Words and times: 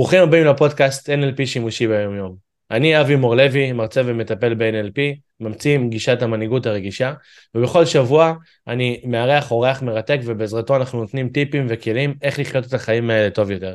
ברוכים 0.00 0.22
הבאים 0.22 0.46
לפודקאסט 0.46 1.10
NLP 1.10 1.46
שימושי 1.46 1.86
ביום 1.86 2.16
יום. 2.16 2.36
אני 2.70 3.00
אבי 3.00 3.16
מור 3.16 3.36
לוי, 3.36 3.72
מרצה 3.72 4.02
ומטפל 4.06 4.54
ב-NLP, 4.54 5.00
ממציא 5.40 5.74
עם 5.74 5.90
גישת 5.90 6.22
המנהיגות 6.22 6.66
הרגישה, 6.66 7.12
ובכל 7.54 7.86
שבוע 7.86 8.34
אני 8.68 9.00
מארח 9.04 9.50
אורח 9.50 9.82
מרתק 9.82 10.18
ובעזרתו 10.24 10.76
אנחנו 10.76 11.00
נותנים 11.00 11.28
טיפים 11.28 11.66
וכלים 11.68 12.14
איך 12.22 12.38
לחיות 12.38 12.66
את 12.66 12.74
החיים 12.74 13.10
האלה 13.10 13.30
טוב 13.30 13.50
יותר. 13.50 13.74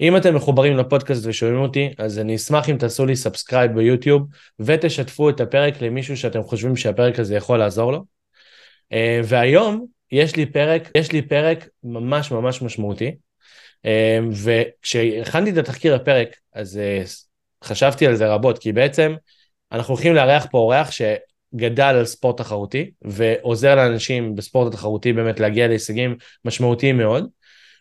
אם 0.00 0.16
אתם 0.16 0.34
מחוברים 0.34 0.76
לפודקאסט 0.76 1.26
ושומעים 1.26 1.60
אותי, 1.60 1.90
אז 1.98 2.18
אני 2.18 2.36
אשמח 2.36 2.68
אם 2.68 2.76
תעשו 2.76 3.06
לי 3.06 3.16
subscribe 3.16 3.72
ביוטיוב 3.72 4.22
ותשתפו 4.60 5.30
את 5.30 5.40
הפרק 5.40 5.82
למישהו 5.82 6.16
שאתם 6.16 6.42
חושבים 6.42 6.76
שהפרק 6.76 7.18
הזה 7.18 7.34
יכול 7.34 7.58
לעזור 7.58 7.92
לו. 7.92 8.04
אה, 8.92 9.20
והיום 9.24 9.86
יש 10.12 10.36
לי 10.36 10.46
פרק, 10.46 10.90
יש 10.94 11.12
לי 11.12 11.22
פרק 11.22 11.68
ממש 11.84 12.30
ממש 12.30 12.62
משמעותי. 12.62 13.12
אמ, 13.84 14.30
וכשהכנתי 14.32 15.50
את 15.50 15.56
התחקיר 15.56 15.94
הפרק, 15.94 16.28
אז 16.54 16.78
אה, 16.78 17.02
חשבתי 17.64 18.06
על 18.06 18.16
זה 18.16 18.28
רבות, 18.28 18.58
כי 18.58 18.72
בעצם 18.72 19.14
אנחנו 19.72 19.94
הולכים 19.94 20.14
לארח 20.14 20.46
פה 20.50 20.58
אורח 20.58 20.90
שגדל 20.90 21.82
על 21.82 22.04
ספורט 22.04 22.36
תחרותי, 22.36 22.90
ועוזר 23.02 23.74
לאנשים 23.74 24.34
בספורט 24.34 24.74
התחרותי 24.74 25.12
באמת 25.12 25.40
להגיע 25.40 25.68
להישגים 25.68 26.16
משמעותיים 26.44 26.96
מאוד. 26.96 27.28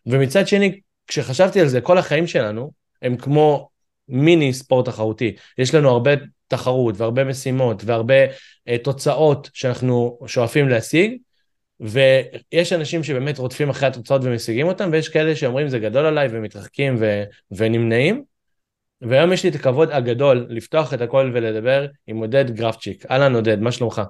ומצד 0.06 0.48
שני, 0.48 0.80
כשחשבתי 1.08 1.62
על 1.62 1.68
זה, 1.68 1.82
כל 1.82 1.98
החיים 1.98 2.28
שלנו 2.28 2.72
הם 3.02 3.18
כמו 3.18 3.70
מיני 4.10 4.54
ספורט 4.54 4.86
תחרותי. 4.86 5.36
יש 5.58 5.76
לנו 5.76 5.90
הרבה 5.90 6.12
תחרות 6.48 6.96
והרבה 6.98 7.24
משימות 7.24 7.84
והרבה 7.86 8.26
uh, 8.26 8.30
תוצאות 8.84 9.50
שאנחנו 9.54 10.20
שואפים 10.28 10.70
להשיג, 10.70 11.18
ויש 11.80 12.74
אנשים 12.74 13.04
שבאמת 13.04 13.38
רודפים 13.38 13.70
אחרי 13.70 13.88
התוצאות 13.88 14.22
ומשיגים 14.24 14.68
אותם, 14.68 14.90
ויש 14.92 15.10
כאלה 15.10 15.36
שאומרים 15.36 15.70
זה 15.70 15.80
גדול 15.80 16.06
עליי 16.06 16.28
ומתרחקים 16.32 16.96
ו... 17.00 17.24
ונמנעים. 17.52 18.24
והיום 19.02 19.34
יש 19.34 19.44
לי 19.44 19.50
את 19.50 19.56
הכבוד 19.56 19.92
הגדול 19.92 20.48
לפתוח 20.50 20.94
את 20.94 21.02
הכל 21.02 21.32
ולדבר 21.34 21.88
עם 22.08 22.18
עודד 22.18 22.52
גרפצ'יק. 22.52 23.06
אהלן 23.12 23.36
עודד, 23.36 23.60
מה 23.60 23.72
שלומך? 23.72 24.02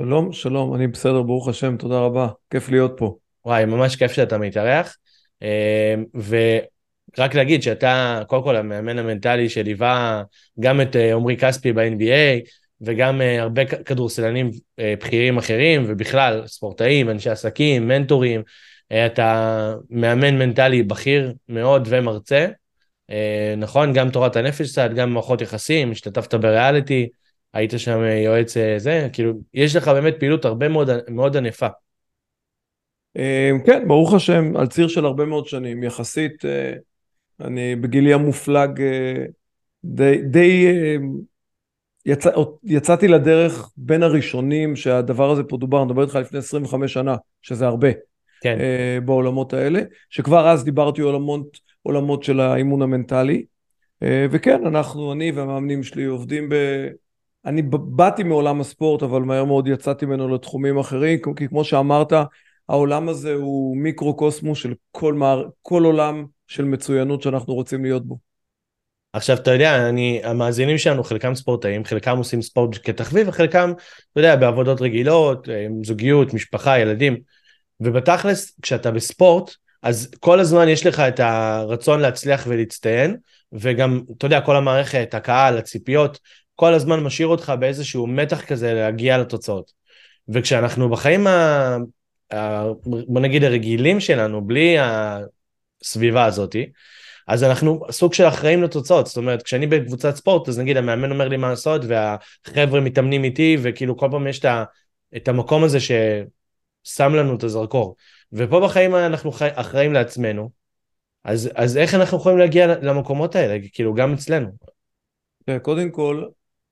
שלום, 0.00 0.32
שלום, 0.32 0.74
אני 0.74 0.86
בסדר, 0.86 1.22
ברוך 1.22 1.48
השם, 1.48 1.76
תודה 1.76 1.98
רבה, 1.98 2.28
כיף 2.50 2.68
להיות 2.68 2.92
פה. 2.96 3.16
וואי, 3.44 3.64
ממש 3.64 3.96
כיף 3.96 4.12
שאתה 4.12 4.38
מתארח. 4.38 4.96
אה, 5.42 5.94
ורק 6.14 7.34
להגיד 7.34 7.62
שאתה, 7.62 8.22
קודם 8.26 8.42
כל 8.42 8.56
המאמן 8.56 8.98
המנטלי 8.98 9.48
שליווה 9.48 10.22
גם 10.60 10.80
את 10.80 10.96
אה, 10.96 11.14
עמרי 11.14 11.36
כספי 11.36 11.72
ב-NBA, 11.72 12.48
וגם 12.80 13.20
uh, 13.20 13.40
הרבה 13.40 13.64
כדורסלנים 13.64 14.50
uh, 14.50 14.82
בכירים 15.00 15.38
אחרים, 15.38 15.84
ובכלל 15.88 16.46
ספורטאים, 16.46 17.10
אנשי 17.10 17.30
עסקים, 17.30 17.88
מנטורים, 17.88 18.40
uh, 18.40 18.94
אתה 19.06 19.74
מאמן 19.90 20.38
מנטלי 20.38 20.82
בכיר 20.82 21.34
מאוד 21.48 21.88
ומרצה, 21.90 22.46
נכון? 23.56 23.92
גם 23.92 24.10
תורת 24.10 24.36
הנפש 24.36 24.70
קצת, 24.72 24.90
גם 24.96 25.12
מערכות 25.12 25.40
יחסים, 25.40 25.90
השתתפת 25.90 26.34
בריאליטי, 26.34 27.08
היית 27.54 27.70
שם 27.76 28.00
יועץ 28.24 28.54
זה, 28.76 29.08
כאילו, 29.12 29.32
יש 29.54 29.76
לך 29.76 29.88
באמת 29.88 30.14
פעילות 30.18 30.44
הרבה 30.44 30.68
מאוד, 30.68 30.90
מאוד 31.08 31.36
ענפה. 31.36 31.66
כן, 33.66 33.88
ברוך 33.88 34.14
השם, 34.14 34.56
על 34.56 34.66
ציר 34.66 34.88
של 34.88 35.04
הרבה 35.04 35.24
מאוד 35.24 35.46
שנים, 35.46 35.82
יחסית, 35.82 36.44
אני 37.40 37.76
בגילי 37.76 38.14
המופלג 38.14 38.82
די, 39.84 40.22
די 40.22 40.66
יצא, 42.06 42.30
יצאתי 42.64 43.08
לדרך 43.08 43.70
בין 43.76 44.02
הראשונים 44.02 44.76
שהדבר 44.76 45.30
הזה 45.30 45.42
פה 45.42 45.56
דובר, 45.56 45.78
אני 45.78 45.86
מדבר 45.86 46.02
איתך 46.02 46.14
לפני 46.14 46.38
25 46.38 46.92
שנה, 46.92 47.16
שזה 47.42 47.66
הרבה, 47.66 47.88
כן. 48.40 48.58
uh, 48.58 49.04
בעולמות 49.04 49.52
האלה, 49.52 49.80
שכבר 50.10 50.48
אז 50.48 50.64
דיברתי 50.64 51.02
עולמות, 51.02 51.58
עולמות 51.82 52.22
של 52.22 52.40
האימון 52.40 52.82
המנטלי, 52.82 53.44
uh, 54.04 54.06
וכן, 54.30 54.66
אנחנו, 54.66 55.12
אני 55.12 55.32
והמאמנים 55.32 55.82
שלי 55.82 56.04
עובדים 56.04 56.48
ב... 56.48 56.54
אני 57.44 57.62
באתי 57.72 58.22
מעולם 58.22 58.60
הספורט, 58.60 59.02
אבל 59.02 59.22
מהר 59.22 59.44
מאוד 59.44 59.68
יצאתי 59.68 60.06
ממנו 60.06 60.34
לתחומים 60.34 60.78
אחרים, 60.78 61.18
כי 61.36 61.48
כמו 61.48 61.64
שאמרת, 61.64 62.12
העולם 62.68 63.08
הזה 63.08 63.34
הוא 63.34 63.76
מיקרו-קוסמוס 63.76 64.58
של 64.58 64.74
כל, 64.90 65.14
מער... 65.14 65.48
כל 65.62 65.84
עולם 65.84 66.24
של 66.46 66.64
מצוינות 66.64 67.22
שאנחנו 67.22 67.54
רוצים 67.54 67.82
להיות 67.82 68.06
בו. 68.06 68.25
עכשיו, 69.16 69.36
אתה 69.36 69.52
יודע, 69.52 69.88
אני, 69.88 70.20
המאזינים 70.24 70.78
שלנו, 70.78 71.04
חלקם 71.04 71.34
ספורטאים, 71.34 71.84
חלקם 71.84 72.18
עושים 72.18 72.42
ספורט 72.42 72.78
כתחביב, 72.82 73.28
וחלקם, 73.28 73.72
אתה 74.12 74.20
יודע, 74.20 74.36
בעבודות 74.36 74.80
רגילות, 74.80 75.48
אה, 75.48 75.66
זוגיות, 75.84 76.34
משפחה, 76.34 76.78
ילדים. 76.78 77.16
ובתכלס, 77.80 78.56
כשאתה 78.62 78.90
בספורט, 78.90 79.50
אז 79.82 80.10
כל 80.20 80.40
הזמן 80.40 80.68
יש 80.68 80.86
לך 80.86 81.00
את 81.00 81.20
הרצון 81.20 82.00
להצליח 82.00 82.44
ולהצטיין, 82.48 83.16
וגם, 83.52 84.00
אתה 84.18 84.26
יודע, 84.26 84.40
כל 84.40 84.56
המערכת, 84.56 85.14
הקהל, 85.14 85.58
הציפיות, 85.58 86.18
כל 86.54 86.74
הזמן 86.74 87.00
משאיר 87.00 87.28
אותך 87.28 87.52
באיזשהו 87.60 88.06
מתח 88.06 88.44
כזה 88.44 88.74
להגיע 88.74 89.18
לתוצאות. 89.18 89.72
וכשאנחנו 90.28 90.88
בחיים, 90.88 91.26
ה... 91.26 91.76
ה... 92.32 92.64
בוא 92.84 93.20
נגיד, 93.20 93.44
הרגילים 93.44 94.00
שלנו, 94.00 94.46
בלי 94.46 94.76
הסביבה 94.80 96.24
הזאתי, 96.24 96.66
אז 97.26 97.44
אנחנו 97.44 97.80
סוג 97.90 98.14
של 98.14 98.28
אחראים 98.28 98.62
לתוצאות, 98.62 99.06
זאת 99.06 99.16
אומרת, 99.16 99.42
כשאני 99.42 99.66
בקבוצת 99.66 100.16
ספורט, 100.16 100.48
אז 100.48 100.58
נגיד 100.58 100.76
המאמן 100.76 101.10
אומר 101.10 101.28
לי 101.28 101.36
מה 101.36 101.50
לעשות, 101.50 101.82
והחבר'ה 101.88 102.80
מתאמנים 102.80 103.24
איתי, 103.24 103.56
וכאילו 103.62 103.96
כל 103.96 104.08
פעם 104.10 104.26
יש 104.26 104.40
את 105.16 105.28
המקום 105.28 105.64
הזה 105.64 105.78
ששם 105.80 107.14
לנו 107.14 107.36
את 107.36 107.42
הזרקור. 107.42 107.96
ופה 108.32 108.60
בחיים 108.60 108.94
אנחנו 108.94 109.32
חי, 109.32 109.48
אחראים 109.54 109.92
לעצמנו, 109.92 110.50
אז, 111.24 111.50
אז 111.54 111.76
איך 111.76 111.94
אנחנו 111.94 112.18
יכולים 112.18 112.38
להגיע 112.38 112.66
למקומות 112.66 113.36
האלה, 113.36 113.58
כאילו 113.72 113.94
גם 113.94 114.12
אצלנו? 114.12 114.48
קודם 115.62 115.90
כל, 115.90 116.24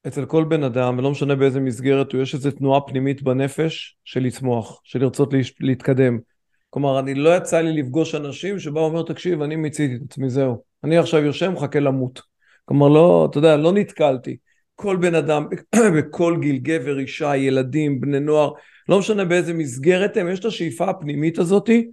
אצל 0.06 0.24
כל 0.24 0.44
בן 0.44 0.64
אדם, 0.64 0.98
ולא 0.98 1.10
משנה 1.10 1.34
באיזה 1.34 1.60
מסגרת 1.60 2.14
יש 2.14 2.34
איזו 2.34 2.50
תנועה 2.50 2.80
פנימית 2.80 3.22
בנפש 3.22 3.96
של 4.04 4.20
לצמוח, 4.20 4.80
של 4.84 4.98
לרצות 4.98 5.34
להתקדם. 5.60 6.18
כלומר, 6.74 6.98
אני 6.98 7.14
לא 7.14 7.36
יצא 7.36 7.60
לי 7.60 7.82
לפגוש 7.82 8.14
אנשים 8.14 8.58
שבאו 8.58 8.82
ואומר, 8.82 9.02
תקשיב, 9.02 9.42
אני 9.42 9.56
מיציתי 9.56 9.94
את 9.94 10.00
עצמי, 10.10 10.30
זהו. 10.30 10.62
אני 10.84 10.98
עכשיו 10.98 11.24
יושב, 11.24 11.48
מחכה 11.48 11.80
למות. 11.80 12.22
כלומר, 12.64 12.88
לא, 12.88 13.28
אתה 13.30 13.38
יודע, 13.38 13.56
לא 13.56 13.72
נתקלתי. 13.72 14.36
כל 14.74 14.96
בן 14.96 15.14
אדם, 15.14 15.46
בכל 15.96 16.36
גיל, 16.40 16.58
גבר, 16.58 16.98
אישה, 16.98 17.36
ילדים, 17.36 18.00
בני 18.00 18.20
נוער, 18.20 18.52
לא 18.88 18.98
משנה 18.98 19.24
באיזה 19.24 19.52
מסגרת 19.52 20.16
הם, 20.16 20.28
יש 20.28 20.40
את 20.40 20.44
השאיפה 20.44 20.90
הפנימית 20.90 21.38
הזאתי 21.38 21.90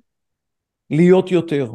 להיות 0.90 1.32
יותר. 1.32 1.72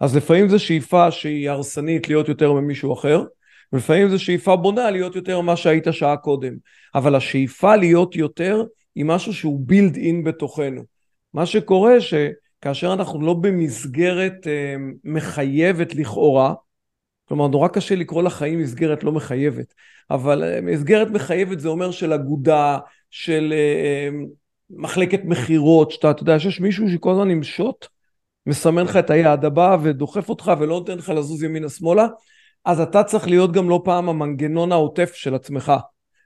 אז 0.00 0.16
לפעמים 0.16 0.48
זו 0.48 0.58
שאיפה 0.58 1.10
שהיא 1.10 1.50
הרסנית 1.50 2.08
להיות 2.08 2.28
יותר 2.28 2.52
ממישהו 2.52 2.92
אחר, 2.92 3.24
ולפעמים 3.72 4.08
זו 4.08 4.18
שאיפה 4.18 4.56
בונה 4.56 4.90
להיות 4.90 5.16
יותר 5.16 5.40
ממה 5.40 5.56
שהיית 5.56 5.86
שעה 5.90 6.16
קודם. 6.16 6.54
אבל 6.94 7.14
השאיפה 7.14 7.76
להיות 7.76 8.16
יותר 8.16 8.64
היא 8.94 9.04
משהו 9.04 9.34
שהוא 9.34 9.60
בילד 9.66 9.96
אין 9.96 10.24
בתוכנו. 10.24 10.93
מה 11.34 11.46
שקורה 11.46 11.94
שכאשר 12.00 12.92
אנחנו 12.92 13.20
לא 13.20 13.34
במסגרת 13.34 14.46
אה, 14.46 14.74
מחייבת 15.04 15.94
לכאורה, 15.94 16.54
כלומר 17.28 17.48
נורא 17.48 17.68
קשה 17.68 17.94
לקרוא 17.94 18.22
לחיים 18.22 18.58
מסגרת 18.58 19.04
לא 19.04 19.12
מחייבת, 19.12 19.74
אבל 20.10 20.44
אה, 20.44 20.60
מסגרת 20.60 21.10
מחייבת 21.10 21.60
זה 21.60 21.68
אומר 21.68 21.90
של 21.90 22.12
אגודה, 22.12 22.78
של 23.10 23.52
אה, 23.56 24.08
מחלקת 24.70 25.20
מכירות, 25.24 25.90
שאתה, 25.90 26.10
אתה 26.10 26.22
יודע 26.22 26.38
שיש 26.38 26.60
מישהו 26.60 26.88
שכל 26.90 27.12
הזמן 27.12 27.30
עם 27.30 27.42
שוט, 27.42 27.86
מסמן 28.46 28.84
לך 28.84 28.96
את 28.96 29.10
היעד 29.10 29.44
הבא 29.44 29.76
ודוחף 29.82 30.28
אותך 30.28 30.52
ולא 30.60 30.74
נותן 30.74 30.98
לך 30.98 31.08
לזוז 31.08 31.42
ימינה 31.42 31.68
שמאלה, 31.68 32.06
אז 32.64 32.80
אתה 32.80 33.04
צריך 33.04 33.28
להיות 33.28 33.52
גם 33.52 33.70
לא 33.70 33.82
פעם 33.84 34.08
המנגנון 34.08 34.72
העוטף 34.72 35.14
של 35.14 35.34
עצמך. 35.34 35.72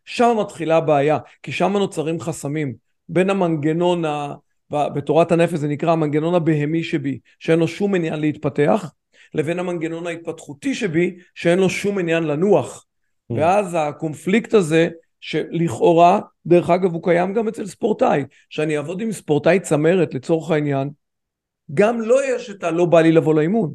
שם 0.05 0.37
מתחילה 0.41 0.77
הבעיה, 0.77 1.19
כי 1.43 1.53
שם 1.53 1.73
נוצרים 1.73 2.21
חסמים. 2.21 2.75
בין 3.09 3.31
המנגנון 3.31 4.05
ה... 4.05 4.35
בתורת 4.71 5.33
הנפש 5.33 5.55
זה 5.55 5.69
נקרא 5.69 5.93
המנגנון 5.93 6.35
הבהמי 6.35 6.83
שבי, 6.83 7.19
שאין 7.39 7.59
לו 7.59 7.69
שום 7.69 7.95
עניין 7.95 8.21
להתפתח, 8.21 8.93
לבין 9.35 9.59
המנגנון 9.59 10.07
ההתפתחותי 10.07 10.75
שבי, 10.75 11.17
שאין 11.35 11.59
לו 11.59 11.71
שום 11.71 11.99
עניין 11.99 12.23
לנוח. 12.23 12.85
Mm. 13.33 13.35
ואז 13.35 13.77
הקונפליקט 13.79 14.55
הזה, 14.55 14.89
שלכאורה, 15.21 16.21
דרך 16.47 16.71
אגב 16.71 16.93
הוא 16.93 17.03
קיים 17.03 17.35
גם 17.35 17.49
אצל 17.49 17.67
ספורטאי, 17.67 18.25
שאני 18.51 18.77
אעבוד 18.77 19.01
עם 19.01 19.13
ספורטאי 19.13 19.61
צמרת 19.61 20.15
לצורך 20.15 20.51
העניין, 20.51 20.91
גם 21.75 22.01
לא 22.01 22.35
יש 22.35 22.51
את 22.51 22.65
הלא 22.65 22.85
בא 22.85 23.01
לי 23.01 23.13
לבוא 23.13 23.35
לאימון. 23.35 23.75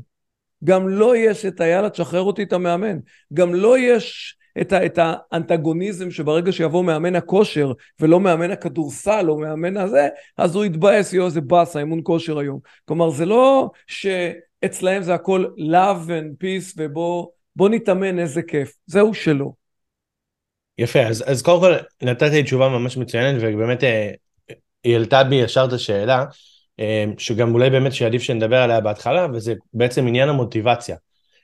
גם 0.64 0.90
לא 0.90 1.18
יש 1.18 1.46
את 1.46 1.62
היאללה 1.62 1.90
תשחרר 1.90 2.22
אותי 2.22 2.44
את 2.44 2.54
המאמן. 2.54 2.98
גם 3.34 3.54
לא 3.54 3.80
יש 3.80 4.38
את, 4.62 4.74
ה, 4.74 4.86
את 4.86 5.00
האנטגוניזם 5.02 6.12
שברגע 6.12 6.52
שיבוא 6.52 6.84
מאמן 6.84 7.16
הכושר 7.16 7.72
ולא 8.00 8.20
מאמן 8.20 8.52
הכדורסל 8.52 9.26
או 9.30 9.40
מאמן 9.40 9.78
הזה, 9.78 10.08
אז 10.38 10.56
הוא 10.56 10.66
יתבאס, 10.66 11.14
יואו 11.14 11.26
איזה 11.26 11.42
באס, 11.42 11.76
האימון 11.76 12.00
כושר 12.04 12.40
היום. 12.40 12.60
כלומר 12.86 13.10
זה 13.10 13.26
לא 13.26 13.70
שאצלהם 13.88 15.04
זה 15.04 15.14
הכל 15.14 15.46
love 15.58 16.08
and 16.08 16.44
peace 16.44 16.74
ובוא 16.78 17.70
נתאמן 17.70 18.20
איזה 18.20 18.42
כיף, 18.42 18.74
זהו 18.86 19.14
שלא. 19.14 19.52
יפה, 20.78 21.00
אז, 21.00 21.24
אז 21.28 21.42
קודם 21.42 21.62
כל 21.62 21.74
נתת 22.02 22.32
לי 22.32 22.44
תשובה 22.44 22.70
ממש 22.70 22.98
מצוינת 22.98 23.42
ובאמת 23.42 23.84
אה, 23.84 24.12
היא 24.84 24.94
העלתה 24.94 25.24
בי 25.24 25.36
ישר 25.36 25.66
את 25.68 25.74
השאלה, 25.74 26.26
אה, 26.80 27.06
שגם 27.18 27.54
אולי 27.54 27.70
באמת 27.70 27.94
שעדיף 27.94 28.22
שנדבר 28.22 28.58
עליה 28.58 28.82
בהתחלה, 28.82 29.28
וזה 29.34 29.54
בעצם 29.74 30.08
עניין 30.08 30.30
המוטיבציה. 30.30 30.96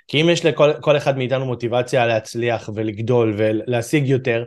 כי 0.09 0.21
אם 0.21 0.29
יש 0.29 0.45
לכל 0.45 0.97
אחד 0.97 1.17
מאיתנו 1.17 1.45
מוטיבציה 1.45 2.06
להצליח 2.06 2.69
ולגדול 2.75 3.33
ולהשיג 3.38 4.07
יותר, 4.07 4.44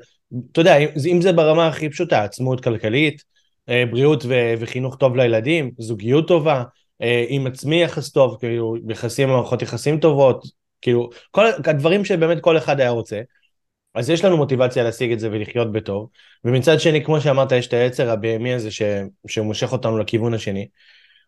אתה 0.53 0.61
יודע, 0.61 0.77
אם, 0.77 1.21
זה 1.21 1.33
ברמה 1.33 1.69
הכי 1.69 1.89
פשוטה, 1.91 2.25
עצמאות 2.25 2.65
כלכלית, 2.65 3.23
אה, 3.69 3.85
בריאות 3.91 4.25
וחינוך 4.59 4.97
טוב 4.97 5.17
לילדים, 5.17 5.71
זוגיות 5.79 6.29
טובה, 6.29 6.63
אה, 7.03 7.25
עם 7.29 7.47
עצמי 7.47 7.83
יחס 7.83 8.11
טוב, 8.11 8.37
כאילו 8.41 8.77
יחסים, 8.89 9.29
מערכות 9.29 9.63
יחסים 9.63 10.01
טובות, 10.01 10.45
כאילו 10.81 11.11
כל 11.31 11.47
הדברים 11.67 12.05
שבאמת 12.05 12.41
כל 12.41 12.57
אחד 12.57 12.81
היה 12.81 12.91
רוצה. 12.91 13.21
אז 13.95 14.11
יש 14.11 14.25
לנו 14.25 14.37
מוטיבציה 14.37 14.85
להשיג 14.85 15.13
את 15.13 15.21
זה 15.21 15.29
ולחיות 15.33 15.73
בטוב, 15.73 16.09
ומצד 16.45 16.81
שני, 16.81 17.05
כמו 17.05 17.21
שאמרת, 17.21 17.53
יש 17.53 17.67
את 17.67 17.73
היצר 17.73 18.11
הבהמי 18.11 18.55
הזה 18.55 18.71
ש... 18.71 18.83
שמושך 19.29 19.73
אותנו 19.73 19.99
לכיוון 19.99 20.35
השני. 20.35 20.69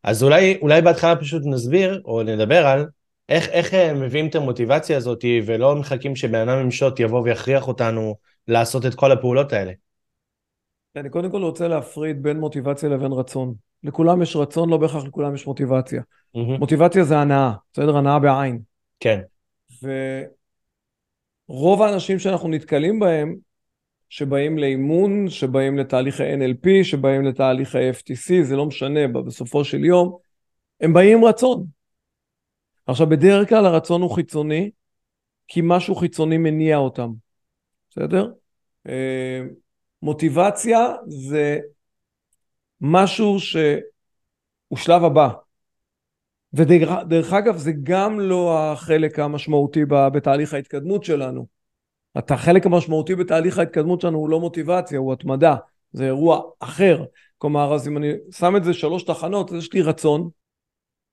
אז 0.04 0.22
אולי, 0.22 0.58
אולי 0.62 0.82
בהתחלה 0.82 1.16
פשוט 1.16 1.42
נסביר, 1.46 2.00
או 2.04 2.22
נדבר 2.22 2.66
על 2.66 2.86
איך, 3.28 3.48
איך 3.48 3.74
אה, 3.74 3.94
מביאים 3.94 4.26
את 4.26 4.34
המוטיבציה 4.34 4.96
הזאת, 4.96 5.24
ולא 5.46 5.76
מחכים 5.76 6.16
שבן 6.16 6.48
אדם 6.48 6.58
עם 6.58 6.70
שוט 6.70 7.00
יבוא 7.00 7.20
ויכריח 7.20 7.68
אותנו 7.68 8.16
לעשות 8.48 8.86
את 8.86 8.94
כל 8.94 9.12
הפעולות 9.12 9.52
האלה. 9.52 9.72
אני 10.96 11.10
קודם 11.10 11.30
כל 11.30 11.42
רוצה 11.42 11.68
להפריד 11.68 12.22
בין 12.22 12.40
מוטיבציה 12.40 12.88
לבין 12.88 13.12
רצון. 13.12 13.54
לכולם 13.82 14.22
יש 14.22 14.36
רצון, 14.36 14.70
לא 14.70 14.76
בהכרח 14.76 15.04
לכולם 15.04 15.34
יש 15.34 15.46
מוטיבציה. 15.46 16.00
Mm-hmm. 16.00 16.58
מוטיבציה 16.58 17.04
זה 17.04 17.18
הנאה, 17.18 17.52
בסדר? 17.72 17.96
הנאה 17.96 18.18
בעין. 18.18 18.60
כן. 19.00 19.20
ורוב 21.48 21.82
האנשים 21.82 22.18
שאנחנו 22.18 22.48
נתקלים 22.48 23.00
בהם, 23.00 23.36
שבאים 24.08 24.58
לאימון, 24.58 25.28
שבאים 25.28 25.78
לתהליך 25.78 26.20
ה-NLP, 26.20 26.68
שבאים 26.82 27.24
לתהליך 27.24 27.74
ה-FTC, 27.74 28.42
זה 28.42 28.56
לא 28.56 28.66
משנה, 28.66 29.08
בסופו 29.08 29.64
של 29.64 29.84
יום, 29.84 30.16
הם 30.80 30.92
באים 30.92 31.18
עם 31.18 31.24
רצון. 31.24 31.66
עכשיו, 32.86 33.06
בדרך 33.06 33.48
כלל 33.48 33.66
הרצון 33.66 34.02
הוא 34.02 34.14
חיצוני, 34.14 34.70
כי 35.48 35.60
משהו 35.64 35.94
חיצוני 35.94 36.38
מניע 36.38 36.76
אותם, 36.76 37.12
בסדר? 37.90 38.31
אה, 38.88 39.40
מוטיבציה 40.02 40.88
זה 41.06 41.58
משהו 42.81 43.40
שהוא 43.40 44.78
שלב 44.78 45.04
הבא. 45.04 45.28
ודרך 46.52 47.32
אגב, 47.32 47.56
זה 47.56 47.72
גם 47.82 48.20
לא 48.20 48.58
החלק 48.58 49.19
המשמעותי 49.19 49.84
בתהליך 49.84 50.54
ההתקדמות 50.54 51.04
שלנו. 51.04 51.46
החלק 52.16 52.66
המשמעותי 52.66 53.14
בתהליך 53.14 53.58
ההתקדמות 53.58 54.00
שלנו 54.00 54.19
הוא 54.19 54.28
לא 54.28 54.40
מוטיבציה, 54.40 54.98
הוא 54.98 55.12
התמדה. 55.12 55.56
זה 55.92 56.04
אירוע 56.04 56.40
אחר. 56.60 57.04
כלומר, 57.38 57.75
אז 57.75 57.88
אם 57.88 57.96
אני 57.96 58.12
שם 58.31 58.56
את 58.56 58.64
זה 58.64 58.75
שלוש 58.75 59.02
תחנות, 59.02 59.52
אז 59.52 59.56
יש 59.56 59.72
לי 59.72 59.82
רצון. 59.82 60.31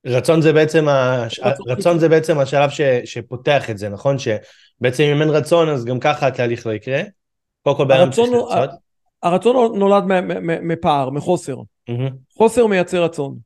רצון 0.06 0.42
זה 0.42 0.52
בעצם, 0.52 0.88
הש... 0.88 1.40
רצון 1.66 1.98
זה 1.98 2.08
בעצם 2.08 2.38
השלב 2.38 2.70
ש... 2.70 2.80
שפותח 3.04 3.70
את 3.70 3.78
זה, 3.78 3.88
נכון? 3.88 4.16
שבעצם 4.18 5.04
אם 5.04 5.20
אין 5.20 5.30
רצון, 5.30 5.68
אז 5.68 5.84
גם 5.84 6.00
ככה 6.00 6.26
התהליך 6.26 6.66
לא 6.66 6.72
יקרה. 6.72 7.02
קודם 7.62 7.76
כל, 7.76 7.84
בעיה 7.84 8.10
צריך 8.10 8.30
לרצות. 8.32 8.70
הרצון 9.22 9.78
נולד 9.78 10.04
מפער, 10.62 11.10
מחוסר. 11.10 11.56
חוסר 12.36 12.66
מייצר 12.66 13.04
רצון. 13.04 13.36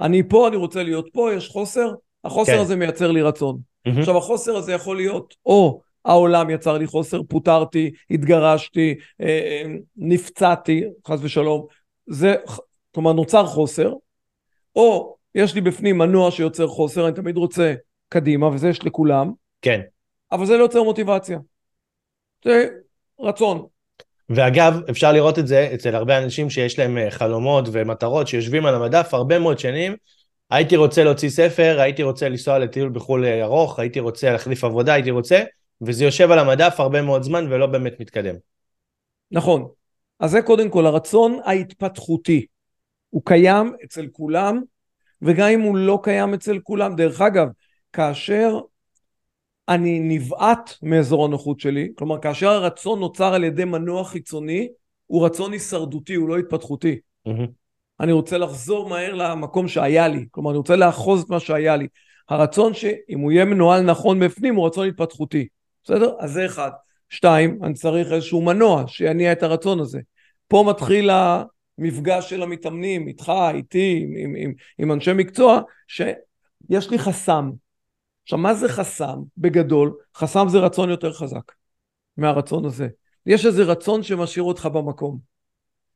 אני 0.00 0.28
פה, 0.28 0.48
אני 0.48 0.56
רוצה 0.56 0.82
להיות 0.82 1.08
פה, 1.12 1.30
יש 1.34 1.48
חוסר, 1.48 1.92
החוסר 2.24 2.52
כן. 2.52 2.58
הזה 2.58 2.76
מייצר 2.76 3.10
לי 3.10 3.22
רצון. 3.22 3.58
עכשיו 3.98 4.18
החוסר 4.18 4.56
הזה 4.56 4.72
יכול 4.72 4.96
להיות 4.96 5.34
או 5.46 5.80
העולם 6.04 6.50
יצר 6.50 6.78
לי 6.78 6.86
חוסר, 6.86 7.20
פוטרתי, 7.28 7.90
התגרשתי, 8.10 8.94
אה, 9.20 9.26
אה, 9.26 9.62
נפצעתי, 9.96 10.84
חס 11.08 11.18
ושלום, 11.22 11.66
זה, 12.06 12.34
כלומר 12.94 13.12
נוצר 13.12 13.46
חוסר, 13.46 13.92
או 14.76 15.16
יש 15.34 15.54
לי 15.54 15.60
בפנים 15.60 15.98
מנוע 15.98 16.30
שיוצר 16.30 16.66
חוסר, 16.66 17.06
אני 17.06 17.14
תמיד 17.14 17.36
רוצה 17.36 17.74
קדימה, 18.08 18.46
וזה 18.46 18.68
יש 18.68 18.84
לכולם. 18.84 19.32
כן. 19.62 19.80
אבל 20.32 20.46
זה 20.46 20.56
לא 20.56 20.62
יוצר 20.62 20.82
מוטיבציה. 20.82 21.38
זה 22.44 22.68
רצון. 23.20 23.66
ואגב, 24.28 24.80
אפשר 24.90 25.12
לראות 25.12 25.38
את 25.38 25.46
זה 25.46 25.70
אצל 25.74 25.94
הרבה 25.94 26.18
אנשים 26.18 26.50
שיש 26.50 26.78
להם 26.78 26.98
אה, 26.98 27.10
חלומות 27.10 27.64
ומטרות 27.72 28.28
שיושבים 28.28 28.66
על 28.66 28.74
המדף 28.74 29.14
הרבה 29.14 29.38
מאוד 29.38 29.58
שנים. 29.58 29.96
הייתי 30.50 30.76
רוצה 30.76 31.04
להוציא 31.04 31.28
ספר, 31.28 31.80
הייתי 31.80 32.02
רוצה 32.02 32.28
לנסוע 32.28 32.58
לטיול 32.58 32.88
בחו"ל 32.88 33.24
אה, 33.24 33.42
ארוך, 33.42 33.78
הייתי 33.78 34.00
רוצה 34.00 34.32
להחליף 34.32 34.64
עבודה, 34.64 34.94
הייתי 34.94 35.10
רוצה, 35.10 35.42
וזה 35.80 36.04
יושב 36.04 36.30
על 36.30 36.38
המדף 36.38 36.74
הרבה 36.78 37.02
מאוד 37.02 37.22
זמן 37.22 37.46
ולא 37.50 37.66
באמת 37.66 38.00
מתקדם. 38.00 38.34
נכון. 39.30 39.68
אז 40.20 40.30
זה 40.30 40.42
קודם 40.42 40.70
כל 40.70 40.86
הרצון 40.86 41.40
ההתפתחותי. 41.44 42.46
הוא 43.10 43.22
קיים 43.24 43.74
אצל 43.84 44.06
כולם, 44.12 44.62
וגם 45.22 45.48
אם 45.48 45.60
הוא 45.60 45.76
לא 45.76 46.00
קיים 46.02 46.34
אצל 46.34 46.58
כולם, 46.62 46.96
דרך 46.96 47.20
אגב, 47.20 47.48
כאשר 47.92 48.58
אני 49.68 50.00
נבעט 50.00 50.74
מאזור 50.82 51.24
הנוחות 51.24 51.60
שלי, 51.60 51.92
כלומר 51.98 52.20
כאשר 52.20 52.48
הרצון 52.48 53.00
נוצר 53.00 53.34
על 53.34 53.44
ידי 53.44 53.64
מנוע 53.64 54.04
חיצוני, 54.04 54.68
הוא 55.06 55.26
רצון 55.26 55.52
הישרדותי, 55.52 56.14
הוא 56.14 56.28
לא 56.28 56.38
התפתחותי. 56.38 56.98
Mm-hmm. 57.28 57.48
אני 58.00 58.12
רוצה 58.12 58.38
לחזור 58.38 58.88
מהר 58.88 59.14
למקום 59.14 59.68
שהיה 59.68 60.08
לי, 60.08 60.26
כלומר 60.30 60.50
אני 60.50 60.58
רוצה 60.58 60.76
לאחוז 60.76 61.22
את 61.22 61.30
מה 61.30 61.40
שהיה 61.40 61.76
לי. 61.76 61.86
הרצון 62.28 62.74
שאם 62.74 63.18
הוא 63.18 63.32
יהיה 63.32 63.44
מנוהל 63.44 63.82
נכון 63.82 64.20
בפנים 64.20 64.54
הוא 64.54 64.66
רצון 64.66 64.88
התפתחותי, 64.88 65.46
בסדר? 65.84 66.14
אז 66.18 66.32
זה 66.32 66.46
אחד. 66.46 66.70
שתיים, 67.10 67.58
אני 67.62 67.74
צריך 67.74 68.12
איזשהו 68.12 68.42
מנוע 68.42 68.84
שיניע 68.86 69.32
את 69.32 69.42
הרצון 69.42 69.80
הזה. 69.80 70.00
פה 70.48 70.64
מתחיל 70.68 71.10
המפגש 71.78 72.30
של 72.30 72.42
המתאמנים, 72.42 73.08
איתך, 73.08 73.32
איתי, 73.54 74.00
עם, 74.02 74.14
עם, 74.16 74.34
עם, 74.36 74.52
עם 74.78 74.92
אנשי 74.92 75.12
מקצוע, 75.12 75.60
שיש 75.88 76.90
לי 76.90 76.98
חסם. 76.98 77.50
עכשיו, 78.22 78.38
מה 78.38 78.54
זה 78.54 78.68
חסם? 78.68 79.18
בגדול, 79.38 79.96
חסם 80.16 80.48
זה 80.48 80.58
רצון 80.58 80.90
יותר 80.90 81.12
חזק 81.12 81.52
מהרצון 82.16 82.64
הזה. 82.64 82.88
יש 83.26 83.46
איזה 83.46 83.62
רצון 83.62 84.02
שמשאיר 84.02 84.44
אותך 84.44 84.66
במקום. 84.66 85.18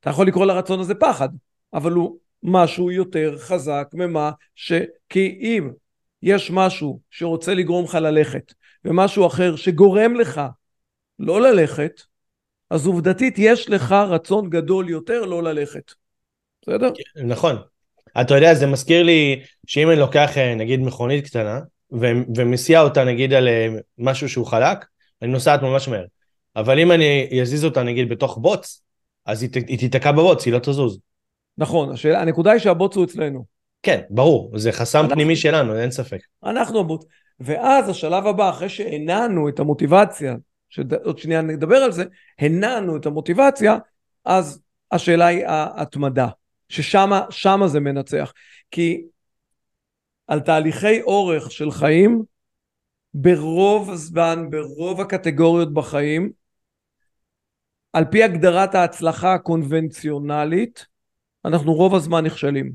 אתה 0.01 0.11
יכול 0.11 0.27
לקרוא 0.27 0.47
לרצון 0.47 0.81
הזה 0.81 0.95
פחד, 0.95 1.29
אבל 1.75 1.93
הוא 1.93 2.19
משהו 2.43 2.91
יותר 2.91 3.39
חזק 3.39 3.89
ממה 3.95 4.31
ש... 4.55 4.73
כי 5.09 5.39
אם 5.41 5.71
יש 6.23 6.51
משהו 6.51 7.01
שרוצה 7.11 7.55
לגרום 7.55 7.85
לך 7.85 7.95
ללכת, 7.95 8.53
ומשהו 8.85 9.27
אחר 9.27 9.57
שגורם 9.57 10.15
לך 10.15 10.41
לא 11.19 11.41
ללכת, 11.41 12.01
אז 12.73 12.87
עובדתית 12.87 13.35
יש 13.39 13.69
לך 13.69 13.93
רצון 13.93 14.51
גדול 14.51 14.91
יותר 14.91 15.25
לא 15.25 15.43
ללכת. 15.43 15.93
בסדר? 16.63 16.91
נכון. 17.25 17.57
אתה 18.21 18.35
יודע, 18.35 18.55
זה 18.55 18.67
מזכיר 18.67 19.03
לי 19.03 19.43
שאם 19.67 19.91
אני 19.91 19.99
לוקח 19.99 20.39
אה, 20.39 20.55
נגיד 20.55 20.81
מכונית 20.81 21.27
קטנה, 21.27 21.61
ו- 21.93 22.37
ומסיע 22.37 22.81
אותה 22.81 23.05
נגיד 23.05 23.33
על 23.33 23.49
אה, 23.49 23.69
משהו 23.99 24.29
שהוא 24.29 24.47
חלק, 24.47 24.85
אני 25.23 25.31
נוסעת 25.31 25.63
ממש 25.63 25.89
מהר. 25.89 26.05
אבל 26.57 26.79
אם 26.79 26.93
אני 26.93 27.41
אזיז 27.43 27.65
אותה 27.65 27.83
נגיד 27.83 28.09
בתוך 28.09 28.39
בוץ, 28.39 28.83
אז 29.27 29.43
היא, 29.43 29.51
ת- 29.51 29.69
היא 29.69 29.79
תיתקע 29.79 30.13
בבוץ, 30.13 30.47
היא 30.47 30.53
לא 30.53 30.59
תזוז. 30.59 30.99
נכון, 31.59 31.93
השאלה, 31.93 32.21
הנקודה 32.21 32.51
היא 32.51 32.61
שהבוץ 32.61 32.97
הוא 32.97 33.05
אצלנו. 33.05 33.45
כן, 33.83 34.01
ברור, 34.11 34.59
זה 34.59 34.73
חסם 34.73 34.99
אנחנו, 34.99 35.15
פנימי 35.15 35.37
שלנו, 35.37 35.79
אין 35.79 35.91
ספק. 35.91 36.21
אנחנו 36.45 36.81
הבוץ. 36.81 37.05
ואז 37.41 37.89
השלב 37.89 38.27
הבא, 38.27 38.51
אחרי 38.51 38.69
שהנענו 38.69 39.49
את 39.49 39.61
המוטיבציה, 39.61 40.35
שעוד 40.73 41.19
שנייה 41.19 41.43
נדבר 41.43 41.77
על 41.77 41.93
זה, 41.93 42.05
הנענו 42.39 42.97
את 42.97 43.07
המוטיבציה, 43.07 43.79
אז 44.25 44.63
השאלה 44.93 45.27
היא 45.27 45.47
ההתמדה, 45.47 46.29
ששמה 46.69 47.69
זה 47.69 47.81
מנצח. 47.81 48.33
כי 48.71 49.03
על 50.27 50.41
תהליכי 50.41 51.03
אורך 51.03 51.51
של 51.51 51.71
חיים, 51.71 52.23
ברוב 53.15 53.91
הזמן, 53.91 54.47
ברוב 54.51 55.01
הקטגוריות 55.01 55.75
בחיים, 55.75 56.33
על 57.93 58.05
פי 58.11 58.23
הגדרת 58.23 58.75
ההצלחה 58.75 59.35
הקונבנציונלית, 59.35 60.87
אנחנו 61.45 61.75
רוב 61.75 61.95
הזמן 61.95 62.25
נכשלים. 62.25 62.73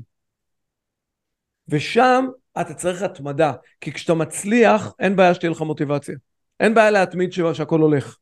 ושם 1.68 2.26
אתה 2.60 2.74
צריך 2.74 3.02
התמדה, 3.02 3.52
כי 3.80 3.92
כשאתה 3.92 4.14
מצליח, 4.14 4.92
אין 4.98 5.16
בעיה 5.16 5.34
שתהיה 5.34 5.50
לך 5.50 5.60
מוטיבציה. 5.62 6.14
אין 6.60 6.74
בעיה 6.74 6.90
להתמיד 6.90 7.32
שהכל 7.32 7.80
הולך. 7.80 8.16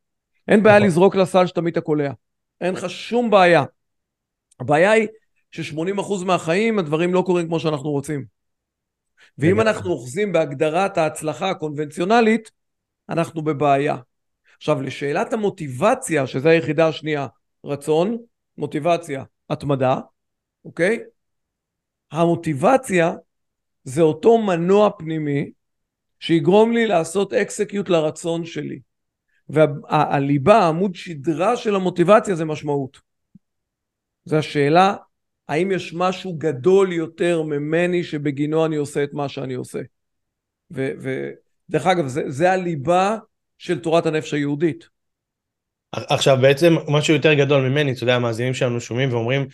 אין 0.49 0.62
בעיה 0.62 0.76
נכון. 0.76 0.87
לזרוק 0.87 1.16
לסל 1.16 1.47
שתמיד 1.47 1.73
אתה 1.73 1.81
קולע. 1.81 2.12
אין 2.61 2.75
לך 2.75 2.90
שום 2.90 3.31
בעיה. 3.31 3.64
הבעיה 4.61 4.90
היא 4.90 5.09
ש-80% 5.50 6.25
מהחיים 6.25 6.78
הדברים 6.78 7.14
לא 7.14 7.23
קורים 7.26 7.47
כמו 7.47 7.61
שאנחנו 7.61 7.90
רוצים. 7.90 8.25
ואם 9.38 9.61
אנחנו 9.61 9.90
אוחזים 9.90 10.33
בהגדרת 10.33 10.99
ההצלחה 10.99 11.50
הקונבנציונלית, 11.50 12.50
אנחנו 13.09 13.43
בבעיה. 13.43 13.97
עכשיו, 14.57 14.83
לשאלת 14.83 15.33
המוטיבציה, 15.33 16.26
שזו 16.26 16.49
היחידה 16.49 16.88
השנייה, 16.88 17.26
רצון, 17.64 18.19
מוטיבציה, 18.59 19.25
התמדה, 19.50 19.99
אוקיי? 20.64 20.99
המוטיבציה 22.11 23.12
זה 23.85 24.02
אותו 24.02 24.38
מנוע 24.38 24.90
פנימי 24.99 25.50
שיגרום 26.26 26.73
לי 26.73 26.87
לעשות 26.87 27.33
אקסקיוט 27.33 27.88
לרצון 27.88 28.45
שלי. 28.45 28.78
והליבה, 29.49 30.68
עמוד 30.68 30.95
שדרה 30.95 31.56
של 31.56 31.75
המוטיבציה 31.75 32.35
זה 32.35 32.45
משמעות. 32.45 33.00
זו 34.25 34.37
השאלה 34.37 34.95
האם 35.49 35.71
יש 35.71 35.95
משהו 35.95 36.35
גדול 36.38 36.92
יותר 36.92 37.42
ממני 37.42 38.04
שבגינו 38.04 38.66
אני 38.66 38.76
עושה 38.76 39.04
את 39.04 39.12
מה 39.12 39.28
שאני 39.28 39.54
עושה? 39.54 39.78
ו- 40.71 41.30
דרך 41.71 41.87
אגב, 41.87 42.06
זה, 42.06 42.23
זה 42.26 42.52
הליבה 42.52 43.18
של 43.59 43.78
תורת 43.78 44.06
הנפש 44.06 44.35
היהודית. 44.35 44.88
עכשיו 45.92 46.37
בעצם 46.42 46.75
משהו 46.88 47.14
יותר 47.14 47.35
גדול 47.35 47.68
ממני, 47.68 47.92
אתה 47.92 48.02
יודע, 48.02 48.14
המאזינים 48.14 48.54
שלנו 48.54 48.80
שומעים 48.80 49.12
ואומרים, 49.12 49.47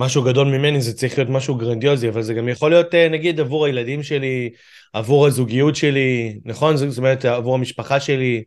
משהו 0.00 0.22
גדול 0.22 0.48
ממני 0.48 0.80
זה 0.80 0.94
צריך 0.94 1.18
להיות 1.18 1.30
משהו 1.30 1.54
גרנדיוזי, 1.54 2.08
אבל 2.08 2.22
זה 2.22 2.34
גם 2.34 2.48
יכול 2.48 2.70
להיות 2.70 2.94
אה, 2.94 3.08
נגיד 3.08 3.40
עבור 3.40 3.66
הילדים 3.66 4.02
שלי, 4.02 4.50
עבור 4.92 5.26
הזוגיות 5.26 5.76
שלי, 5.76 6.40
נכון? 6.44 6.76
זאת 6.76 6.98
אומרת 6.98 7.24
עבור 7.24 7.54
המשפחה 7.54 8.00
שלי. 8.00 8.44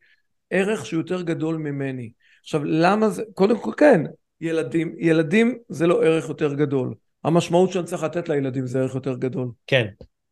ערך 0.49 0.85
שהוא 0.85 0.99
יותר 0.99 1.21
גדול 1.21 1.57
ממני. 1.57 2.11
עכשיו 2.41 2.63
למה 2.63 3.09
זה, 3.09 3.23
קודם 3.33 3.59
כל 3.59 3.71
כן, 3.77 4.01
ילדים, 4.41 4.95
ילדים 4.99 5.57
זה 5.69 5.87
לא 5.87 6.03
ערך 6.03 6.29
יותר 6.29 6.53
גדול. 6.53 6.93
המשמעות 7.23 7.71
שאני 7.71 7.85
צריך 7.85 8.03
לתת 8.03 8.29
לילדים 8.29 8.65
זה 8.65 8.79
ערך 8.79 8.95
יותר 8.95 9.15
גדול. 9.15 9.47
כן. 9.67 9.85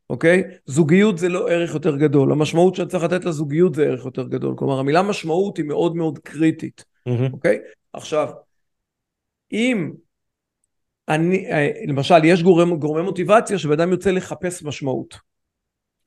אוקיי? 0.09 0.43
זוגיות 0.65 1.17
זה 1.17 1.29
לא 1.29 1.49
ערך 1.49 1.73
יותר 1.73 1.95
גדול. 1.95 2.31
המשמעות 2.31 2.75
שאני 2.75 2.87
צריך 2.87 3.03
לתת 3.03 3.25
לזוגיות 3.25 3.75
זה 3.75 3.83
ערך 3.83 4.05
יותר 4.05 4.27
גדול. 4.27 4.55
כלומר, 4.57 4.79
המילה 4.79 5.01
משמעות 5.01 5.57
היא 5.57 5.65
מאוד 5.65 5.95
מאוד 5.95 6.19
קריטית. 6.19 6.85
Mm-hmm. 7.09 7.33
אוקיי? 7.33 7.59
עכשיו, 7.93 8.29
אם 9.51 9.91
אני, 11.10 11.51
אה, 11.51 11.67
למשל, 11.88 12.25
יש 12.25 12.43
גורם, 12.43 12.75
גורמי 12.75 13.03
מוטיבציה 13.03 13.58
שבן 13.58 13.79
אדם 13.79 13.91
יוצא 13.91 14.12
לחפש 14.12 14.63
משמעות. 14.63 15.15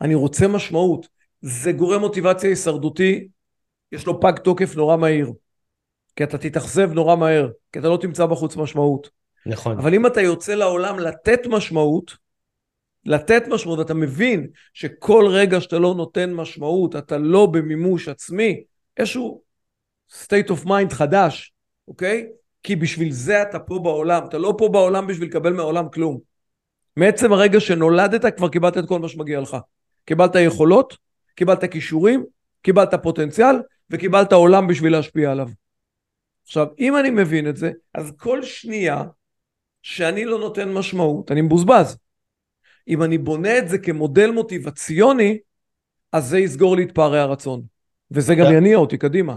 אני 0.00 0.14
רוצה 0.14 0.48
משמעות. 0.48 1.06
זה 1.40 1.72
גורם 1.72 2.00
מוטיבציה 2.00 2.50
הישרדותי, 2.50 3.28
יש 3.92 4.06
לו 4.06 4.20
פג 4.20 4.38
תוקף 4.38 4.76
נורא 4.76 4.96
מהיר. 4.96 5.32
כי 6.16 6.24
אתה 6.24 6.38
תתאכזב 6.38 6.92
נורא 6.92 7.16
מהר, 7.16 7.48
כי 7.72 7.78
אתה 7.78 7.88
לא 7.88 7.98
תמצא 8.00 8.26
בחוץ 8.26 8.56
משמעות. 8.56 9.10
נכון. 9.46 9.78
אבל 9.78 9.94
אם 9.94 10.06
אתה 10.06 10.20
יוצא 10.20 10.54
לעולם 10.54 10.98
לתת 10.98 11.46
משמעות, 11.46 12.16
לתת 13.04 13.42
משמעות, 13.48 13.80
אתה 13.80 13.94
מבין 13.94 14.46
שכל 14.72 15.26
רגע 15.30 15.60
שאתה 15.60 15.78
לא 15.78 15.94
נותן 15.94 16.32
משמעות, 16.32 16.96
אתה 16.96 17.18
לא 17.18 17.46
במימוש 17.46 18.08
עצמי, 18.08 18.62
איזשהו 18.96 19.42
state 20.12 20.48
of 20.48 20.66
mind 20.66 20.94
חדש, 20.94 21.52
אוקיי? 21.88 22.26
כי 22.64 22.76
בשביל 22.76 23.12
זה 23.12 23.42
אתה 23.42 23.58
פה 23.58 23.78
בעולם, 23.78 24.24
אתה 24.28 24.38
לא 24.38 24.54
פה 24.58 24.68
בעולם 24.68 25.06
בשביל 25.06 25.28
לקבל 25.28 25.52
מהעולם 25.52 25.88
כלום. 25.88 26.18
מעצם 26.96 27.32
הרגע 27.32 27.60
שנולדת 27.60 28.36
כבר 28.36 28.48
קיבלת 28.48 28.78
את 28.78 28.88
כל 28.88 28.98
מה 28.98 29.08
שמגיע 29.08 29.40
לך. 29.40 29.56
קיבלת 30.04 30.34
יכולות, 30.34 30.96
קיבלת 31.34 31.64
כישורים, 31.64 32.24
קיבלת 32.62 32.94
פוטנציאל 33.02 33.56
וקיבלת 33.90 34.32
עולם 34.32 34.66
בשביל 34.66 34.92
להשפיע 34.92 35.30
עליו. 35.30 35.48
עכשיו, 36.44 36.66
אם 36.78 36.96
אני 36.96 37.10
מבין 37.10 37.48
את 37.48 37.56
זה, 37.56 37.70
אז 37.94 38.12
כל 38.16 38.42
שנייה 38.42 39.04
שאני 39.82 40.24
לא 40.24 40.38
נותן 40.38 40.72
משמעות, 40.72 41.30
אני 41.30 41.40
מבוזבז. 41.40 41.98
אם 42.88 43.02
אני 43.02 43.18
בונה 43.18 43.58
את 43.58 43.68
זה 43.68 43.78
כמודל 43.78 44.30
מוטיבציוני, 44.30 45.38
אז 46.12 46.26
זה 46.26 46.38
יסגור 46.38 46.76
לי 46.76 46.84
את 46.84 46.92
פערי 46.92 47.18
הרצון. 47.18 47.62
וזה 48.10 48.34
גם 48.34 48.52
יניע 48.52 48.76
אותי 48.76 48.98
קדימה. 48.98 49.36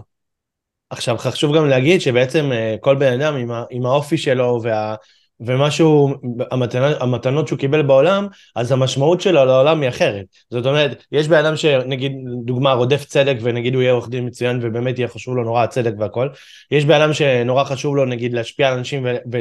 עכשיו 0.89 1.17
חשוב 1.17 1.55
גם 1.55 1.67
להגיד 1.67 2.01
שבעצם 2.01 2.51
אה, 2.51 2.75
כל 2.81 2.95
בן 2.95 3.21
אדם 3.21 3.35
עם, 3.35 3.51
עם 3.69 3.85
האופי 3.85 4.17
שלו 4.17 4.59
וה, 4.63 4.95
ומשהו, 5.39 6.13
המתנות, 6.51 7.01
המתנות 7.01 7.47
שהוא 7.47 7.59
קיבל 7.59 7.81
בעולם, 7.81 8.27
אז 8.55 8.71
המשמעות 8.71 9.21
שלו 9.21 9.45
לעולם 9.45 9.81
היא 9.81 9.89
אחרת. 9.89 10.25
זאת 10.51 10.65
אומרת, 10.65 11.05
יש 11.11 11.27
בן 11.27 11.45
אדם 11.45 11.55
שנגיד, 11.55 12.11
דוגמה, 12.45 12.73
רודף 12.73 13.05
צדק 13.05 13.35
ונגיד 13.41 13.73
הוא 13.73 13.81
יהיה 13.81 13.91
עורך 13.91 14.09
דין 14.09 14.25
מצוין 14.25 14.59
ובאמת 14.61 14.99
יהיה 14.99 15.07
חשוב 15.07 15.35
לו 15.35 15.43
נורא 15.43 15.63
הצדק 15.63 15.93
והכל. 15.99 16.29
יש 16.71 16.85
בן 16.85 17.01
אדם 17.01 17.13
שנורא 17.13 17.63
חשוב 17.63 17.95
לו 17.95 18.05
נגיד 18.05 18.33
להשפיע 18.33 18.67
על 18.67 18.77
אנשים 18.77 19.05
ו... 19.05 19.15
ו 19.33 19.37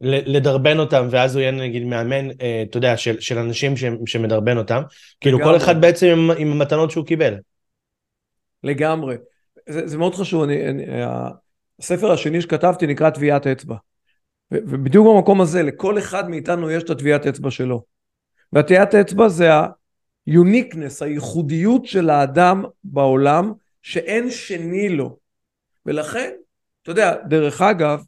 לדרבן 0.00 0.78
אותם 0.78 1.06
ואז 1.10 1.36
הוא 1.36 1.40
יהיה 1.40 1.50
נגיד 1.50 1.84
מאמן 1.84 2.30
אה, 2.30 2.62
אתה 2.68 2.76
יודע 2.76 2.96
של, 2.96 3.20
של 3.20 3.38
אנשים 3.38 3.76
ש, 3.76 3.84
שמדרבן 4.06 4.58
אותם 4.58 4.82
כאילו 5.20 5.38
כל 5.44 5.56
אחד 5.56 5.80
בעצם 5.80 6.06
עם, 6.06 6.30
עם 6.38 6.52
המתנות 6.52 6.90
שהוא 6.90 7.06
קיבל. 7.06 7.34
לגמרי 8.64 9.16
זה, 9.68 9.86
זה 9.86 9.98
מאוד 9.98 10.14
חשוב, 10.14 10.42
אני, 10.42 10.68
אני, 10.68 10.84
הספר 11.78 12.12
השני 12.12 12.40
שכתבתי 12.40 12.86
נקרא 12.86 13.10
טביעת 13.10 13.46
אצבע. 13.46 13.76
ובדיוק 14.50 15.06
במקום 15.06 15.40
הזה, 15.40 15.62
לכל 15.62 15.98
אחד 15.98 16.30
מאיתנו 16.30 16.70
יש 16.70 16.82
את 16.82 16.90
הטביעת 16.90 17.26
אצבע 17.26 17.50
שלו. 17.50 17.82
והטביעת 18.52 18.94
אצבע 18.94 19.28
זה 19.28 19.48
היוניקנס, 20.26 21.02
הייחודיות 21.02 21.86
של 21.86 22.10
האדם 22.10 22.64
בעולם, 22.84 23.52
שאין 23.82 24.30
שני 24.30 24.88
לו. 24.88 25.16
ולכן, 25.86 26.30
אתה 26.82 26.90
יודע, 26.90 27.14
דרך 27.28 27.62
אגב, 27.62 28.02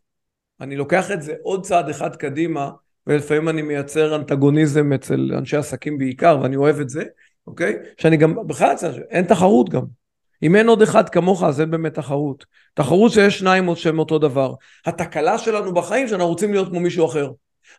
אני 0.61 0.77
לוקח 0.77 1.11
את 1.11 1.23
זה 1.23 1.35
עוד 1.43 1.65
צעד 1.65 1.89
אחד 1.89 2.17
קדימה, 2.17 2.71
ולפעמים 3.07 3.49
אני 3.49 3.63
מייצר 3.63 4.17
אנטגוניזם 4.17 4.93
אצל 4.93 5.33
אנשי 5.39 5.57
עסקים 5.57 5.99
בעיקר, 5.99 6.39
ואני 6.43 6.57
אוהב 6.57 6.81
את 6.81 6.89
זה, 6.89 7.05
אוקיי? 7.47 7.77
שאני 7.99 8.17
גם, 8.17 8.47
בכלל, 8.47 8.75
אין 9.11 9.25
תחרות 9.25 9.69
גם. 9.69 10.00
אם 10.43 10.57
אין 10.57 10.69
עוד 10.69 10.83
אחד 10.83 11.09
כמוך 11.09 11.43
אז 11.43 11.61
אין 11.61 11.71
באמת 11.71 11.95
תחרות. 11.95 12.45
תחרות 12.75 13.13
שיש 13.13 13.39
שניים 13.39 13.77
שהם 13.77 13.99
אותו 13.99 14.19
דבר. 14.19 14.55
התקלה 14.87 15.39
שלנו 15.39 15.75
בחיים 15.75 16.09
שאנחנו 16.09 16.29
רוצים 16.29 16.53
להיות 16.53 16.69
כמו 16.69 16.81
מישהו 16.81 17.07
אחר. 17.07 17.31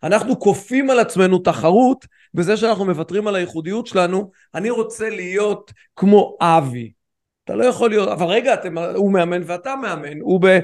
אנחנו 0.04 0.40
כופים 0.40 0.90
על 0.90 1.00
עצמנו 1.00 1.40
תחרות 1.40 2.06
בזה 2.34 2.58
שאנחנו 2.58 2.86
מוותרים 2.86 3.28
על 3.28 3.36
הייחודיות 3.36 3.88
שלנו. 3.88 4.32
אני 4.56 4.70
רוצה 4.70 5.10
להיות 5.10 5.72
כמו 5.96 6.38
אבי. 6.42 6.92
אתה 7.44 7.56
לא 7.56 7.66
יכול 7.66 7.90
להיות, 7.90 8.10
אבל 8.10 8.26
רגע, 8.26 8.54
אתם, 8.54 8.78
הוא 8.78 9.12
מאמן 9.12 9.42
ואתה 9.46 9.76
מאמן, 9.76 10.20
הוא 10.20 10.40
ב... 10.42 10.60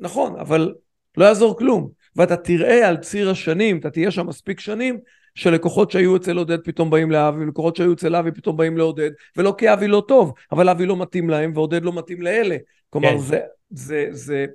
נכון, 0.00 0.36
אבל 0.40 0.74
לא 1.16 1.24
יעזור 1.24 1.58
כלום. 1.58 1.88
ואתה 2.16 2.36
תראה 2.36 2.88
על 2.88 2.96
ציר 2.96 3.30
השנים, 3.30 3.78
אתה 3.78 3.90
תהיה 3.90 4.10
שם 4.10 4.26
מספיק 4.26 4.60
שנים, 4.60 5.00
שלקוחות 5.34 5.90
שהיו 5.90 6.16
אצל 6.16 6.36
עודד 6.36 6.60
פתאום 6.64 6.90
באים 6.90 7.10
לאבי, 7.10 7.44
ולקוחות 7.44 7.76
שהיו 7.76 7.92
אצל 7.92 8.16
אבי 8.16 8.32
פתאום 8.32 8.56
באים 8.56 8.78
לעודד, 8.78 9.10
ולא 9.36 9.54
כי 9.58 9.72
אבי 9.72 9.88
לא 9.88 10.02
טוב, 10.08 10.32
אבל 10.52 10.68
אבי 10.68 10.86
לא 10.86 10.96
מתאים 10.96 11.30
להם 11.30 11.52
ועודד 11.54 11.82
לא 11.82 11.92
מתאים 11.92 12.22
לאלה. 12.22 12.56
כלומר, 12.90 13.10
כן. 13.10 13.18
זה, 13.18 13.40
זה, 13.70 14.06
זה, 14.10 14.46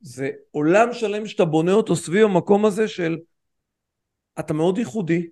זה 0.00 0.30
עולם 0.50 0.92
שלם 0.92 1.26
שאתה 1.26 1.44
בונה 1.44 1.72
אותו 1.72 1.96
סביב 1.96 2.24
המקום 2.24 2.64
הזה 2.64 2.88
של 2.88 3.18
אתה 4.38 4.54
מאוד 4.54 4.78
ייחודי, 4.78 5.26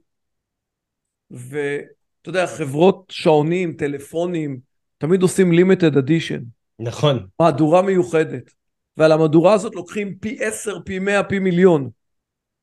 ואתה 1.30 2.28
יודע, 2.28 2.47
חברות 2.47 3.04
שעונים, 3.09 3.73
טלפונים, 3.73 4.61
תמיד 4.99 5.23
עושים 5.23 5.52
limited 5.52 5.94
edition. 5.94 6.40
נכון. 6.78 7.26
מהדורה 7.40 7.82
מיוחדת. 7.82 8.50
ועל 8.97 9.12
המהדורה 9.12 9.52
הזאת 9.52 9.75
לוקחים 9.75 10.14
פי 10.14 10.37
עשר, 10.40 10.80
פי 10.85 10.99
מאה, 10.99 11.25
פי 11.25 11.38
מיליון. 11.38 11.90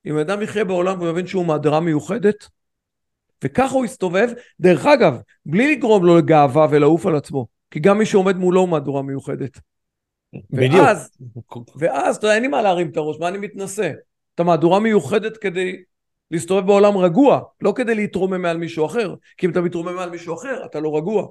אם 0.08 0.18
אדם 0.18 0.42
יחיה 0.42 0.64
בעולם 0.64 1.00
והוא 1.00 1.10
יבין 1.10 1.28
שהוא 1.28 1.46
מהדרה 1.46 1.80
מיוחדת, 1.80 2.48
וככה 3.44 3.76
הוא 3.76 3.86
יסתובב, 3.86 4.30
דרך 4.60 4.86
אגב, 4.86 5.18
בלי 5.46 5.76
לגרום 5.76 6.06
לו 6.06 6.18
לגאווה 6.18 6.68
ולעוף 6.70 7.06
על 7.06 7.16
עצמו, 7.16 7.48
כי 7.72 7.80
גם 7.80 7.98
מי 7.98 8.06
שעומד 8.06 8.38
מולו 8.38 8.62
הוא 8.62 8.70
מהדורה 8.70 9.02
מיוחדת. 9.02 9.60
בדיוק. 10.50 10.84
ואז, 10.84 11.18
ואז, 11.76 12.16
אתה 12.16 12.26
יודע, 12.26 12.36
אין 12.36 12.44
לי 12.44 12.48
מה 12.48 12.62
להרים 12.62 12.90
את 12.90 12.98
הראש, 12.98 13.20
מה 13.20 13.28
אני 13.28 13.38
מתנשא? 13.38 13.92
אתה 14.36 14.44
מהדורה 14.44 14.80
מיוחדת 14.80 15.38
כדי 15.38 15.76
להסתובב 16.32 16.68
בעולם 16.68 16.98
רגוע, 16.98 17.42
לא 17.62 17.74
כדי 17.76 17.96
להתרומם 17.96 18.42
מעל 18.42 18.58
מישהו 18.58 18.86
אחר, 18.86 19.16
כי 19.38 19.46
אם 19.46 19.52
אתה 19.52 19.62
מתרומם 19.62 19.96
מעל 19.96 20.10
מישהו 20.10 20.36
אחר, 20.36 20.66
אתה 20.66 20.80
לא 20.80 20.98
רגוע. 20.98 21.28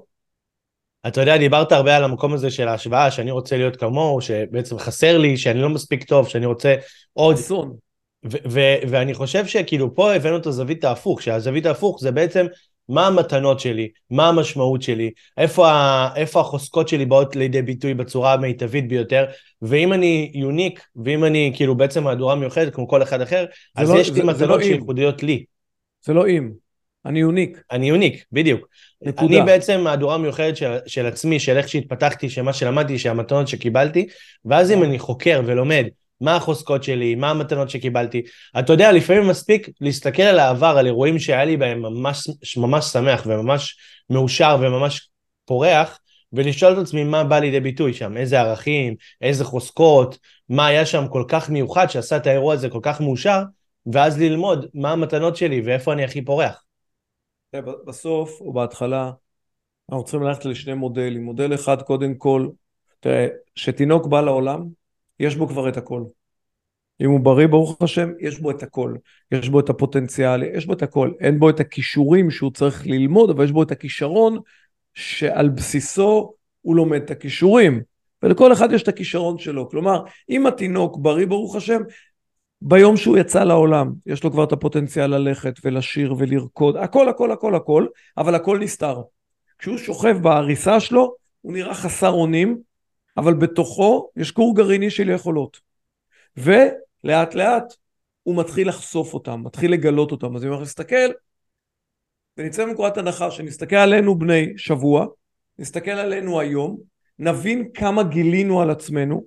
אתה 1.07 1.21
יודע, 1.21 1.37
דיברת 1.37 1.71
הרבה 1.71 1.95
על 1.95 2.03
המקום 2.03 2.33
הזה 2.33 2.51
של 2.51 2.67
ההשוואה, 2.67 3.11
שאני 3.11 3.31
רוצה 3.31 3.57
להיות 3.57 3.75
כמוהו, 3.75 4.21
שבעצם 4.21 4.77
חסר 4.77 5.17
לי, 5.17 5.37
שאני 5.37 5.61
לא 5.61 5.69
מספיק 5.69 6.03
טוב, 6.03 6.27
שאני 6.27 6.45
רוצה 6.45 6.75
עוד... 7.13 7.35
אסון. 7.35 7.75
ואני 8.89 9.13
חושב 9.13 9.45
שכאילו 9.45 9.95
פה 9.95 10.13
הבאנו 10.13 10.37
את 10.37 10.45
הזווית 10.45 10.83
ההפוך, 10.83 11.21
שהזווית 11.21 11.65
ההפוך 11.65 11.97
זה 12.01 12.11
בעצם 12.11 12.45
מה 12.89 13.07
המתנות 13.07 13.59
שלי, 13.59 13.89
מה 14.11 14.27
המשמעות 14.27 14.81
שלי, 14.81 15.11
איפה, 15.37 15.69
ה, 15.69 16.09
איפה 16.15 16.39
החוזקות 16.39 16.87
שלי 16.87 17.05
באות 17.05 17.35
לידי 17.35 17.61
ביטוי 17.61 17.93
בצורה 17.93 18.33
המיטבית 18.33 18.87
ביותר, 18.87 19.25
ואם 19.61 19.93
אני 19.93 20.31
יוניק, 20.33 20.87
ואם 20.95 21.23
אני 21.23 21.51
כאילו 21.55 21.75
בעצם 21.75 22.03
מהדורה 22.03 22.35
מיוחדת 22.35 22.73
כמו 22.73 22.87
כל 22.87 23.03
אחד 23.03 23.21
אחר, 23.21 23.45
אז 23.75 23.91
לא, 23.91 23.99
יש 23.99 24.11
לי 24.11 24.21
מתנות 24.21 24.49
לא 24.49 24.61
שייחודיות 24.61 25.23
לי. 25.23 25.43
זה 26.05 26.13
לא 26.13 26.27
אם, 26.27 26.49
אני 27.05 27.19
יוניק. 27.19 27.61
אני 27.71 27.89
יוניק, 27.89 28.25
בדיוק. 28.31 28.67
נקודה. 29.01 29.37
אני 29.37 29.45
בעצם 29.45 29.81
מהדורה 29.81 30.17
מיוחדת 30.17 30.57
של, 30.57 30.77
של 30.85 31.05
עצמי, 31.05 31.39
של 31.39 31.57
איך 31.57 31.69
שהתפתחתי, 31.69 32.29
של 32.29 32.41
מה 32.41 32.53
שלמדתי, 32.53 32.99
של 32.99 33.09
המתנות 33.09 33.47
שקיבלתי, 33.47 34.07
ואז 34.45 34.71
אם 34.71 34.83
אני 34.83 34.99
חוקר 34.99 35.41
ולומד 35.45 35.85
מה 36.21 36.35
החוזקות 36.35 36.83
שלי, 36.83 37.15
מה 37.15 37.29
המתנות 37.29 37.69
שקיבלתי. 37.69 38.21
אתה 38.59 38.73
יודע, 38.73 38.91
לפעמים 38.91 39.27
מספיק 39.27 39.69
להסתכל 39.81 40.21
על 40.21 40.39
העבר, 40.39 40.77
על 40.77 40.85
אירועים 40.85 41.19
שהיה 41.19 41.45
לי 41.45 41.57
בהם 41.57 41.81
ממש, 41.81 42.27
ממש 42.57 42.85
שמח 42.85 43.23
וממש 43.25 43.77
מאושר 44.09 44.57
וממש 44.61 45.09
פורח, 45.45 45.99
ולשאול 46.33 46.73
את 46.73 46.77
עצמי 46.77 47.03
מה 47.03 47.23
בא 47.23 47.39
לידי 47.39 47.59
ביטוי 47.59 47.93
שם, 47.93 48.17
איזה 48.17 48.39
ערכים, 48.39 48.95
איזה 49.21 49.45
חוזקות, 49.45 50.17
מה 50.49 50.65
היה 50.65 50.85
שם 50.85 51.05
כל 51.11 51.23
כך 51.27 51.49
מיוחד 51.49 51.87
שעשה 51.87 52.17
את 52.17 52.27
האירוע 52.27 52.53
הזה 52.53 52.69
כל 52.69 52.79
כך 52.81 53.01
מאושר, 53.01 53.41
ואז 53.93 54.19
ללמוד 54.19 54.65
מה 54.73 54.91
המתנות 54.91 55.35
שלי 55.35 55.61
ואיפה 55.61 55.93
אני 55.93 56.03
הכי 56.03 56.25
פורח. 56.25 56.63
בסוף 57.87 58.41
או 58.41 58.53
בהתחלה 58.53 59.11
אנחנו 59.89 60.03
צריכים 60.03 60.23
ללכת 60.23 60.45
לשני 60.45 60.73
מודלים. 60.73 61.23
מודל 61.23 61.53
אחד 61.53 61.81
קודם 61.81 62.15
כל, 62.15 62.47
תראה, 62.99 63.27
שתינוק 63.55 64.07
בא 64.07 64.21
לעולם, 64.21 64.67
יש 65.19 65.35
בו 65.35 65.47
כבר 65.47 65.69
את 65.69 65.77
הכל. 65.77 66.03
אם 67.01 67.09
הוא 67.09 67.19
בריא 67.19 67.47
ברוך 67.47 67.81
השם, 67.81 68.09
יש 68.19 68.39
בו 68.39 68.51
את 68.51 68.63
הכל. 68.63 68.95
יש 69.31 69.49
בו 69.49 69.59
את 69.59 69.69
הפוטנציאל, 69.69 70.43
יש 70.43 70.65
בו 70.65 70.73
את 70.73 70.83
הכל. 70.83 71.11
אין 71.19 71.39
בו 71.39 71.49
את 71.49 71.59
הכישורים 71.59 72.31
שהוא 72.31 72.51
צריך 72.51 72.87
ללמוד, 72.87 73.29
אבל 73.29 73.45
יש 73.45 73.51
בו 73.51 73.63
את 73.63 73.71
הכישרון 73.71 74.39
שעל 74.93 75.49
בסיסו 75.49 76.33
הוא 76.61 76.75
לומד 76.75 77.01
את 77.01 77.11
הכישורים, 77.11 77.81
ולכל 78.23 78.53
אחד 78.53 78.71
יש 78.71 78.83
את 78.83 78.87
הכישרון 78.87 79.37
שלו. 79.37 79.69
כלומר, 79.69 80.03
אם 80.29 80.47
התינוק 80.47 80.97
בריא, 80.97 81.25
ברוך 81.25 81.55
השם, 81.55 81.81
ביום 82.61 82.97
שהוא 82.97 83.17
יצא 83.17 83.43
לעולם, 83.43 83.91
יש 84.05 84.23
לו 84.23 84.31
כבר 84.31 84.43
את 84.43 84.51
הפוטנציאל 84.51 85.17
ללכת 85.17 85.53
ולשיר 85.63 86.15
ולרקוד, 86.17 86.77
הכל 86.77 87.09
הכל 87.09 87.31
הכל 87.31 87.55
הכל, 87.55 87.85
אבל 88.17 88.35
הכל 88.35 88.59
נסתר. 88.59 89.01
כשהוא 89.59 89.77
שוכב 89.77 90.17
בעריסה 90.21 90.79
שלו, 90.79 91.13
הוא 91.41 91.53
נראה 91.53 91.73
חסר 91.73 92.11
אונים, 92.11 92.57
אבל 93.17 93.33
בתוכו 93.33 94.09
יש 94.15 94.31
כור 94.31 94.55
גרעיני 94.55 94.89
של 94.89 95.09
יכולות. 95.09 95.59
ולאט 96.37 97.33
לאט 97.35 97.73
הוא 98.23 98.37
מתחיל 98.37 98.69
לחשוף 98.69 99.13
אותם, 99.13 99.41
מתחיל 99.43 99.73
לגלות 99.73 100.11
אותם. 100.11 100.35
אז 100.35 100.43
אם 100.43 100.49
אנחנו 100.49 100.63
נסתכל, 100.63 101.09
ונצא 102.37 102.65
מנקודת 102.65 102.97
הנחה 102.97 103.31
שנסתכל 103.31 103.75
עלינו 103.75 104.19
בני 104.19 104.57
שבוע, 104.57 105.05
נסתכל 105.59 105.91
עלינו 105.91 106.39
היום, 106.39 106.77
נבין 107.19 107.69
כמה 107.73 108.03
גילינו 108.03 108.61
על 108.61 108.69
עצמנו, 108.69 109.25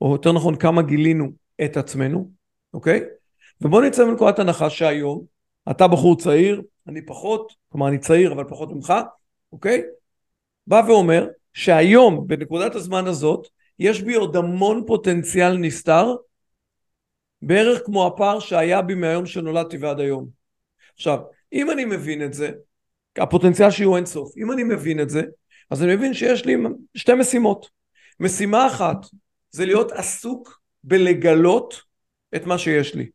או 0.00 0.12
יותר 0.12 0.32
נכון 0.32 0.56
כמה 0.56 0.82
גילינו 0.82 1.28
את 1.64 1.76
עצמנו, 1.76 2.30
אוקיי? 2.74 3.00
ובוא 3.60 3.82
נצא 3.82 4.04
מנקודת 4.04 4.38
הנחה 4.38 4.70
שהיום, 4.70 5.24
אתה 5.70 5.88
בחור 5.88 6.18
צעיר, 6.18 6.62
אני 6.88 7.06
פחות, 7.06 7.52
כלומר 7.68 7.88
אני 7.88 7.98
צעיר 7.98 8.32
אבל 8.32 8.44
פחות 8.48 8.70
ממך, 8.70 8.92
אוקיי? 9.52 9.82
בא 10.66 10.82
ואומר 10.88 11.28
שהיום, 11.54 12.26
בנקודת 12.26 12.74
הזמן 12.74 13.06
הזאת, 13.06 13.48
יש 13.78 14.02
בי 14.02 14.14
עוד 14.14 14.36
המון 14.36 14.84
פוטנציאל 14.86 15.56
נסתר, 15.56 16.14
בערך 17.42 17.80
כמו 17.84 18.06
הפער 18.06 18.40
שהיה 18.40 18.82
בי 18.82 18.94
מהיום 18.94 19.26
שנולדתי 19.26 19.76
ועד 19.76 20.00
היום. 20.00 20.28
עכשיו, 20.94 21.18
אם 21.52 21.70
אני 21.70 21.84
מבין 21.84 22.24
את 22.24 22.34
זה, 22.34 22.50
הפוטנציאל 23.18 23.70
שיהיו 23.70 23.96
אינסוף, 23.96 24.36
אם 24.36 24.52
אני 24.52 24.62
מבין 24.62 25.00
את 25.00 25.10
זה, 25.10 25.22
אז 25.70 25.82
אני 25.82 25.96
מבין 25.96 26.14
שיש 26.14 26.44
לי 26.44 26.56
שתי 26.94 27.14
משימות. 27.14 27.70
משימה 28.20 28.66
אחת 28.66 28.96
זה 29.50 29.66
להיות 29.66 29.92
עסוק 29.92 30.60
בלגלות 30.84 31.82
את 32.36 32.46
מה 32.46 32.58
שיש 32.58 32.94
לי. 32.94 33.10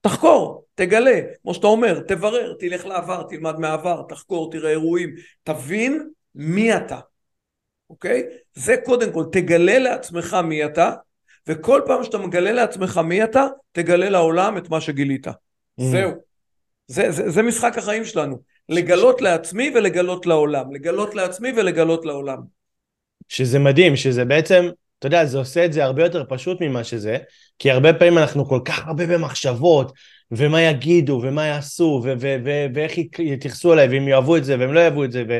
תחקור, 0.00 0.66
תגלה, 0.74 1.20
כמו 1.42 1.54
שאתה 1.54 1.66
אומר, 1.66 2.00
תברר, 2.00 2.54
תלך 2.58 2.86
לעבר, 2.86 3.22
תלמד 3.22 3.58
מהעבר, 3.58 4.02
תחקור, 4.08 4.50
תראה 4.50 4.70
אירועים, 4.70 5.14
תבין 5.42 6.10
מי 6.34 6.76
אתה, 6.76 7.00
אוקיי? 7.90 8.22
זה 8.54 8.76
קודם 8.84 9.12
כל, 9.12 9.24
תגלה 9.32 9.78
לעצמך 9.78 10.36
מי 10.44 10.64
אתה, 10.64 10.92
וכל 11.46 11.80
פעם 11.86 12.04
שאתה 12.04 12.18
מגלה 12.18 12.52
לעצמך 12.52 13.00
מי 13.04 13.24
אתה, 13.24 13.46
תגלה 13.72 14.08
לעולם 14.08 14.58
את 14.58 14.70
מה 14.70 14.80
שגילית. 14.80 15.26
Mm. 15.26 15.32
זהו. 15.76 16.12
זה, 16.86 17.10
זה, 17.10 17.30
זה 17.30 17.42
משחק 17.42 17.78
החיים 17.78 18.04
שלנו. 18.04 18.38
לגלות 18.68 19.20
לעצמי 19.20 19.72
ולגלות 19.74 20.26
לעולם. 20.26 20.74
לגלות 20.74 21.14
לעצמי 21.14 21.52
ולגלות 21.56 22.04
לעולם. 22.04 22.38
שזה 23.28 23.58
מדהים, 23.58 23.96
שזה 23.96 24.24
בעצם, 24.24 24.68
אתה 24.98 25.06
יודע, 25.06 25.24
זה 25.24 25.38
עושה 25.38 25.64
את 25.64 25.72
זה 25.72 25.84
הרבה 25.84 26.02
יותר 26.02 26.24
פשוט 26.28 26.60
ממה 26.60 26.84
שזה, 26.84 27.18
כי 27.58 27.70
הרבה 27.70 27.92
פעמים 27.92 28.18
אנחנו 28.18 28.46
כל 28.48 28.60
כך 28.64 28.86
הרבה 28.86 29.06
במחשבות, 29.06 29.92
ומה 30.30 30.62
יגידו, 30.62 31.20
ומה 31.22 31.46
יעשו, 31.46 32.00
ו- 32.04 32.12
ו- 32.20 32.36
ו- 32.44 32.66
ואיך 32.74 32.98
יתייחסו 33.18 33.72
אליי, 33.72 33.88
ואם 33.88 34.08
יאהבו 34.08 34.36
את 34.36 34.44
זה, 34.44 34.58
והם 34.58 34.72
לא 34.72 34.80
יאהבו 34.80 35.04
את 35.04 35.12
זה, 35.12 35.24
ו- 35.28 35.38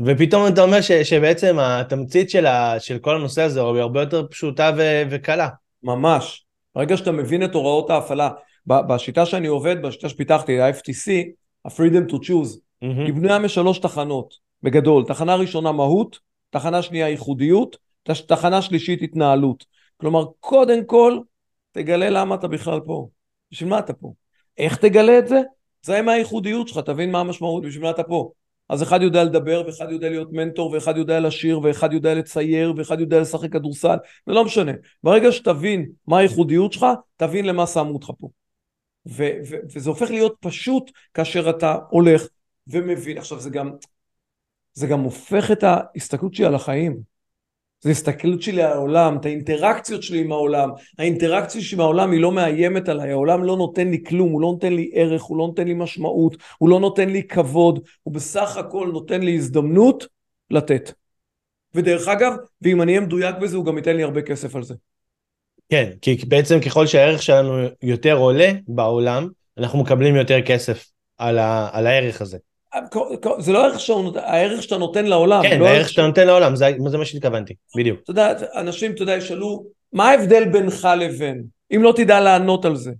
ופתאום 0.00 0.46
אתה 0.46 0.62
אומר 0.62 0.80
ש- 0.80 0.92
שבעצם 0.92 1.58
התמצית 1.58 2.30
של, 2.30 2.46
ה- 2.46 2.80
של 2.80 2.98
כל 2.98 3.16
הנושא 3.16 3.42
הזה 3.42 3.60
היא 3.60 3.68
הרבה 3.80 4.00
יותר 4.00 4.26
פשוטה 4.30 4.70
ו- 4.76 5.02
וקלה. 5.10 5.48
ממש. 5.82 6.44
ברגע 6.74 6.96
שאתה 6.96 7.12
מבין 7.12 7.44
את 7.44 7.54
הוראות 7.54 7.90
ההפעלה, 7.90 8.30
בשיטה 8.66 9.26
שאני 9.26 9.46
עובד, 9.46 9.82
בשיטה 9.82 10.08
שפיתחתי, 10.08 10.60
ה-FTC, 10.60 11.10
ה-Freedom 11.64 12.10
to 12.10 12.14
Choose, 12.14 12.56
mm-hmm. 12.56 12.86
היא 13.06 13.14
בנויה 13.14 13.38
משלוש 13.38 13.78
תחנות, 13.78 14.34
בגדול. 14.62 15.04
תחנה 15.04 15.34
ראשונה 15.34 15.72
מהות, 15.72 16.18
תחנה 16.50 16.82
שנייה 16.82 17.08
ייחודיות, 17.08 17.76
תחנה 18.26 18.62
שלישית 18.62 19.02
התנהלות. 19.02 19.64
כלומר, 19.96 20.24
קודם 20.40 20.84
כל, 20.84 21.18
תגלה 21.72 22.10
למה 22.10 22.34
אתה 22.34 22.48
בכלל 22.48 22.80
פה. 22.86 23.08
בשביל 23.52 23.70
מה 23.70 23.78
אתה 23.78 23.92
פה? 23.92 24.12
איך 24.58 24.76
תגלה 24.76 25.18
את 25.18 25.28
זה? 25.28 25.40
זה 25.82 26.02
מה 26.02 26.12
הייחודיות 26.12 26.68
שלך, 26.68 26.78
תבין 26.78 27.10
מה 27.10 27.20
המשמעות, 27.20 27.62
בשביל 27.62 27.82
מה 27.82 27.90
אתה 27.90 28.02
פה. 28.02 28.30
אז 28.68 28.82
אחד 28.82 29.02
יודע 29.02 29.24
לדבר, 29.24 29.62
ואחד 29.66 29.90
יודע 29.90 30.08
להיות 30.08 30.32
מנטור, 30.32 30.70
ואחד 30.72 30.96
יודע 30.96 31.20
לשיר, 31.20 31.60
ואחד 31.62 31.92
יודע 31.92 32.14
לצייר, 32.14 32.74
ואחד 32.76 33.00
יודע 33.00 33.20
לשחק 33.20 33.52
כדורסל, 33.52 33.96
זה 34.26 34.32
לא 34.32 34.44
משנה. 34.44 34.72
ברגע 35.02 35.32
שתבין 35.32 35.90
מה 36.06 36.18
הייחודיות 36.18 36.72
שלך, 36.72 36.86
תבין 37.16 37.44
למה 37.44 37.66
שמו 37.66 37.92
אותך 37.92 38.10
פה. 38.18 38.28
ו- 39.08 39.38
ו- 39.50 39.56
וזה 39.74 39.90
הופך 39.90 40.10
להיות 40.10 40.36
פשוט 40.40 40.90
כאשר 41.14 41.50
אתה 41.50 41.76
הולך 41.90 42.26
ומבין. 42.66 43.18
עכשיו 43.18 43.40
זה 43.40 43.50
גם, 43.50 43.70
זה 44.72 44.86
גם 44.86 45.00
הופך 45.00 45.50
את 45.50 45.64
ההסתכלות 45.64 46.34
שלי 46.34 46.44
על 46.46 46.54
החיים. 46.54 47.11
זה 47.82 47.90
הסתכלות 47.90 48.42
שלי 48.42 48.62
על 48.62 48.72
העולם, 48.72 49.16
את 49.16 49.24
האינטראקציות 49.24 50.02
שלי 50.02 50.20
עם 50.20 50.32
העולם. 50.32 50.70
האינטראקציה 50.98 51.60
שלי 51.60 51.76
עם 51.76 51.80
העולם 51.80 52.10
היא 52.10 52.20
לא 52.20 52.32
מאיימת 52.32 52.88
עליי, 52.88 53.10
העולם 53.10 53.44
לא 53.44 53.56
נותן 53.56 53.88
לי 53.88 54.04
כלום, 54.04 54.32
הוא 54.32 54.40
לא 54.40 54.48
נותן 54.48 54.72
לי 54.72 54.90
ערך, 54.94 55.22
הוא 55.22 55.38
לא 55.38 55.46
נותן 55.46 55.68
לי 55.68 55.74
משמעות, 55.74 56.36
הוא 56.58 56.68
לא 56.68 56.80
נותן 56.80 57.08
לי 57.10 57.22
כבוד, 57.22 57.80
הוא 58.02 58.14
בסך 58.14 58.56
הכל 58.56 58.90
נותן 58.92 59.20
לי 59.20 59.36
הזדמנות 59.36 60.06
לתת. 60.50 60.92
ודרך 61.74 62.08
אגב, 62.08 62.32
ואם 62.62 62.82
אני 62.82 62.92
אהיה 62.92 63.06
מדויק 63.06 63.36
בזה, 63.36 63.56
הוא 63.56 63.64
גם 63.64 63.76
ייתן 63.76 63.96
לי 63.96 64.02
הרבה 64.02 64.22
כסף 64.22 64.56
על 64.56 64.62
זה. 64.62 64.74
כן, 65.68 65.90
כי 66.02 66.16
בעצם 66.28 66.60
ככל 66.60 66.86
שהערך 66.86 67.22
שלנו 67.22 67.52
יותר 67.82 68.16
עולה 68.16 68.52
בעולם, 68.68 69.28
אנחנו 69.58 69.78
מקבלים 69.78 70.16
יותר 70.16 70.42
כסף 70.42 70.90
על, 71.18 71.38
ה, 71.38 71.68
על 71.72 71.86
הערך 71.86 72.20
הזה. 72.20 72.38
זה 73.38 73.52
לא 73.52 73.64
הערך, 73.64 73.80
שהוא, 73.80 74.12
הערך 74.16 74.62
שאתה 74.62 74.78
נותן 74.78 75.06
לעולם. 75.06 75.42
כן, 75.42 75.60
לא 75.60 75.66
הערך 75.66 75.88
שאתה 75.88 76.06
נותן 76.06 76.26
לעולם, 76.26 76.56
זה, 76.56 76.70
זה 76.86 76.98
מה 76.98 77.04
שהתכוונתי, 77.04 77.54
בדיוק. 77.76 78.00
אתה 78.02 78.10
יודע, 78.10 78.32
אנשים, 78.54 78.92
אתה 78.92 79.02
יודע, 79.02 79.12
ישאלו, 79.12 79.64
מה 79.92 80.10
ההבדל 80.10 80.44
בינך 80.48 80.88
לבין? 80.98 81.44
אם 81.76 81.82
לא 81.82 81.92
תדע 81.96 82.20
לענות 82.20 82.64
על 82.64 82.76
זה. 82.76 82.92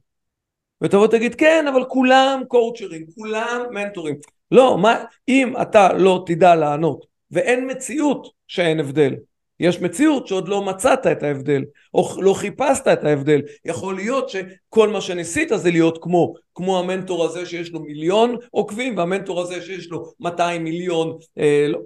ותבוא 0.83 1.07
תגיד, 1.07 1.35
כן, 1.35 1.65
אבל 1.73 1.85
כולם 1.85 2.43
קואוצ'רים, 2.49 3.07
כולם 3.15 3.63
מנטורים. 3.71 4.15
לא, 4.51 4.79
מה, 4.79 5.05
אם 5.29 5.55
אתה 5.63 5.93
לא 5.93 6.25
תדע 6.27 6.55
לענות, 6.55 7.07
ואין 7.31 7.71
מציאות 7.71 8.29
שאין 8.49 8.81
הבדל, 8.81 9.15
יש 9.61 9.81
מציאות 9.81 10.27
שעוד 10.27 10.49
לא 10.49 10.63
מצאת 10.63 11.07
את 11.07 11.23
ההבדל, 11.23 11.65
או 11.95 12.23
לא 12.23 12.35
חיפשת 12.35 12.89
את 12.93 13.05
ההבדל. 13.05 13.41
יכול 13.65 13.97
להיות 13.97 14.29
שכל 14.29 14.89
מה 14.89 15.01
שניסית 15.01 15.49
זה 15.55 15.71
להיות 15.71 15.99
כמו, 16.03 16.35
כמו 16.55 16.79
המנטור 16.79 17.25
הזה 17.25 17.47
שיש 17.47 17.71
לו 17.73 17.81
מיליון 17.81 18.37
עוקבים, 18.51 18.97
והמנטור 18.97 19.41
הזה 19.41 19.63
שיש 19.63 19.91
לו 19.91 20.13
200 20.21 20.65
מיליון, 20.65 21.19
אה, 21.39 21.67
לא. 21.69 21.79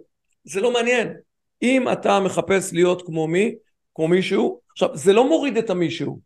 זה 0.44 0.60
לא 0.60 0.72
מעניין. 0.72 1.12
אם 1.62 1.92
אתה 1.92 2.20
מחפש 2.20 2.72
להיות 2.72 3.02
כמו 3.06 3.26
מי, 3.26 3.54
כמו 3.94 4.08
מישהו, 4.08 4.60
עכשיו 4.72 4.88
זה 4.94 5.12
לא 5.12 5.28
מוריד 5.28 5.56
את 5.56 5.70
המישהו, 5.70 6.20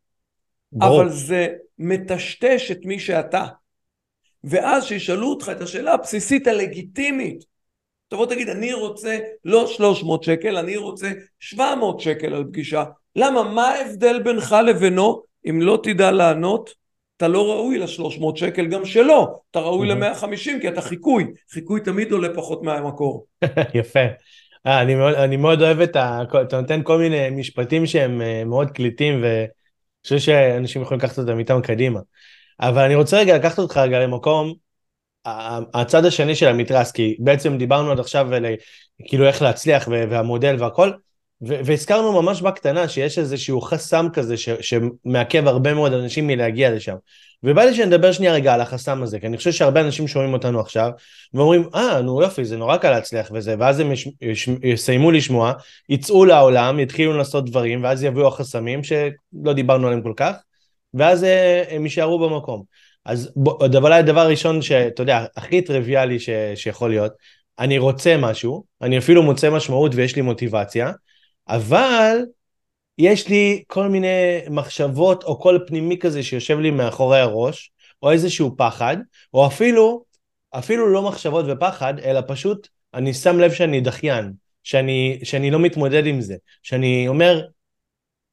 ברור. 0.73 1.03
אבל 1.03 1.11
זה 1.11 1.49
מטשטש 1.79 2.71
את 2.71 2.85
מי 2.85 2.99
שאתה. 2.99 3.47
ואז 4.45 4.85
שישאלו 4.85 5.31
אותך 5.31 5.53
את 5.53 5.61
השאלה 5.61 5.95
הבסיסית 5.95 6.47
הלגיטימית, 6.47 7.45
תבוא 8.11 8.27
תגיד, 8.27 8.49
אני 8.49 8.73
רוצה 8.73 9.19
לא 9.45 9.67
300 9.67 10.23
שקל, 10.23 10.57
אני 10.57 10.77
רוצה 10.77 11.11
700 11.41 12.01
שקל 12.01 12.35
על 12.35 12.45
פגישה. 12.45 12.85
למה? 13.17 13.43
מה 13.43 13.69
ההבדל 13.69 14.23
בינך 14.23 14.57
לבינו? 14.67 15.23
אם 15.51 15.63
לא 15.63 15.81
תדע 15.83 16.11
לענות, 16.11 16.75
אתה 17.17 17.29
לא 17.29 17.51
ראוי 17.51 17.79
ל-300 17.79 18.37
שקל 18.37 18.67
גם 18.67 18.85
שלא, 18.85 19.35
אתה 19.51 19.61
ראוי 19.61 19.89
ל-150 19.89 20.61
כי 20.61 20.69
אתה 20.69 20.81
חיקוי, 20.81 21.27
חיקוי 21.51 21.81
תמיד 21.81 22.13
עולה 22.13 22.29
פחות 22.35 22.63
מהמקור. 22.63 23.27
יפה. 23.75 24.05
אה, 24.67 24.83
אני, 24.83 24.95
מאוד, 24.95 25.15
אני 25.15 25.37
מאוד 25.37 25.63
אוהב 25.63 25.81
את 25.81 25.97
ה... 25.97 26.23
אתה 26.43 26.61
נותן 26.61 26.81
כל 26.83 26.99
מיני 26.99 27.31
משפטים 27.31 27.87
שהם 27.87 28.23
אה, 28.23 28.45
מאוד 28.45 28.71
קליטים 28.71 29.23
ואני 29.23 29.47
חושב 30.03 30.19
שאנשים 30.19 30.83
יכולים 30.83 30.99
לקחת 30.99 31.19
אותם 31.19 31.39
איתם 31.39 31.61
קדימה. 31.63 32.01
אבל 32.61 32.83
אני 32.83 32.95
רוצה 32.95 33.19
רגע 33.19 33.37
לקחת 33.37 33.59
אותך 33.59 33.77
רגע 33.77 33.99
למקום 33.99 34.55
הצד 35.75 36.05
השני 36.05 36.35
של 36.35 36.49
המתרס, 36.49 36.93
כי 36.93 37.17
בעצם 37.19 37.59
דיברנו 37.59 37.91
עד 37.91 38.01
עכשיו 38.01 38.35
על 38.35 38.47
כאילו 39.05 39.27
איך 39.27 39.43
להצליח 39.43 39.89
והמודל 39.91 40.57
והכל, 40.59 40.91
והזכרנו 41.43 42.23
ממש 42.23 42.43
בקטנה 42.43 42.89
שיש 42.89 43.19
איזשהו 43.19 43.61
חסם 43.61 44.07
כזה 44.13 44.37
ש- 44.37 44.49
שמעכב 44.61 45.49
הרבה 45.49 45.75
מאוד 45.75 45.93
אנשים 45.93 46.27
מלהגיע 46.27 46.71
לשם. 46.71 46.95
ובא 47.43 47.65
לי 47.65 47.75
שנדבר 47.75 48.13
שנייה 48.13 48.33
רגע 48.33 48.55
על 48.55 48.61
החסם 48.61 49.03
הזה, 49.03 49.21
כי 49.21 49.27
אני 49.27 49.37
חושב 49.37 49.53
שהרבה 49.53 49.81
אנשים 49.81 50.09
שומעים 50.09 50.33
אותנו 50.33 50.61
עכשיו, 50.61 50.91
ואומרים, 51.35 51.69
אה, 51.75 51.99
ah, 51.99 52.03
נו 52.03 52.23
יופי, 52.23 52.45
זה 52.45 52.57
נורא 52.57 52.77
קל 52.77 52.91
להצליח 52.91 53.31
וזה, 53.35 53.55
ואז 53.59 53.81
הם 53.81 53.93
יש, 53.93 54.09
יש, 54.21 54.49
יסיימו 54.63 55.11
לשמוע, 55.11 55.53
יצאו 55.89 56.25
לעולם, 56.25 56.81
יתחילו 56.81 57.17
לעשות 57.17 57.51
דברים, 57.51 57.85
ואז 57.85 58.05
יביאו 58.05 58.29
החסמים 58.29 58.85
שלא 58.85 59.53
דיברנו 59.53 59.87
עליהם 59.87 60.03
כל 60.03 60.13
כך, 60.17 60.37
ואז 60.95 61.25
אה, 61.25 61.65
הם 61.71 61.85
יישארו 61.85 62.29
במקום. 62.29 62.63
אז 63.11 63.33
דבר, 63.71 63.93
הדבר 63.93 64.21
הראשון 64.21 64.63
שאתה 64.63 65.03
יודע, 65.03 65.25
הכי 65.37 65.63
טריוויאלי 65.63 66.21
ש, 66.21 66.31
שיכול 66.55 66.91
להיות, 66.91 67.13
אני 67.59 67.79
רוצה 67.79 68.17
משהו, 68.17 68.65
אני 68.83 68.99
אפילו 68.99 69.23
מוצא 69.23 69.51
משמעות 69.51 69.93
ויש 69.95 70.17
לי 70.17 70.23
מוטיבציה, 70.23 70.93
אבל 71.49 72.17
יש 72.99 73.29
לי 73.29 73.63
כל 73.67 73.89
מיני 73.89 74.41
מחשבות 74.51 75.25
או 75.25 75.39
קול 75.39 75.65
פנימי 75.67 75.99
כזה 75.99 76.23
שיושב 76.23 76.59
לי 76.59 76.71
מאחורי 76.71 77.21
הראש, 77.21 77.73
או 78.03 78.11
איזשהו 78.11 78.57
פחד, 78.57 78.97
או 79.35 79.47
אפילו, 79.47 80.05
אפילו 80.51 80.93
לא 80.93 81.03
מחשבות 81.03 81.45
ופחד, 81.49 81.99
אלא 81.99 82.21
פשוט 82.27 82.69
אני 82.95 83.15
שם 83.15 83.39
לב 83.39 83.53
שאני 83.53 83.81
דחיין, 83.81 84.33
שאני, 84.65 85.21
שאני 85.23 85.51
לא 85.51 85.59
מתמודד 85.59 86.07
עם 86.07 86.21
זה, 86.21 86.37
שאני 86.63 87.09
אומר, 87.09 87.41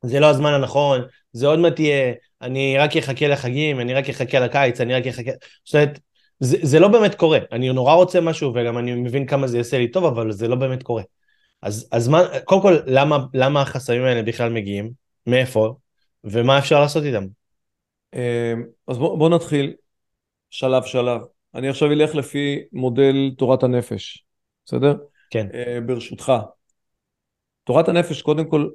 זה 0.01 0.19
לא 0.19 0.25
הזמן 0.25 0.53
הנכון, 0.53 1.01
זה 1.31 1.47
עוד 1.47 1.59
מעט 1.59 1.79
יהיה, 1.79 2.13
אני 2.41 2.77
רק 2.77 2.97
אחכה 2.97 3.27
לחגים, 3.27 3.79
אני 3.79 3.93
רק 3.93 4.09
אחכה 4.09 4.39
לקיץ, 4.39 4.81
אני 4.81 4.93
רק 4.93 5.07
אחכה... 5.07 5.31
זאת 5.65 5.75
אומרת, 5.75 5.99
זה, 6.39 6.57
זה 6.61 6.79
לא 6.79 6.87
באמת 6.87 7.15
קורה. 7.15 7.39
אני 7.51 7.73
נורא 7.73 7.93
רוצה 7.93 8.21
משהו, 8.21 8.53
וגם 8.55 8.77
אני 8.77 8.95
מבין 8.95 9.25
כמה 9.25 9.47
זה 9.47 9.57
יעשה 9.57 9.77
לי 9.77 9.91
טוב, 9.91 10.05
אבל 10.05 10.31
זה 10.31 10.47
לא 10.47 10.55
באמת 10.55 10.83
קורה. 10.83 11.03
אז, 11.61 11.89
אז 11.91 12.07
מה, 12.07 12.21
קודם 12.45 12.61
כל, 12.61 12.77
למה, 12.85 13.17
למה 13.33 13.61
החסמים 13.61 14.03
האלה 14.03 14.23
בכלל 14.23 14.53
מגיעים? 14.53 14.91
מאיפה? 15.27 15.75
ומה 16.23 16.59
אפשר 16.59 16.79
לעשות 16.79 17.03
איתם? 17.03 17.25
אמ, 18.13 18.63
אז 18.87 18.97
בוא, 18.97 19.17
בוא 19.17 19.29
נתחיל 19.29 19.73
שלב 20.49 20.83
שלב. 20.83 21.21
אני 21.55 21.69
עכשיו 21.69 21.91
אלך 21.91 22.15
לפי 22.15 22.63
מודל 22.73 23.31
תורת 23.37 23.63
הנפש, 23.63 24.25
בסדר? 24.65 24.95
כן. 25.29 25.47
Uh, 25.51 25.81
ברשותך. 25.85 26.33
תורת 27.63 27.89
הנפש, 27.89 28.21
קודם 28.21 28.49
כל, 28.49 28.69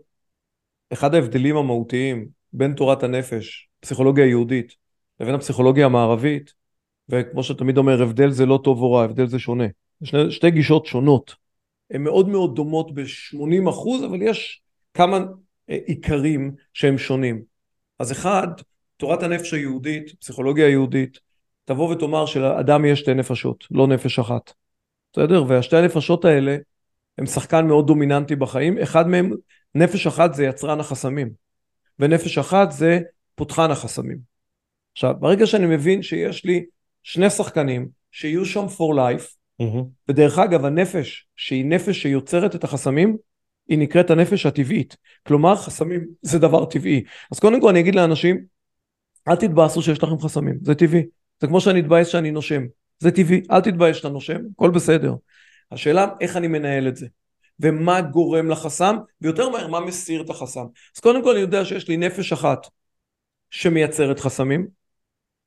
אחד 0.93 1.15
ההבדלים 1.15 1.57
המהותיים 1.57 2.29
בין 2.53 2.75
תורת 2.75 3.03
הנפש, 3.03 3.69
פסיכולוגיה 3.81 4.27
יהודית, 4.27 4.77
לבין 5.21 5.35
הפסיכולוגיה 5.35 5.87
המערבית, 5.87 6.53
וכמו 7.09 7.43
שתמיד 7.43 7.79
אומר, 7.79 8.03
הבדל 8.03 8.31
זה 8.31 8.47
לא 8.47 8.61
טוב 8.65 8.83
או 8.83 8.93
רע, 8.93 9.05
הבדל 9.05 9.27
זה 9.27 9.39
שונה. 9.39 9.65
שני, 10.05 10.31
שתי 10.31 10.51
גישות 10.51 10.87
שונות. 10.87 11.35
הן 11.91 12.03
מאוד 12.03 12.29
מאוד 12.29 12.57
דומות 12.57 12.95
ב-80 12.95 13.71
אחוז, 13.71 14.05
אבל 14.05 14.23
יש 14.23 14.63
כמה 14.95 15.17
אה, 15.71 15.79
עיקרים 15.87 16.55
שהם 16.73 16.99
שונים. 16.99 17.43
אז 17.99 18.13
אחד, 18.13 18.49
תורת 18.97 19.23
הנפש 19.23 19.55
היהודית, 19.55 20.15
פסיכולוגיה 20.21 20.67
היהודית, 20.67 21.19
תבוא 21.65 21.95
ותאמר 21.95 22.27
שלאדם 22.27 22.85
יש 22.85 23.01
שתי 23.01 23.15
נפשות, 23.15 23.65
לא 23.71 23.87
נפש 23.87 24.19
אחת. 24.19 24.53
בסדר? 25.13 25.45
והשתי 25.49 25.77
הנפשות 25.77 26.25
האלה 26.25 26.57
הם 27.19 27.27
שחקן 27.27 27.67
מאוד 27.67 27.87
דומיננטי 27.87 28.37
בחיים. 28.37 28.79
אחד 28.79 29.09
מהם, 29.09 29.33
נפש 29.75 30.07
אחת 30.07 30.35
זה 30.35 30.45
יצרן 30.45 30.81
החסמים, 30.81 31.31
ונפש 31.99 32.39
אחת 32.39 32.73
זה 32.73 33.01
פותחן 33.35 33.71
החסמים. 33.71 34.19
עכשיו, 34.93 35.15
ברגע 35.19 35.47
שאני 35.47 35.67
מבין 35.67 36.03
שיש 36.03 36.45
לי 36.45 36.65
שני 37.03 37.31
שחקנים 37.31 37.89
שיהיו 38.11 38.45
שם 38.45 38.67
for 38.67 38.95
life, 38.97 39.35
mm-hmm. 39.63 39.85
ודרך 40.09 40.39
אגב, 40.39 40.65
הנפש 40.65 41.27
שהיא 41.37 41.65
נפש 41.65 42.03
שיוצרת 42.03 42.55
את 42.55 42.65
החסמים, 42.65 43.17
היא 43.69 43.79
נקראת 43.79 44.11
הנפש 44.11 44.47
הטבעית. 44.47 44.97
כלומר, 45.27 45.57
חסמים 45.57 46.07
זה 46.23 46.39
דבר 46.39 46.65
טבעי. 46.65 47.03
אז 47.33 47.39
קודם 47.39 47.61
כל 47.61 47.69
אני 47.69 47.81
אגיד 47.81 47.95
לאנשים, 47.95 48.45
אל 49.29 49.37
תתבאסו 49.37 49.83
שיש 49.83 50.03
לכם 50.03 50.19
חסמים, 50.19 50.59
זה 50.63 50.75
טבעי. 50.75 51.03
זה 51.41 51.47
כמו 51.47 51.61
שאני 51.61 51.81
אתבאס 51.81 52.09
שאני 52.09 52.31
נושם, 52.31 52.63
זה 52.99 53.11
טבעי, 53.11 53.43
אל 53.51 53.61
תתבאס 53.61 53.97
שאתה 53.97 54.09
נושם, 54.09 54.39
הכל 54.55 54.71
בסדר. 54.71 55.15
השאלה 55.71 56.07
איך 56.21 56.37
אני 56.37 56.49
מנהל 56.49 56.89
את 56.89 56.97
זה, 56.97 57.07
ומה 57.63 58.01
גורם 58.01 58.51
לחסם, 58.51 58.97
ויותר 59.21 59.49
מהר 59.49 59.69
מה 59.69 59.81
מסיר 59.81 60.23
את 60.23 60.31
החסם. 60.31 60.65
אז 60.97 61.01
קודם 61.01 61.23
כל 61.23 61.31
אני 61.31 61.41
יודע 61.41 61.65
שיש 61.65 61.89
לי 61.89 61.97
נפש 61.97 62.33
אחת 62.33 62.67
שמייצרת 63.51 64.21
חסמים, 64.21 64.67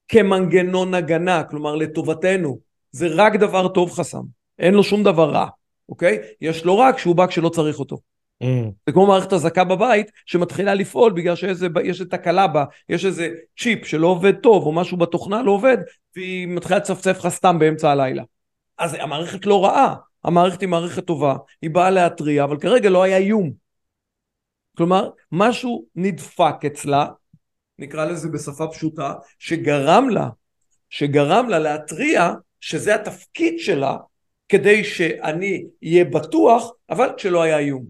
כמנגנון 0.08 0.94
הגנה, 0.94 1.44
כלומר 1.44 1.76
לטובתנו, 1.76 2.60
זה 2.92 3.08
רק 3.08 3.36
דבר 3.36 3.68
טוב 3.68 3.92
חסם, 3.92 4.22
אין 4.60 4.74
לו 4.74 4.84
שום 4.84 5.04
דבר 5.04 5.32
רע, 5.32 5.48
אוקיי? 5.90 6.20
יש 6.42 6.66
לו 6.66 6.78
רק 6.78 6.96
כשהוא 6.96 7.16
בא 7.16 7.28
כשלא 7.28 7.50
צריך 7.50 7.80
אותו. 7.80 7.98
Mm. 8.44 8.48
זה 8.86 8.92
כמו 8.94 9.08
מערכת 9.08 9.34
אזעקה 9.34 9.64
בבית 9.64 10.12
שמתחילה 10.26 10.74
לפעול 10.74 11.14
בגלל 11.14 11.36
שיש 11.36 11.50
איזה 11.50 12.06
תקלה 12.10 12.48
בה, 12.48 12.66
יש 12.90 13.06
איזה 13.06 13.30
צ'יפ 13.60 13.86
שלא 13.86 14.08
עובד 14.08 14.36
טוב 14.36 14.66
או 14.66 14.72
משהו 14.72 14.98
בתוכנה 14.98 15.42
לא 15.42 15.52
עובד 15.52 15.78
והיא 16.16 16.48
מתחילה 16.48 16.80
לצפצף 16.80 17.18
לך 17.20 17.28
סתם 17.28 17.60
באמצע 17.60 17.92
הלילה. 17.92 18.24
אז 18.78 18.94
המערכת 19.00 19.46
לא 19.46 19.66
רעה, 19.66 19.96
המערכת 20.26 20.62
היא 20.62 20.70
מערכת 20.70 21.06
טובה, 21.06 21.36
היא 21.62 21.70
באה 21.70 21.90
להתריע 21.90 22.44
אבל 22.44 22.60
כרגע 22.60 22.90
לא 22.90 23.04
היה 23.04 23.18
איום. 23.18 23.52
כלומר 24.78 25.10
משהו 25.32 25.86
נדפק 25.96 26.66
אצלה, 26.66 27.08
נקרא 27.80 28.06
לזה 28.06 28.30
בשפה 28.30 28.68
פשוטה, 28.68 29.14
שגרם 29.40 30.10
לה, 30.10 30.30
שגרם 30.90 31.50
לה 31.50 31.60
להתריע 31.60 32.32
שזה 32.60 32.96
התפקיד 32.96 33.60
שלה 33.60 33.98
כדי 34.50 34.84
שאני 34.84 35.66
אהיה 35.84 36.06
בטוח 36.06 36.72
אבל 36.90 37.10
כשלא 37.18 37.44
היה 37.44 37.58
איום. 37.58 37.86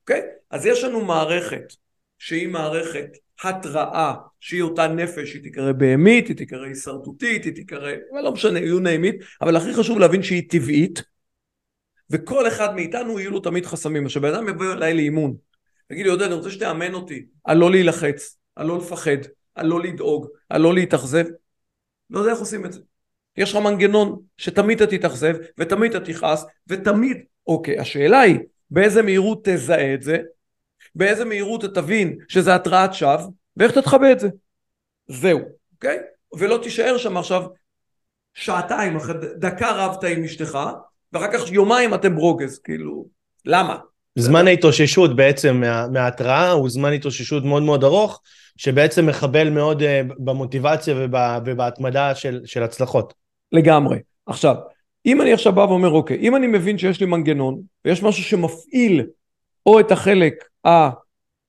אוקיי? 0.00 0.22
אז 0.50 0.66
יש 0.66 0.84
לנו 0.84 1.04
מערכת 1.04 1.72
שהיא 2.18 2.48
מערכת 2.48 3.08
התראה 3.44 4.14
שהיא 4.40 4.62
אותה 4.62 4.88
נפש, 4.88 5.34
היא 5.34 5.42
תיקרא 5.42 5.72
בהמית, 5.72 6.28
היא 6.28 6.36
תיקרא 6.36 6.66
הישרדותית, 6.66 7.44
היא 7.44 7.54
תיקרא, 7.54 7.92
לא 8.22 8.32
משנה, 8.32 8.58
name 8.60 9.04
it, 9.04 9.24
אבל 9.40 9.56
הכי 9.56 9.74
חשוב 9.74 9.98
להבין 9.98 10.22
שהיא 10.22 10.50
טבעית, 10.50 11.02
וכל 12.10 12.48
אחד 12.48 12.74
מאיתנו 12.74 13.20
יהיו 13.20 13.30
לו 13.30 13.40
תמיד 13.40 13.66
חסמים. 13.66 14.04
עכשיו, 14.04 14.22
בן 14.22 14.34
אדם 14.34 14.48
יבוא 14.48 14.72
אליי 14.72 14.94
לאימון, 14.94 15.36
תגיד 15.88 16.06
לי, 16.06 16.10
עודד, 16.10 16.22
אני 16.22 16.34
רוצה 16.34 16.50
שתאמן 16.50 16.94
אותי 16.94 17.26
על 17.44 17.58
לא 17.58 17.70
להילחץ, 17.70 18.38
על 18.56 18.66
לא 18.66 18.78
לפחד, 18.78 19.16
על 19.54 19.66
לא 19.66 19.82
לדאוג, 19.82 20.26
על 20.48 20.60
לא 20.60 20.74
להתאכזב. 20.74 21.24
לא 22.10 22.18
יודע 22.18 22.30
איך 22.30 22.40
עושים 22.40 22.64
את 22.64 22.72
זה. 22.72 22.80
יש 23.36 23.50
לך 23.50 23.56
מנגנון 23.56 24.20
שתמיד 24.36 24.82
אתה 24.82 24.98
תתאכזב, 24.98 25.34
ותמיד 25.58 25.94
אתה 25.94 26.12
תכעס, 26.12 26.44
ותמיד... 26.66 27.16
אוקיי, 27.46 27.78
השאלה 27.78 28.20
היא, 28.20 28.38
באיזה 28.70 29.02
מהירות 29.02 29.48
תזהה 29.48 29.94
את 29.94 30.02
זה, 30.02 30.18
באיזה 30.94 31.24
מהירות 31.24 31.64
אתה 31.64 31.80
תבין 31.80 32.18
שזה 32.28 32.54
התרעת 32.54 32.94
שווא, 32.94 33.30
ואיך 33.56 33.72
אתה 33.72 33.82
תכבה 33.82 34.12
את 34.12 34.20
זה. 34.20 34.28
זהו, 35.08 35.40
אוקיי? 35.72 35.98
ולא 36.38 36.60
תישאר 36.62 36.98
שם 36.98 37.16
עכשיו 37.16 37.42
שעתיים, 38.34 38.96
אחרי 38.96 39.14
דקה 39.38 39.72
רבת 39.72 40.04
עם 40.04 40.24
אשתך, 40.24 40.58
ואחר 41.16 41.32
כך 41.32 41.52
יומיים 41.52 41.94
אתם 41.94 42.14
ברוגז, 42.14 42.58
כאילו, 42.58 43.06
למה? 43.44 43.76
זמן 44.18 44.46
ההתאוששות 44.46 45.16
בעצם 45.16 45.60
מה, 45.60 45.86
מההתראה 45.88 46.50
הוא 46.50 46.70
זמן 46.70 46.92
התאוששות 46.92 47.44
מאוד 47.44 47.62
מאוד 47.62 47.84
ארוך, 47.84 48.20
שבעצם 48.56 49.06
מחבל 49.06 49.50
מאוד 49.50 49.82
uh, 49.82 49.84
במוטיבציה 50.18 50.94
ובא, 50.98 51.40
ובהתמדה 51.44 52.14
של, 52.14 52.40
של 52.44 52.62
הצלחות. 52.62 53.14
לגמרי. 53.52 53.98
עכשיו, 54.26 54.54
אם 55.06 55.22
אני 55.22 55.32
עכשיו 55.32 55.52
בא 55.52 55.60
ואומר, 55.60 55.90
אוקיי, 55.90 56.16
אם 56.16 56.36
אני 56.36 56.46
מבין 56.46 56.78
שיש 56.78 57.00
לי 57.00 57.06
מנגנון, 57.06 57.60
ויש 57.84 58.02
משהו 58.02 58.24
שמפעיל 58.24 59.06
או 59.66 59.80
את 59.80 59.90
החלק 59.90 60.34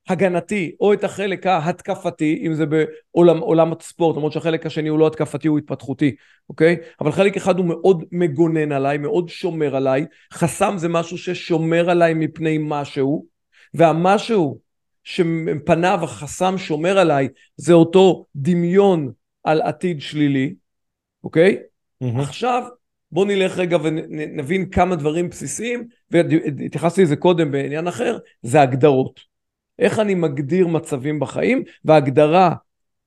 ההגנתי, 0.08 0.76
או 0.80 0.94
את 0.94 1.04
החלק 1.04 1.48
ההתקפתי, 1.48 2.44
אם 2.46 2.54
זה 2.54 2.66
בעולם 2.66 3.74
הספורט, 3.80 4.18
למרות 4.18 4.34
שהחלק 4.34 4.66
השני 4.66 4.90
הוא 4.90 5.00
לא 5.00 5.08
התקפתי, 5.08 5.48
הוא 5.48 5.58
התפתחותי, 5.58 6.16
אוקיי? 6.50 6.76
אבל 7.02 7.12
חלק 7.12 7.38
אחד 7.38 7.58
הוא 7.58 7.66
מאוד 7.66 8.04
מגונן 8.12 8.72
עליי, 8.72 8.98
מאוד 8.98 9.30
שומר 9.30 9.76
עליי, 9.76 10.06
חסם 10.34 10.74
זה 10.78 10.88
משהו 10.90 11.18
ששומר 11.18 11.90
עליי 11.90 12.14
מפני 12.14 12.58
משהו, 12.62 13.26
והמשהו 13.74 14.60
שפניו 15.04 16.00
החסם 16.04 16.58
שומר 16.58 17.00
עליי, 17.00 17.28
זה 17.56 17.74
אותו 17.74 18.26
דמיון 18.36 19.12
על 19.44 19.62
עתיד 19.62 20.02
שלילי, 20.02 20.54
אוקיי? 21.24 21.58
Mm-hmm. 22.04 22.22
עכשיו 22.22 22.64
בואו 23.12 23.26
נלך 23.26 23.58
רגע 23.58 23.78
ונבין 23.84 24.70
כמה 24.70 24.96
דברים 24.96 25.30
בסיסיים, 25.30 25.88
והתייחסתי 26.12 27.02
לזה 27.02 27.16
קודם 27.16 27.52
בעניין 27.52 27.88
אחר, 27.88 28.18
זה 28.42 28.62
הגדרות. 28.62 29.37
איך 29.80 30.00
אני 30.00 30.16
מגדיר 30.16 30.68
מצבים 30.68 31.20
בחיים, 31.20 31.64
וההגדרה 31.86 32.56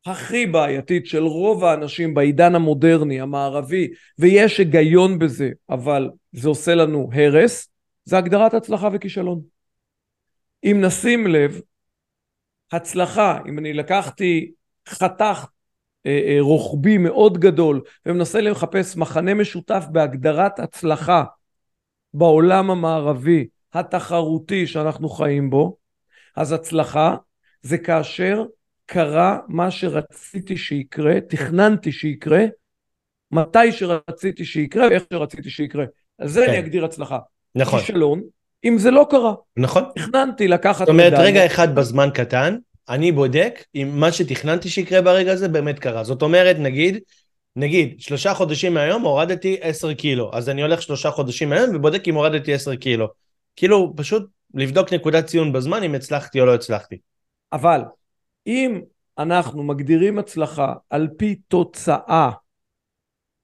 הכי 0.07 0.47
בעייתית 0.47 1.07
של 1.07 1.23
רוב 1.23 1.65
האנשים 1.65 2.15
בעידן 2.15 2.55
המודרני, 2.55 3.21
המערבי, 3.21 3.89
ויש 4.19 4.59
היגיון 4.59 5.19
בזה, 5.19 5.51
אבל 5.71 6.11
זה 6.33 6.49
עושה 6.49 6.75
לנו 6.75 7.11
הרס, 7.13 7.69
זה 8.05 8.19
הגדרת 8.19 8.55
הצלחה 8.55 8.89
וכישלון. 8.93 9.43
אם 10.65 10.81
נשים 10.81 11.27
לב, 11.27 11.61
הצלחה, 12.73 13.39
אם 13.49 13.59
אני 13.59 13.73
לקחתי 13.73 14.53
חתך 14.89 15.47
אה, 16.07 16.21
אה, 16.27 16.37
רוחבי 16.41 16.99
מאוד 16.99 17.39
גדול 17.39 17.81
ומנסה 18.07 18.41
לחפש 18.41 18.97
מחנה 18.97 19.35
משותף 19.35 19.85
בהגדרת 19.93 20.59
הצלחה 20.59 21.25
בעולם 22.15 22.71
המערבי 22.71 23.47
התחרותי 23.73 24.67
שאנחנו 24.67 25.09
חיים 25.09 25.51
בו, 25.51 25.77
אז 26.41 26.53
הצלחה 26.53 27.17
זה 27.63 27.79
כאשר 27.79 28.43
קרה 28.87 29.39
מה 29.49 29.71
שרציתי 29.71 30.57
שיקרה, 30.57 31.21
תכננתי 31.29 31.93
שיקרה, 31.93 32.45
מתי 33.31 33.73
שרציתי 33.73 34.45
שיקרה 34.45 34.89
ואיך 34.89 35.03
שרציתי 35.13 35.51
שיקרה. 35.51 35.85
על 36.19 36.29
זה 36.29 36.43
כן. 36.47 36.51
אני 36.51 36.59
אגדיר 36.59 36.85
הצלחה. 36.85 37.19
נכון. 37.55 37.81
כישלון, 37.81 38.23
אם 38.65 38.79
זה 38.79 38.91
לא 38.91 39.07
קרה. 39.11 39.35
נכון. 39.57 39.83
תכננתי 39.95 40.49
לקחת... 40.49 40.79
זאת 40.79 40.89
אומרת, 40.89 41.13
רגע 41.17 41.47
אחד 41.47 41.75
בזמן 41.75 42.09
קטן, 42.15 42.57
אני 42.89 43.13
בודק 43.13 43.65
אם 43.75 43.91
מה 43.95 44.13
שתכננתי 44.13 44.69
שיקרה 44.69 45.03
ברגע 45.03 45.33
הזה 45.33 45.49
באמת 45.49 45.79
קרה. 45.79 46.05
זאת 46.05 46.23
אומרת, 46.23 46.57
נגיד, 46.59 46.99
נגיד, 47.57 47.95
שלושה 47.99 48.35
חודשים 48.35 48.75
מהיום 48.75 49.03
הורדתי 49.03 49.57
עשר 49.61 49.95
קילו, 49.95 50.31
אז 50.35 50.49
אני 50.49 50.63
הולך 50.63 50.83
שלושה 50.83 51.11
חודשים 51.11 51.49
מהיום 51.49 51.77
ובודק 51.77 52.09
אם 52.09 52.15
הורדתי 52.15 52.55
עשר 52.55 52.77
קילו. 52.77 53.09
כאילו, 53.57 53.93
פשוט 53.97 54.27
לבדוק 54.55 54.93
נקודת 54.93 55.27
ציון 55.27 55.53
בזמן 55.53 55.83
אם 55.83 55.95
הצלחתי 55.95 56.41
או 56.41 56.47
לא 56.47 56.55
הצלחתי. 56.55 56.99
אבל 57.53 57.81
אם 58.47 58.81
אנחנו 59.19 59.63
מגדירים 59.63 60.19
הצלחה 60.19 60.75
על 60.91 61.09
פי 61.19 61.35
תוצאה, 61.35 62.31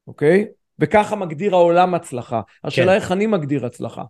אוקיי? 0.07 0.47
וככה 0.79 1.17
מגדיר 1.17 1.55
העולם 1.55 1.95
הצלחה. 1.95 2.41
השאלה 2.65 2.93
כן. 2.93 2.99
איך 2.99 3.13
אני 3.13 3.27
מגדיר 3.27 3.67
הצלחה, 3.67 4.03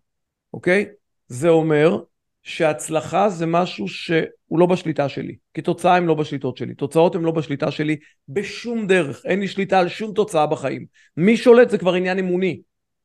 אוקיי? 0.53 0.87
זה 1.29 1.49
אומר 1.49 1.99
שהצלחה 2.43 3.29
זה 3.29 3.47
משהו 3.47 3.89
שהוא 3.89 4.59
לא 4.59 4.67
בשליטה 4.67 5.09
שלי, 5.09 5.37
כי 5.55 5.63
תוצאה 5.63 5.97
הם 5.97 6.07
לא 6.07 6.15
בשליטות 6.15 6.57
שלי, 6.57 6.75
תוצאות 6.75 7.15
הן 7.15 7.23
לא 7.23 7.31
בשליטה 7.31 7.71
שלי 7.71 7.97
בשום 8.29 8.87
דרך, 8.87 9.23
אין 9.25 9.41
לי 9.41 9.49
שליטה 9.49 9.79
על 9.79 9.89
שום 9.89 10.15
תוצאה 10.15 10.47
בחיים. 10.47 10.87
מי 11.17 11.37
שולט 11.37 11.71
זה 11.71 11.79
כבר 11.79 11.95
עניין 11.95 12.19
אמוני. 12.19 12.61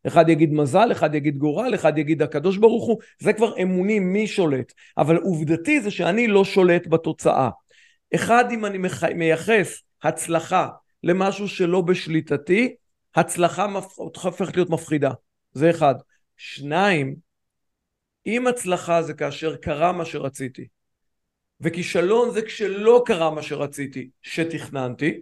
אחד 0.07 0.29
יגיד 0.29 0.53
מזל, 0.53 0.91
אחד 0.91 1.15
יגיד 1.15 1.37
גורל, 1.37 1.75
אחד 1.75 1.97
יגיד 1.97 2.21
הקדוש 2.21 2.57
ברוך 2.57 2.85
הוא, 2.85 2.99
זה 3.19 3.33
כבר 3.33 3.61
אמוני 3.61 3.99
מי 3.99 4.27
שולט. 4.27 4.73
אבל 4.97 5.17
עובדתי 5.17 5.81
זה 5.81 5.91
שאני 5.91 6.27
לא 6.27 6.45
שולט 6.45 6.87
בתוצאה. 6.87 7.49
אחד, 8.15 8.45
אם 8.51 8.65
אני 8.65 8.77
מייחס 9.15 9.81
הצלחה 10.03 10.69
למשהו 11.03 11.47
שלא 11.47 11.81
בשליטתי, 11.81 12.75
הצלחה 13.15 13.67
הופכת 14.23 14.55
להיות 14.55 14.69
מפחידה. 14.69 15.11
זה 15.53 15.69
אחד. 15.69 15.95
שניים, 16.37 17.15
אם 18.27 18.47
הצלחה 18.47 19.01
זה 19.01 19.13
כאשר 19.13 19.55
קרה 19.55 19.91
מה 19.91 20.05
שרציתי, 20.05 20.67
וכישלון 21.61 22.31
זה 22.31 22.41
כשלא 22.41 23.03
קרה 23.05 23.31
מה 23.31 23.41
שרציתי, 23.41 24.09
שתכננתי, 24.21 25.21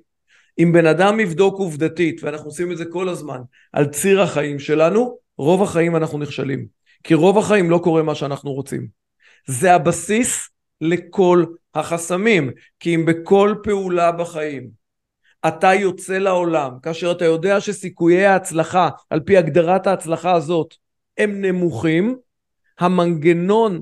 אם 0.60 0.72
בן 0.72 0.86
אדם 0.86 1.20
יבדוק 1.20 1.60
עובדתית, 1.60 2.24
ואנחנו 2.24 2.48
עושים 2.48 2.72
את 2.72 2.78
זה 2.78 2.86
כל 2.86 3.10
הזמן, 3.10 3.42
על 3.74 3.86
ציר 3.86 4.22
החיים 4.22 4.60
שלנו, 4.60 5.18
רוב 5.38 5.64
החיים 5.64 5.96
אנחנו 5.96 6.20
נכשלים. 6.20 6.66
כי 7.04 7.14
רוב 7.14 7.38
החיים 7.38 7.70
לא 7.70 7.78
קורה 7.84 8.04
מה 8.04 8.16
שאנחנו 8.16 8.54
רוצים. 8.54 8.88
זה 9.48 9.74
הבסיס 9.74 10.50
לכל 10.82 11.46
החסמים, 11.76 12.52
כי 12.80 12.96
אם 12.96 13.06
בכל 13.06 13.56
פעולה 13.64 14.12
בחיים 14.12 14.80
אתה 15.48 15.74
יוצא 15.74 16.18
לעולם, 16.18 16.72
כאשר 16.82 17.12
אתה 17.12 17.26
יודע 17.26 17.62
שסיכויי 17.62 18.26
ההצלחה, 18.26 18.90
על 19.10 19.20
פי 19.20 19.38
הגדרת 19.38 19.88
ההצלחה 19.88 20.34
הזאת, 20.34 20.76
הם 21.18 21.42
נמוכים, 21.42 22.18
המנגנון 22.80 23.82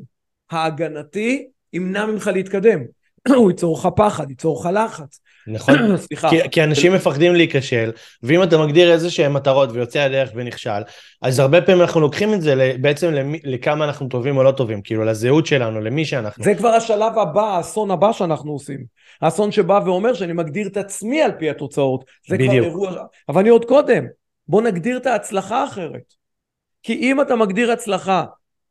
ההגנתי 0.52 1.48
ימנע 1.74 2.06
ממך 2.06 2.30
להתקדם. 2.34 2.80
הוא 3.36 3.52
ייצור 3.52 3.78
לך 3.78 3.88
פחד, 3.96 4.30
ייצור 4.30 4.60
לך 4.60 4.70
לחץ. 4.74 5.20
נכון, 5.48 5.98
סליחה. 5.98 6.30
כי, 6.30 6.50
כי 6.52 6.64
אנשים 6.64 6.94
מפחדים 6.94 7.36
להיכשל, 7.36 7.92
ואם 8.24 8.44
אתה 8.44 8.58
מגדיר 8.58 8.92
איזה 8.92 9.10
שהם 9.10 9.34
מטרות 9.34 9.70
ויוצא 9.72 10.00
הדרך 10.00 10.32
ונכשל, 10.36 10.82
אז 11.22 11.40
הרבה 11.40 11.62
פעמים 11.62 11.82
אנחנו 11.82 12.02
לוקחים 12.02 12.34
את 12.34 12.42
זה 12.42 12.76
בעצם 12.82 13.14
למי, 13.14 13.40
לכמה 13.44 13.86
אנחנו 13.86 14.08
טובים 14.08 14.38
או 14.38 14.44
לא 14.44 14.52
טובים, 14.52 14.82
כאילו 14.82 15.04
לזהות 15.04 15.46
שלנו, 15.46 15.82
למי 15.82 16.06
שאנחנו. 16.06 16.44
זה 16.44 16.56
כבר 16.56 16.70
השלב 16.70 17.18
הבא, 17.18 17.42
האסון 17.42 17.92
הבא 17.92 18.12
שאנחנו 18.12 18.52
עושים. 18.52 18.86
האסון 19.22 19.52
שבא 19.52 19.80
ואומר 19.86 20.14
שאני 20.14 20.34
מגדיר 20.34 20.68
את 20.68 20.78
עצמי 20.78 21.22
על 21.22 21.32
פי 21.40 21.50
התוצאות. 21.50 22.06
זה 22.28 22.36
בדיוק. 22.36 22.52
כבר 22.52 22.66
אירוע... 22.66 22.92
אבל 23.30 23.42
אני 23.42 23.50
עוד 23.50 23.66
קודם, 23.66 24.06
בוא 24.48 24.62
נגדיר 24.62 24.98
את 24.98 25.06
ההצלחה 25.06 25.64
אחרת. 25.64 26.14
כי 26.84 26.94
אם 26.94 27.22
אתה 27.22 27.36
מגדיר 27.36 27.72
הצלחה 27.72 28.24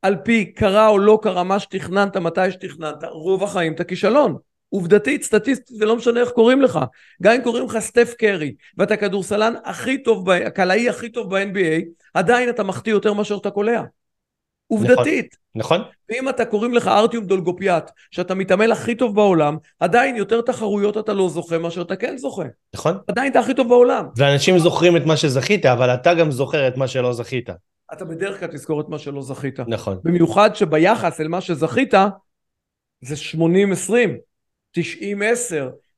על 0.03 0.17
פי 0.25 0.45
קרה 0.45 0.89
או 0.89 0.99
לא 0.99 1.19
קרה 1.23 1.43
מה 1.43 1.59
שתכננת, 1.59 2.17
מתי 2.17 2.51
שתכננת, 2.51 3.05
רוב 3.11 3.43
החיים 3.43 3.73
אתה 3.73 3.85
כישלון. 3.85 4.37
עובדתית, 4.69 5.23
סטטיסטית, 5.23 5.77
זה 5.77 5.85
לא 5.85 5.97
משנה 5.97 6.21
איך 6.21 6.31
קוראים 6.31 6.63
לך. 6.63 6.79
גם 7.23 7.33
אם 7.33 7.43
קוראים 7.43 7.65
לך 7.65 7.79
סטף 7.79 8.15
קרי, 8.19 8.55
ואתה 8.79 8.97
כדורסלן 8.97 9.55
הכי 9.65 10.03
טוב, 10.03 10.31
הקלעי 10.31 10.89
הכי 10.89 11.09
טוב 11.09 11.37
ב-NBA, 11.37 11.85
עדיין 12.15 12.49
אתה 12.49 12.63
מחטיא 12.63 12.93
יותר 12.93 13.13
מאשר 13.13 13.37
אתה 13.37 13.51
קולע. 13.51 13.83
עובדתית. 14.67 15.37
נכון. 15.55 15.81
נכון. 15.81 15.91
ואם 16.11 16.29
אתה 16.29 16.45
קוראים 16.45 16.75
לך 16.75 16.89
ארטיום 16.89 17.25
דולגופיאט, 17.25 17.91
שאתה 18.11 18.35
מתעמל 18.35 18.73
הכי 18.73 18.95
טוב 18.95 19.15
בעולם, 19.15 19.57
עדיין 19.81 20.17
יותר 20.17 20.41
תחרויות 20.41 20.99
אתה 20.99 21.13
לא 21.13 21.29
זוכה 21.29 21.59
מאשר 21.59 21.83
אתה 21.83 21.97
כן 21.97 22.17
זוכה. 22.19 22.43
נכון. 22.75 22.99
עדיין 23.09 23.31
אתה 23.31 23.41
הכי 23.41 23.55
טוב 23.55 23.69
בעולם. 23.69 24.07
ואנשים 24.17 24.59
זוכרים 24.59 24.97
את 24.97 25.07
מה 25.07 25.17
שזכית, 25.17 25.67
אבל 25.67 25.95
אתה 25.95 26.15
גם 26.15 26.31
זוכר 26.31 26.69
את 26.69 26.77
מה 26.77 26.89
שלא 26.89 27.13
זכית. 27.13 27.51
אתה 27.93 28.05
בדרך 28.05 28.41
כלל 28.41 28.49
תזכור 28.49 28.81
את 28.81 28.89
מה 28.89 28.99
שלא 28.99 29.23
זכית. 29.23 29.61
נכון. 29.61 29.99
במיוחד 30.05 30.57
שביחס 30.57 31.21
אל 31.21 31.29
מה 31.29 31.41
שזכית, 31.41 31.95
זה 33.01 33.15
80-20, 33.33 33.39
90-10. 34.79 34.81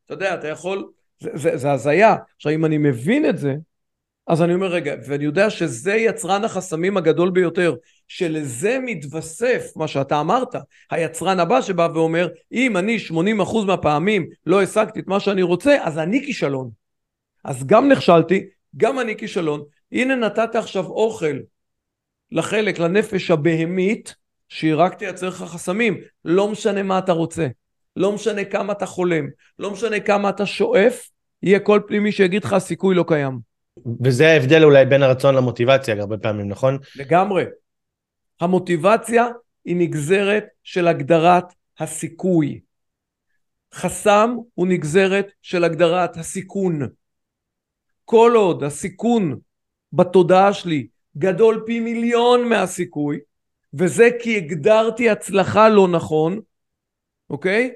אתה 0.04 0.14
יודע, 0.14 0.34
אתה 0.34 0.48
יכול... 0.48 0.90
זה 1.34 1.72
הזיה. 1.72 2.16
עכשיו, 2.36 2.52
אם 2.52 2.64
אני 2.64 2.78
מבין 2.78 3.28
את 3.28 3.38
זה, 3.38 3.54
אז 4.26 4.42
אני 4.42 4.54
אומר, 4.54 4.66
רגע, 4.66 4.94
ואני 5.06 5.24
יודע 5.24 5.50
שזה 5.50 5.94
יצרן 5.94 6.44
החסמים 6.44 6.96
הגדול 6.96 7.30
ביותר, 7.30 7.74
שלזה 8.08 8.78
מתווסף 8.82 9.72
מה 9.76 9.88
שאתה 9.88 10.20
אמרת, 10.20 10.54
היצרן 10.90 11.40
הבא 11.40 11.60
שבא 11.60 11.88
ואומר, 11.94 12.28
אם 12.52 12.76
אני 12.76 12.96
80% 13.10 13.64
מהפעמים 13.66 14.28
לא 14.46 14.62
השגתי 14.62 15.00
את 15.00 15.06
מה 15.06 15.20
שאני 15.20 15.42
רוצה, 15.42 15.76
אז 15.82 15.98
אני 15.98 16.26
כישלון. 16.26 16.70
אז 17.44 17.66
גם 17.66 17.88
נכשלתי, 17.88 18.46
גם 18.76 19.00
אני 19.00 19.16
כישלון. 19.16 19.62
הנה 19.92 20.14
נתת 20.14 20.54
עכשיו 20.54 20.84
אוכל 20.84 21.38
לחלק, 22.32 22.78
לנפש 22.78 23.30
הבהמית, 23.30 24.14
שהיא 24.48 24.74
רק 24.76 24.94
תייצר 24.94 25.28
לך 25.28 25.36
חסמים. 25.36 26.00
לא 26.24 26.48
משנה 26.48 26.82
מה 26.82 26.98
אתה 26.98 27.12
רוצה, 27.12 27.46
לא 27.98 28.12
משנה 28.12 28.44
כמה 28.44 28.72
אתה 28.72 28.86
חולם, 28.86 29.28
לא 29.58 29.70
משנה 29.70 30.00
כמה 30.00 30.28
אתה 30.28 30.46
שואף, 30.46 31.10
יהיה 31.42 31.60
כל 31.60 31.80
פנימי 31.86 32.12
שיגיד 32.12 32.44
לך 32.44 32.52
הסיכוי 32.52 32.94
לא 32.94 33.04
קיים. 33.08 33.38
וזה 34.04 34.28
ההבדל 34.28 34.64
אולי 34.64 34.86
בין 34.86 35.02
הרצון 35.02 35.34
למוטיבציה 35.34 36.00
הרבה 36.00 36.18
פעמים, 36.18 36.48
נכון? 36.48 36.78
לגמרי. 36.96 37.44
המוטיבציה 38.40 39.26
היא 39.64 39.76
נגזרת 39.76 40.44
של 40.62 40.88
הגדרת 40.88 41.44
הסיכוי. 41.78 42.60
חסם 43.74 44.36
הוא 44.54 44.66
נגזרת 44.66 45.26
של 45.42 45.64
הגדרת 45.64 46.16
הסיכון. 46.16 46.88
כל 48.04 48.32
עוד 48.36 48.64
הסיכון 48.64 49.38
בתודעה 49.92 50.52
שלי 50.52 50.86
גדול 51.16 51.62
פי 51.66 51.80
מיליון 51.80 52.48
מהסיכוי, 52.48 53.18
וזה 53.74 54.08
כי 54.22 54.36
הגדרתי 54.36 55.10
הצלחה 55.10 55.68
לא 55.68 55.88
נכון, 55.88 56.40
אוקיי? 57.30 57.70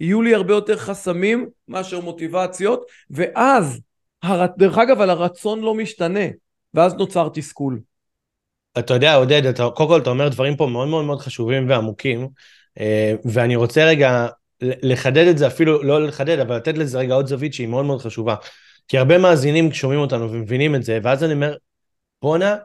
יהיו 0.00 0.22
לי 0.22 0.34
הרבה 0.34 0.54
יותר 0.54 0.76
חסמים 0.76 1.48
מאשר 1.68 2.00
מוטיבציות, 2.00 2.84
ואז, 3.10 3.80
הר... 4.22 4.46
דרך 4.58 4.78
אגב, 4.78 5.00
על 5.00 5.10
הרצון 5.10 5.60
לא 5.60 5.74
משתנה, 5.74 6.26
ואז 6.74 6.94
נוצר 6.94 7.28
תסכול. 7.34 7.80
אתה 8.78 8.94
יודע, 8.94 9.14
עודד, 9.14 9.46
אתה, 9.46 9.68
קודם 9.74 9.88
כל 9.88 10.00
אתה 10.00 10.10
אומר 10.10 10.28
דברים 10.28 10.56
פה 10.56 10.66
מאוד 10.66 10.88
מאוד 10.88 11.04
מאוד 11.04 11.20
חשובים 11.20 11.68
ועמוקים, 11.68 12.28
אה, 12.80 13.14
ואני 13.24 13.56
רוצה 13.56 13.84
רגע 13.84 14.26
לחדד 14.60 15.26
את 15.26 15.38
זה, 15.38 15.46
אפילו 15.46 15.82
לא 15.82 16.06
לחדד, 16.06 16.38
אבל 16.38 16.56
לתת 16.56 16.78
לזה 16.78 16.98
רגע 16.98 17.14
עוד 17.14 17.26
זווית 17.26 17.54
שהיא 17.54 17.66
מאוד 17.66 17.84
מאוד 17.84 18.00
חשובה. 18.00 18.34
כי 18.88 18.98
הרבה 18.98 19.18
מאזינים 19.18 19.72
שומעים 19.72 20.00
אותנו 20.00 20.32
ומבינים 20.32 20.74
את 20.74 20.82
זה, 20.82 20.98
ואז 21.02 21.24
אני 21.24 21.32
אומר, 21.32 21.54
בואנה, 22.22 22.56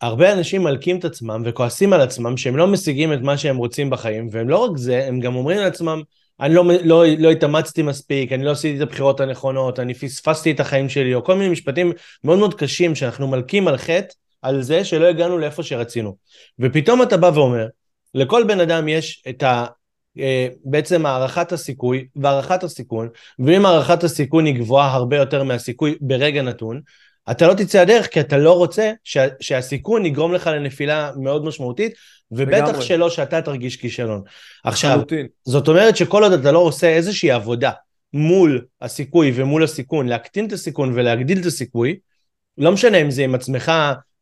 הרבה 0.00 0.32
אנשים 0.32 0.62
מלקים 0.62 0.98
את 0.98 1.04
עצמם 1.04 1.42
וכועסים 1.44 1.92
על 1.92 2.00
עצמם 2.00 2.36
שהם 2.36 2.56
לא 2.56 2.66
משיגים 2.66 3.12
את 3.12 3.20
מה 3.20 3.38
שהם 3.38 3.56
רוצים 3.56 3.90
בחיים, 3.90 4.28
והם 4.32 4.48
לא 4.48 4.56
רק 4.56 4.76
זה, 4.76 5.04
הם 5.06 5.20
גם 5.20 5.36
אומרים 5.36 5.58
לעצמם, 5.58 6.02
אני 6.40 6.54
לא, 6.54 6.64
לא, 6.84 7.04
לא 7.18 7.30
התאמצתי 7.30 7.82
מספיק, 7.82 8.32
אני 8.32 8.44
לא 8.44 8.50
עשיתי 8.50 8.76
את 8.76 8.82
הבחירות 8.82 9.20
הנכונות, 9.20 9.78
אני 9.80 9.94
פספסתי 9.94 10.50
את 10.50 10.60
החיים 10.60 10.88
שלי, 10.88 11.14
או 11.14 11.24
כל 11.24 11.34
מיני 11.34 11.48
משפטים 11.48 11.92
מאוד 12.24 12.38
מאוד 12.38 12.54
קשים 12.54 12.94
שאנחנו 12.94 13.28
מלקים 13.28 13.68
על 13.68 13.76
חטא, 13.76 14.14
על 14.42 14.62
זה 14.62 14.84
שלא 14.84 15.06
הגענו 15.06 15.38
לאיפה 15.38 15.62
שרצינו. 15.62 16.16
ופתאום 16.58 17.02
אתה 17.02 17.16
בא 17.16 17.30
ואומר, 17.34 17.66
לכל 18.14 18.44
בן 18.44 18.60
אדם 18.60 18.88
יש 18.88 19.22
את 19.28 19.42
ה... 19.42 19.66
אה, 20.18 20.48
בעצם 20.64 21.06
הערכת 21.06 21.52
הסיכוי 21.52 22.06
והערכת 22.16 22.62
הסיכון, 22.62 23.08
ואם 23.38 23.66
הערכת 23.66 24.04
הסיכון 24.04 24.44
היא 24.44 24.54
גבוהה 24.54 24.94
הרבה 24.94 25.16
יותר 25.16 25.42
מהסיכוי 25.42 25.98
ברגע 26.00 26.42
נתון, 26.42 26.80
אתה 27.30 27.46
לא 27.46 27.54
תצא 27.54 27.80
הדרך 27.80 28.06
כי 28.06 28.20
אתה 28.20 28.38
לא 28.38 28.52
רוצה 28.52 28.92
שה, 29.04 29.26
שהסיכון 29.40 30.06
יגרום 30.06 30.34
לך 30.34 30.46
לנפילה 30.46 31.12
מאוד 31.16 31.44
משמעותית, 31.44 31.92
ובטח 32.30 32.68
לגמרי. 32.68 32.82
שלא 32.82 33.10
שאתה 33.10 33.42
תרגיש 33.42 33.76
כישלון. 33.76 34.22
עכשיו, 34.64 34.90
חלוטין. 34.90 35.26
זאת 35.44 35.68
אומרת 35.68 35.96
שכל 35.96 36.22
עוד 36.22 36.32
אתה 36.32 36.52
לא 36.52 36.58
עושה 36.58 36.88
איזושהי 36.88 37.30
עבודה 37.30 37.70
מול 38.12 38.64
הסיכוי 38.80 39.32
ומול 39.34 39.64
הסיכון, 39.64 40.06
להקטין 40.08 40.46
את 40.46 40.52
הסיכון 40.52 40.92
ולהגדיל 40.94 41.38
את 41.38 41.46
הסיכוי, 41.46 41.98
לא 42.58 42.72
משנה 42.72 42.98
אם 42.98 43.10
זה 43.10 43.24
עם 43.24 43.34
עצמך, 43.34 43.72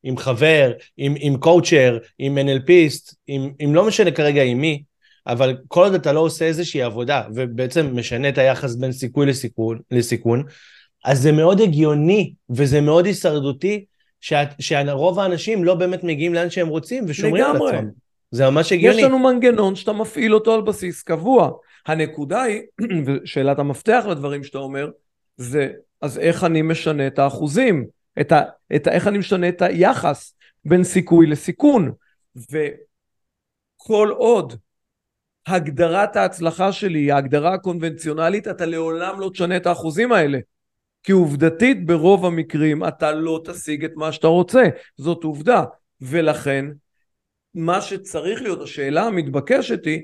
עם 0.02 0.16
חבר, 0.16 0.72
עם, 0.96 1.14
עם 1.18 1.36
קואוצ'ר, 1.36 1.98
עם 2.18 2.38
NLPיסט, 2.38 3.14
עם, 3.26 3.52
עם 3.58 3.74
לא 3.74 3.86
משנה 3.86 4.10
כרגע 4.10 4.42
עם 4.42 4.58
מי, 4.58 4.82
אבל 5.26 5.56
כל 5.68 5.84
עוד 5.84 5.94
אתה 5.94 6.12
לא 6.12 6.20
עושה 6.20 6.44
איזושהי 6.44 6.82
עבודה 6.82 7.22
ובעצם 7.34 7.96
משנה 7.96 8.28
את 8.28 8.38
היחס 8.38 8.74
בין 8.74 8.92
סיכוי 8.92 9.26
לסיכון, 9.26 9.78
לסיכון 9.90 10.42
אז 11.06 11.22
זה 11.22 11.32
מאוד 11.32 11.60
הגיוני 11.60 12.34
וזה 12.50 12.80
מאוד 12.80 13.06
הישרדותי 13.06 13.84
שרוב 14.58 15.18
האנשים 15.18 15.64
לא 15.64 15.74
באמת 15.74 16.04
מגיעים 16.04 16.34
לאן 16.34 16.50
שהם 16.50 16.68
רוצים 16.68 17.04
ושומרים. 17.08 17.44
על 17.44 17.56
עצמם. 17.56 17.90
זה 18.30 18.50
ממש 18.50 18.72
הגיוני. 18.72 18.96
יש 18.96 19.02
לנו 19.04 19.18
מנגנון 19.18 19.76
שאתה 19.76 19.92
מפעיל 19.92 20.34
אותו 20.34 20.54
על 20.54 20.62
בסיס 20.62 21.02
קבוע. 21.02 21.50
הנקודה 21.86 22.42
היא, 22.42 22.62
ושאלת 23.06 23.58
המפתח 23.58 24.04
לדברים 24.10 24.44
שאתה 24.44 24.58
אומר, 24.58 24.90
זה 25.36 25.70
אז 26.02 26.18
איך 26.18 26.44
אני 26.44 26.62
משנה 26.62 27.06
את 27.06 27.18
האחוזים, 27.18 27.86
את 28.20 28.32
ה, 28.32 28.42
את 28.76 28.86
ה, 28.86 28.90
איך 28.92 29.08
אני 29.08 29.18
משנה 29.18 29.48
את 29.48 29.62
היחס 29.62 30.34
בין 30.64 30.84
סיכוי 30.84 31.26
לסיכון. 31.26 31.92
וכל 32.36 34.12
עוד 34.16 34.54
הגדרת 35.46 36.16
ההצלחה 36.16 36.72
שלי 36.72 36.98
היא 36.98 37.12
ההגדרה 37.12 37.54
הקונבנציונלית, 37.54 38.48
אתה 38.48 38.66
לעולם 38.66 39.20
לא 39.20 39.30
תשנה 39.32 39.56
את 39.56 39.66
האחוזים 39.66 40.12
האלה. 40.12 40.38
כי 41.06 41.12
עובדתית 41.12 41.86
ברוב 41.86 42.26
המקרים 42.26 42.84
אתה 42.84 43.12
לא 43.12 43.42
תשיג 43.44 43.84
את 43.84 43.92
מה 43.96 44.12
שאתה 44.12 44.26
רוצה, 44.26 44.62
זאת 44.96 45.24
עובדה. 45.24 45.64
ולכן, 46.00 46.66
מה 47.54 47.80
שצריך 47.80 48.42
להיות, 48.42 48.62
השאלה 48.62 49.06
המתבקשת 49.06 49.84
היא, 49.84 50.02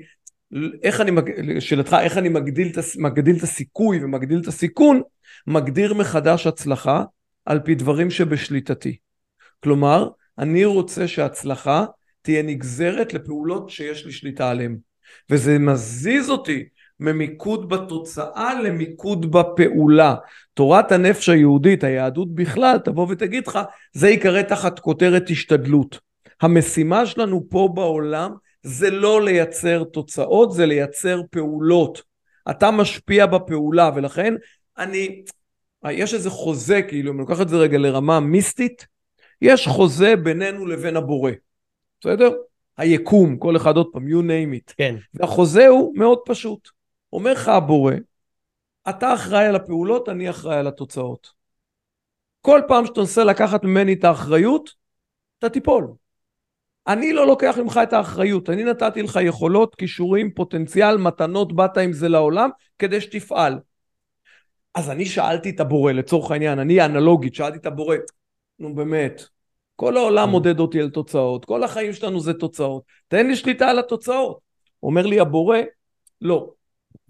איך 0.83 1.01
אני, 1.01 1.13
שאלתך, 1.61 1.97
איך 2.01 2.19
אני 2.19 2.29
מגדיל 2.29 2.73
מגדיל 2.97 3.37
את 3.37 3.43
הסיכוי 3.43 4.05
ומגדיל 4.05 4.41
את 4.41 4.47
הסיכון, 4.47 5.03
מגדיר 5.47 5.95
מחדש 5.95 6.47
הצלחה 6.47 7.05
על 7.45 7.61
פי 7.61 7.75
דברים 7.75 8.11
שבשליטתי. 8.11 8.97
כלומר, 9.61 10.09
אני 10.39 10.65
רוצה 10.65 11.09
שהצלחה 11.09 11.85
תהיה 12.23 12.43
נגזרת 12.43 13.15
לפעולות 13.15 13.71
שיש 13.71 14.07
לי 14.07 14.13
שליטה 14.13 14.51
עליהן. 14.51 14.77
וזה 15.31 15.59
מזיז 15.59 16.31
אותי 16.31 16.65
ממיקוד 17.03 17.69
בתוצאה 17.69 18.61
למיקוד 18.63 19.31
בפעולה. 19.33 20.15
תורת 20.55 20.93
הנפש 20.93 21.29
היהודית, 21.29 21.85
היהדות 21.85 22.35
בכלל, 22.35 22.79
תבוא 22.85 23.07
ותגיד 23.11 23.47
לך, 23.47 23.59
זה 23.93 24.09
ייקרא 24.09 24.43
תחת 24.43 24.79
כותרת 24.79 25.31
השתדלות. 25.31 26.01
המשימה 26.41 27.07
שלנו 27.07 27.45
פה 27.51 27.69
בעולם 27.75 28.35
זה 28.63 28.91
לא 28.91 29.23
לייצר 29.23 29.85
תוצאות, 29.85 30.53
זה 30.53 30.67
לייצר 30.67 31.21
פעולות. 31.31 32.03
אתה 32.51 32.71
משפיע 32.71 33.27
בפעולה, 33.27 33.91
ולכן 33.95 34.35
אני, 34.79 35.23
יש 35.91 36.15
איזה 36.15 36.31
חוזה, 36.31 36.83
כאילו, 36.83 37.13
אם 37.13 37.17
אני 37.17 37.21
לוקח 37.29 37.41
את 37.41 37.49
זה 37.49 37.57
רגע 37.57 37.79
לרמה 37.79 38.21
מיסטית, 38.21 38.87
יש 39.43 39.69
חוזה 39.69 40.17
בינינו 40.17 40.67
לבין 40.67 40.97
הבורא, 40.97 41.31
בסדר? 42.01 42.31
היקום, 42.77 43.37
כל 43.37 43.57
אחד 43.57 43.77
עוד 43.77 43.87
פעם, 43.93 44.07
you 44.09 44.23
name 44.23 44.57
it. 44.57 44.75
כן. 44.77 44.95
והחוזה 45.15 45.67
הוא 45.67 45.93
מאוד 45.97 46.19
פשוט. 46.27 46.82
אומר 47.13 47.33
לך 47.33 47.49
הבורא, 47.49 47.95
אתה 48.89 49.15
אחראי 49.15 49.47
על 49.47 49.57
הפעולות, 49.57 50.09
אני 50.09 50.31
אחראי 50.31 50.57
על 50.57 50.67
התוצאות. 50.67 51.33
כל 52.41 52.61
פעם 52.69 52.87
שאתה 52.87 53.01
מנסה 53.01 53.25
לקחת 53.25 53.65
ממני 53.65 53.93
את 53.93 54.05
האחריות, 54.05 54.71
אתה 55.39 55.49
תיפול. 55.49 55.89
אני 56.87 57.13
לא 57.13 57.27
לוקח 57.27 57.59
ממך 57.59 57.81
את 57.83 57.93
האחריות, 57.93 58.51
אני 58.51 58.65
נתתי 58.65 59.03
לך 59.03 59.19
יכולות, 59.23 59.75
כישורים, 59.75 60.35
פוטנציאל, 60.35 60.97
מתנות, 60.97 61.53
באת 61.53 61.77
עם 61.77 61.93
זה 61.93 62.09
לעולם, 62.09 62.51
כדי 62.79 63.01
שתפעל. 63.01 63.59
אז 64.75 64.91
אני 64.91 65.07
שאלתי 65.07 65.51
את 65.51 65.61
הבורא, 65.61 65.93
לצורך 65.93 66.31
העניין, 66.31 66.59
אני 66.59 66.85
אנלוגית, 66.85 67.35
שאלתי 67.35 67.59
את 67.59 67.67
הבורא, 67.67 67.97
נו 68.59 68.75
באמת, 68.75 69.23
כל 69.77 69.97
העולם 69.97 70.29
mm. 70.29 70.31
מודד 70.31 70.61
אותי 70.61 70.81
על 70.81 70.91
תוצאות, 70.91 71.45
כל 71.45 71.65
החיים 71.65 71.93
שלנו 71.93 72.21
זה 72.21 72.35
תוצאות, 72.35 72.83
תן 73.09 73.27
לי 73.27 73.37
שליטה 73.37 73.69
על 73.69 73.79
התוצאות. 73.79 74.39
אומר 74.83 75.07
לי 75.07 75.21
הבורא, 75.21 75.59
לא. 76.21 76.51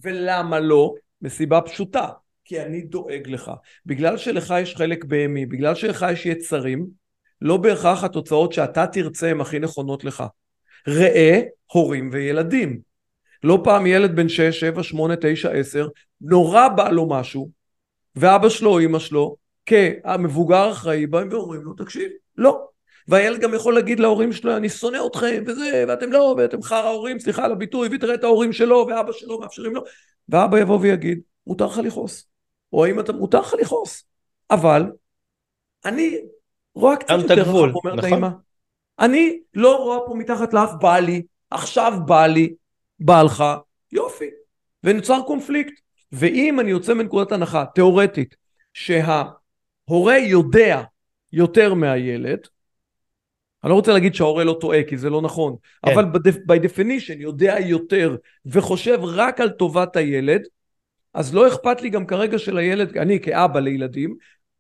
ולמה 0.03 0.61
לא? 0.61 0.95
מסיבה 1.23 1.61
פשוטה, 1.61 2.09
כי 2.45 2.63
אני 2.63 2.83
דואג 2.83 3.23
לך. 3.27 3.51
בגלל 3.87 4.17
שלך 4.17 4.55
יש 4.63 4.77
חלק 4.77 5.05
בהמי, 5.05 5.47
בגלל 5.47 5.75
שלך 5.75 6.07
יש 6.13 6.27
יצרים, 6.27 6.87
לא 7.41 7.57
בהכרח 7.57 8.05
התוצאות 8.05 8.53
שאתה 8.53 8.87
תרצה 8.87 9.31
הן 9.31 9.41
הכי 9.41 9.59
נכונות 9.59 10.05
לך. 10.05 10.25
ראה 10.89 11.41
הורים 11.73 12.11
וילדים. 12.13 12.81
לא 13.45 13.61
פעם 13.65 13.87
ילד 13.87 14.17
בן 14.17 14.29
6, 14.29 14.61
7, 14.61 14.83
8, 14.83 15.15
9, 15.21 15.51
10, 15.51 15.89
נורא 16.21 16.69
בא 16.69 16.89
לו 16.89 17.09
משהו, 17.09 17.51
ואבא 18.17 18.49
שלו 18.49 18.71
או 18.71 18.81
אמא 18.81 18.99
שלו, 18.99 19.37
כמבוגר 19.67 20.71
אחראי, 20.71 21.07
באים 21.07 21.29
ואומרים 21.31 21.63
לו, 21.63 21.73
תקשיב, 21.73 22.11
לא. 22.37 22.72
והילד 23.13 23.41
גם 23.41 23.55
יכול 23.55 23.75
להגיד 23.75 24.01
להורים 24.01 24.33
שלו, 24.33 24.57
אני 24.57 24.69
שונא 24.69 24.99
אתכם, 25.07 25.45
וזה, 25.47 25.85
ואתם 25.89 26.13
לא, 26.13 26.35
ואתם 26.39 26.63
חרא 26.63 26.89
הורים, 26.89 27.19
סליחה 27.19 27.45
על 27.45 27.53
הביטוי, 27.53 27.89
ותראה 27.93 28.15
את 28.15 28.25
ההורים 28.25 28.53
שלו, 28.53 28.87
ואבא 28.89 29.13
שלו 29.13 29.41
מאפשרים 29.41 29.75
לו, 29.75 29.83
ואבא 30.29 30.59
יבוא 30.59 30.79
ויגיד, 30.81 31.21
מותר 31.47 31.67
לך 31.67 31.79
לכעוס. 31.79 32.29
או 32.73 32.85
האם 32.85 33.01
אתה, 33.01 33.13
מותר 33.13 33.41
לך 33.41 33.55
לכעוס. 33.61 34.05
אבל, 34.51 34.93
אני 35.85 36.19
רואה 36.75 36.97
קצת 36.97 37.15
יותר 37.19 37.41
רחב, 37.41 37.53
אומרת 37.53 37.99
נכון. 37.99 38.13
האמא. 38.13 38.29
אני 38.99 39.41
לא 39.55 39.77
רואה 39.77 39.99
פה 40.07 40.15
מתחת 40.15 40.55
לאף, 40.55 40.71
בא 40.81 40.99
לי, 40.99 41.23
עכשיו 41.51 41.93
בא 42.07 42.27
לי, 42.27 42.55
בא 43.01 43.23
לך, 43.23 43.45
יופי. 43.93 44.31
ונוצר 44.85 45.21
קונפליקט. 45.27 45.81
ואם 46.13 46.61
אני 46.61 46.71
יוצא 46.71 46.95
מנקודת 46.95 47.33
הנחה, 47.33 47.65
תיאורטית, 47.75 48.37
שההורה 48.75 50.19
יודע 50.19 50.83
יותר 51.33 51.75
מהילד, 51.75 52.39
אני 53.65 53.71
לא 53.71 53.75
רוצה 53.75 53.93
להגיד 53.93 54.15
שההורה 54.15 54.45
לא 54.45 54.57
טועה, 54.61 54.83
כי 54.83 54.97
זה 54.97 55.11
לא 55.11 55.23
נכון, 55.23 55.57
כן. 55.87 55.93
אבל 55.93 56.05
by 56.25 56.65
definition 56.65 57.17
יודע 57.17 57.57
יותר 57.61 58.17
וחושב 58.47 58.99
רק 59.03 59.41
על 59.41 59.51
טובת 59.51 59.97
הילד, 59.97 60.43
אז 61.15 61.35
לא 61.35 61.49
אכפת 61.49 61.83
לי 61.83 61.91
גם 61.91 62.07
כרגע 62.07 62.39
של 62.39 62.59
הילד, 62.59 62.97
אני 62.97 63.21
כאבא 63.21 63.61
לילדים, 63.61 64.17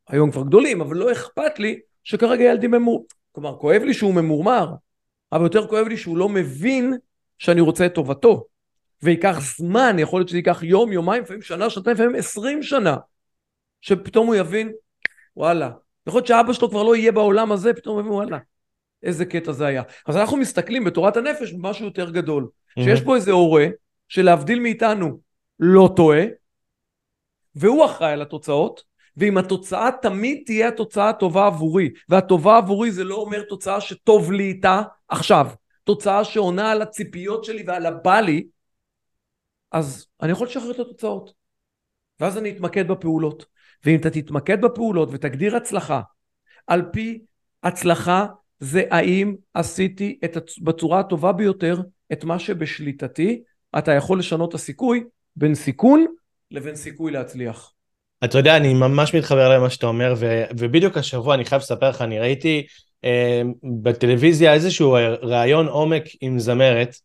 היום 0.08 0.30
כבר 0.30 0.42
גדולים, 0.42 0.80
אבל 0.80 0.96
לא 0.96 1.12
אכפת 1.12 1.58
לי 1.58 1.80
שכרגע 2.04 2.44
ילדים 2.44 2.70
ממור... 2.70 3.06
כלומר, 3.32 3.56
כואב 3.58 3.82
לי 3.82 3.94
שהוא 3.94 4.14
ממורמר, 4.14 4.72
אבל 5.32 5.42
יותר 5.42 5.66
כואב 5.66 5.86
לי 5.86 5.96
שהוא 5.96 6.16
לא 6.16 6.28
מבין 6.28 6.94
שאני 7.38 7.60
רוצה 7.60 7.86
את 7.86 7.94
טובתו. 7.94 8.46
וייקח 9.02 9.40
זמן, 9.56 9.96
יכול 9.98 10.20
להיות 10.20 10.28
שזה 10.28 10.38
ייקח 10.38 10.62
יום, 10.62 10.92
יומיים, 10.92 11.22
לפעמים 11.22 11.42
שנה, 11.42 11.70
שנתיים, 11.70 11.96
לפעמים 11.96 12.14
עשרים 12.14 12.62
שנה, 12.62 12.96
שפתאום 13.80 14.26
הוא 14.26 14.34
יבין, 14.34 14.72
וואלה. 15.36 15.70
יכול 16.06 16.18
להיות 16.18 16.26
שאבא 16.26 16.52
שלו 16.52 16.70
כבר 16.70 16.82
לא 16.82 16.96
יהיה 16.96 17.12
בעולם 17.12 17.52
הזה, 17.52 17.74
פתאום 17.74 17.94
הוא 17.94 18.00
יבין, 18.00 18.12
וואלה, 18.12 18.38
איזה 19.02 19.24
קטע 19.24 19.52
זה 19.52 19.66
היה. 19.66 19.82
אז 20.06 20.16
אנחנו 20.16 20.36
מסתכלים 20.36 20.84
בתורת 20.84 21.16
הנפש 21.16 21.52
במשהו 21.52 21.84
יותר 21.84 22.10
גדול. 22.10 22.48
שיש 22.78 23.00
פה 23.00 23.16
איזה 23.16 23.32
הורה, 23.32 23.66
שלהבדיל 24.08 24.60
מאיתנו, 24.60 25.18
לא 25.60 25.90
טועה, 25.96 26.22
והוא 27.54 27.84
אחראי 27.84 28.12
על 28.12 28.22
התוצאות, 28.22 28.82
ואם 29.16 29.38
התוצאה 29.38 29.90
תמיד 30.02 30.42
תהיה 30.46 30.68
התוצאה 30.68 31.08
הטובה 31.08 31.46
עבורי, 31.46 31.90
והטובה 32.08 32.56
עבורי 32.56 32.90
זה 32.90 33.04
לא 33.04 33.14
אומר 33.14 33.42
תוצאה 33.42 33.80
שטוב 33.80 34.32
לי 34.32 34.44
איתה 34.44 34.82
עכשיו, 35.08 35.46
תוצאה 35.84 36.24
שעונה 36.24 36.70
על 36.70 36.82
הציפיות 36.82 37.44
שלי 37.44 37.64
ועל 37.66 37.86
הבא 37.86 38.20
לי, 38.20 38.46
אז 39.72 40.06
אני 40.22 40.32
יכול 40.32 40.46
לשחרר 40.46 40.70
את 40.70 40.78
התוצאות. 40.80 41.32
ואז 42.20 42.38
אני 42.38 42.50
אתמקד 42.50 42.88
בפעולות. 42.88 43.46
ואם 43.84 43.96
אתה 43.96 44.10
תתמקד 44.10 44.60
בפעולות 44.60 45.08
ותגדיר 45.12 45.56
הצלחה, 45.56 46.00
על 46.66 46.82
פי 46.92 47.22
הצלחה 47.62 48.26
זה 48.62 48.82
האם 48.90 49.34
עשיתי 49.54 50.18
את, 50.24 50.36
בצורה 50.62 51.00
הטובה 51.00 51.32
ביותר 51.32 51.80
את 52.12 52.24
מה 52.24 52.38
שבשליטתי, 52.38 53.42
אתה 53.78 53.92
יכול 53.92 54.18
לשנות 54.18 54.48
את 54.48 54.54
הסיכוי 54.54 55.04
בין 55.36 55.54
סיכון 55.54 56.06
לבין 56.50 56.76
סיכוי 56.76 57.12
להצליח. 57.12 57.72
אתה 58.24 58.38
יודע, 58.38 58.56
אני 58.56 58.74
ממש 58.74 59.14
מתחבר 59.14 59.54
למה 59.56 59.70
שאתה 59.70 59.86
אומר, 59.86 60.14
ו- 60.16 60.44
ובדיוק 60.50 60.96
השבוע 60.96 61.34
אני 61.34 61.44
חייב 61.44 61.62
לספר 61.62 61.88
לך, 61.88 62.02
אני 62.02 62.18
ראיתי 62.18 62.66
אה, 63.04 63.42
בטלוויזיה 63.82 64.52
איזשהו 64.52 64.96
ראיון 65.22 65.66
עומק 65.66 66.04
עם 66.20 66.38
זמרת 66.38 66.96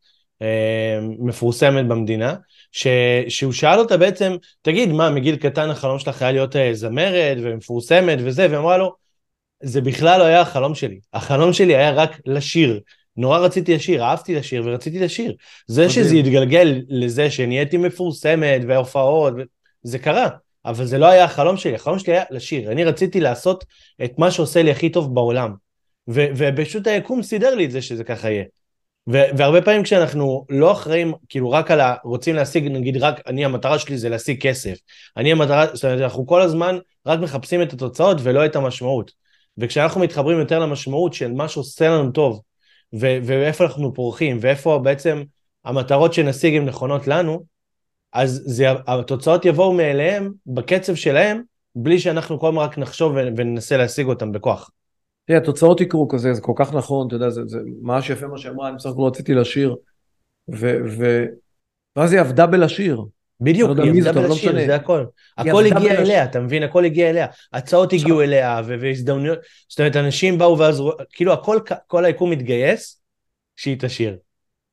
אה, 0.42 1.00
מפורסמת 1.20 1.88
במדינה, 1.88 2.36
ש- 2.72 2.88
שהוא 3.28 3.54
שאל 3.54 3.80
אותה 3.80 3.98
בעצם, 3.98 4.36
תגיד, 4.62 4.90
מה, 4.90 5.10
מגיל 5.10 5.36
קטן 5.36 5.70
החלום 5.70 6.00
שלך 6.00 6.22
היה 6.22 6.32
להיות 6.32 6.56
אה, 6.56 6.74
זמרת 6.74 7.38
ומפורסמת 7.42 8.20
וזה, 8.22 8.48
ואמרה 8.52 8.78
לו, 8.78 9.07
זה 9.64 9.82
בכלל 9.82 10.20
לא 10.20 10.24
היה 10.24 10.42
החלום 10.42 10.76
שלי, 10.76 11.00
החלום 11.14 11.54
שלי 11.54 11.76
היה 11.76 11.92
רק 11.92 12.20
לשיר. 12.26 12.80
נורא 13.18 13.40
רציתי 13.40 13.76
לשיר, 13.76 14.04
אהבתי 14.04 14.36
לשיר 14.36 14.64
ורציתי 14.66 15.00
לשיר. 15.00 15.36
זה 15.68 15.90
שזה 15.90 16.16
יתגלגל 16.16 16.82
לזה 16.90 17.32
שנהייתי 17.32 17.78
מפורסמת 17.78 18.62
והופעות, 18.68 19.34
זה 19.84 20.00
קרה. 20.00 20.28
אבל 20.66 20.86
זה 20.86 20.98
לא 20.98 21.06
היה 21.06 21.24
החלום 21.24 21.58
שלי, 21.58 21.76
החלום 21.76 22.00
שלי 22.00 22.14
היה 22.14 22.24
לשיר. 22.32 22.72
אני 22.72 22.84
רציתי 22.84 23.20
לעשות 23.20 23.66
את 24.04 24.20
מה 24.20 24.32
שעושה 24.32 24.64
לי 24.64 24.72
הכי 24.72 24.90
טוב 24.90 25.16
בעולם. 25.16 25.54
ו- 26.10 26.26
ופשוט 26.36 26.88
היקום 26.88 27.24
סידר 27.24 27.56
לי 27.56 27.66
את 27.66 27.72
זה 27.72 27.82
שזה 27.82 28.04
ככה 28.04 28.30
יהיה. 28.30 28.44
ו- 29.10 29.38
והרבה 29.38 29.62
פעמים 29.62 29.84
כשאנחנו 29.84 30.46
לא 30.50 30.72
אחראים, 30.72 31.14
כאילו 31.30 31.52
רק 31.52 31.72
על 31.72 31.82
ה... 31.82 31.96
רוצים 32.04 32.36
להשיג, 32.36 32.68
נגיד 32.68 32.98
רק, 32.98 33.22
אני 33.28 33.46
המטרה 33.46 33.80
שלי 33.80 33.98
זה 33.98 34.10
להשיג 34.10 34.42
כסף. 34.42 34.78
אני 35.18 35.32
המטרה, 35.32 35.66
זאת 35.74 35.86
אומרת, 35.86 36.02
אנחנו 36.02 36.28
כל 36.28 36.42
הזמן 36.42 36.78
רק 37.06 37.20
מחפשים 37.20 37.62
את 37.62 37.74
התוצאות 37.74 38.18
ולא 38.24 38.46
את 38.46 38.56
המשמעות. 38.56 39.27
וכשאנחנו 39.58 40.02
מתחברים 40.02 40.40
יותר 40.40 40.60
למשמעות 40.60 41.14
של 41.14 41.32
מה 41.32 41.48
שעושה 41.48 41.90
לנו 41.90 42.12
טוב, 42.12 42.42
ו- 42.94 43.18
ואיפה 43.24 43.66
אנחנו 43.66 43.94
פורחים, 43.94 44.38
ואיפה 44.42 44.80
בעצם 44.84 45.24
המטרות 45.66 46.14
שנשיג 46.14 46.56
הן 46.56 46.66
נכונות 46.66 47.08
לנו, 47.08 47.44
אז 48.14 48.44
זה, 48.46 48.66
התוצאות 48.88 49.46
יבואו 49.46 49.74
מאליהם, 49.74 50.32
בקצב 50.46 50.96
שלהם, 50.96 51.42
בלי 51.76 52.00
שאנחנו 52.00 52.40
כל 52.40 52.48
הזמן 52.48 52.62
רק 52.62 52.78
נחשוב 52.78 53.14
וננסה 53.38 53.78
להשיג 53.78 54.08
אותם 54.08 54.32
בכוח. 54.32 54.72
תראה, 55.26 55.40
התוצאות 55.40 55.82
יקרו 55.82 56.08
כזה, 56.08 56.34
זה 56.34 56.42
כל 56.42 56.54
כך 56.56 56.74
נכון, 56.74 57.08
אתה 57.08 57.16
יודע, 57.16 57.30
זה, 57.30 57.42
זה 57.46 57.60
ממש 57.82 58.10
יפה 58.10 58.28
מה 58.28 58.38
שאמרה, 58.38 58.68
אני 58.68 58.76
בסך 58.76 58.90
הכל 58.90 59.02
רציתי 59.02 59.34
לשיר, 59.34 59.76
ו, 60.56 60.78
ו, 60.98 61.26
ואז 61.96 62.14
היא 62.14 62.22
עבדה 62.22 62.46
בלשיר. 62.46 63.02
בדיוק, 63.42 63.72
לא 63.78 63.84
היא 63.84 63.92
עבדה 63.92 64.12
בלשיר, 64.12 64.52
לא 64.52 64.66
זה 64.66 64.76
הכל. 64.76 65.06
הכל 65.38 65.66
הגיע. 65.66 65.94
אליה, 65.94 66.24
אתה 66.24 66.40
מבין? 66.40 66.64
הכל 66.64 66.86
הגיע 66.86 67.10
אליה. 67.10 67.28
הצעות 67.54 67.94
הגיעו 67.94 68.22
אליה, 68.22 68.62
והזדמנויות, 68.66 69.40
זאת 69.70 69.80
אומרת, 69.80 69.96
אנשים 69.96 70.38
באו 70.38 70.58
ועזרו, 70.58 70.92
כאילו 71.12 71.34
הכל, 71.34 71.60
כל 71.88 72.06
היקום 72.06 72.30
מתגייס, 72.30 73.02
שהיא 73.56 73.76
תשיר. 73.80 74.18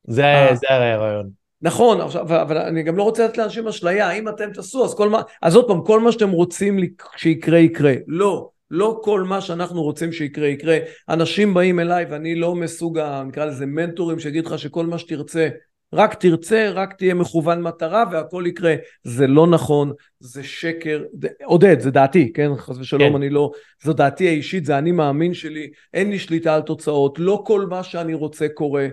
זה, 0.07 0.25
אה. 0.25 0.55
זה 0.55 0.67
הרעיון. 0.69 1.29
נכון, 1.61 2.01
אבל 2.01 2.57
אני 2.57 2.83
גם 2.83 2.97
לא 2.97 3.03
רוצה 3.03 3.25
לתת 3.25 3.37
לאנשים 3.37 3.67
אשליה, 3.67 4.11
אם 4.11 4.29
אתם 4.29 4.51
תעשו, 4.53 4.85
אז 4.85 4.95
כל 4.95 5.09
מה, 5.09 5.21
אז 5.41 5.55
עוד 5.55 5.67
פעם, 5.67 5.83
כל 5.85 5.99
מה 5.99 6.11
שאתם 6.11 6.29
רוצים 6.29 6.79
שיקרה, 7.17 7.59
יקרה. 7.59 7.93
לא, 8.07 8.49
לא 8.71 8.99
כל 9.03 9.23
מה 9.23 9.41
שאנחנו 9.41 9.83
רוצים 9.83 10.11
שיקרה, 10.11 10.47
יקרה. 10.47 10.77
אנשים 11.09 11.53
באים 11.53 11.79
אליי 11.79 12.05
ואני 12.09 12.35
לא 12.35 12.55
מסוג, 12.55 12.99
נקרא 13.27 13.45
לזה 13.45 13.65
מנטורים, 13.65 14.19
שיגיד 14.19 14.45
לך 14.45 14.59
שכל 14.59 14.85
מה 14.85 14.97
שתרצה, 14.97 15.49
רק 15.93 16.13
תרצה, 16.13 16.69
רק 16.73 16.93
תהיה 16.93 17.13
מכוון 17.13 17.61
מטרה 17.61 18.03
והכל 18.11 18.43
יקרה. 18.47 18.75
זה 19.03 19.27
לא 19.27 19.47
נכון, 19.47 19.91
זה 20.19 20.43
שקר. 20.43 21.03
זה, 21.21 21.27
עודד, 21.43 21.79
זה 21.79 21.91
דעתי, 21.91 22.33
כן? 22.33 22.49
חס 22.57 22.77
ושלום, 22.77 23.09
כן. 23.09 23.15
אני 23.15 23.29
לא... 23.29 23.51
זו 23.83 23.93
דעתי 23.93 24.27
האישית, 24.27 24.65
זה 24.65 24.77
אני 24.77 24.91
מאמין 24.91 25.33
שלי, 25.33 25.69
אין 25.93 26.09
לי 26.09 26.19
שליטה 26.19 26.55
על 26.55 26.61
תוצאות, 26.61 27.19
לא 27.19 27.43
כל 27.45 27.65
מה 27.65 27.83
שאני 27.83 28.13
רוצה 28.13 28.47
קורה. 28.47 28.87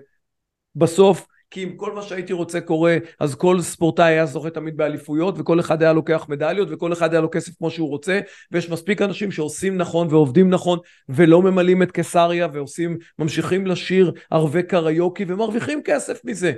בסוף 0.76 1.26
כי 1.52 1.64
אם 1.64 1.76
כל 1.76 1.92
מה 1.92 2.02
שהייתי 2.02 2.32
רוצה 2.32 2.60
קורה, 2.60 2.96
אז 3.20 3.34
כל 3.34 3.60
ספורטאי 3.60 4.12
היה 4.12 4.26
זוכה 4.26 4.50
תמיד 4.50 4.76
באליפויות, 4.76 5.34
וכל 5.38 5.60
אחד 5.60 5.82
היה 5.82 5.92
לוקח 5.92 6.26
מדליות, 6.28 6.68
וכל 6.70 6.92
אחד 6.92 7.12
היה 7.12 7.20
לו 7.20 7.28
כסף 7.30 7.52
כמו 7.58 7.70
שהוא 7.70 7.88
רוצה, 7.88 8.20
ויש 8.52 8.70
מספיק 8.70 9.02
אנשים 9.02 9.30
שעושים 9.30 9.76
נכון 9.76 10.06
ועובדים 10.10 10.50
נכון, 10.50 10.78
ולא 11.08 11.42
ממלאים 11.42 11.82
את 11.82 11.92
קיסריה, 11.92 12.48
ועושים, 12.52 12.98
ממשיכים 13.18 13.66
לשיר 13.66 14.12
ערבי 14.30 14.62
קריוקי, 14.62 15.24
ומרוויחים 15.28 15.80
כסף 15.84 16.20
מזה. 16.24 16.52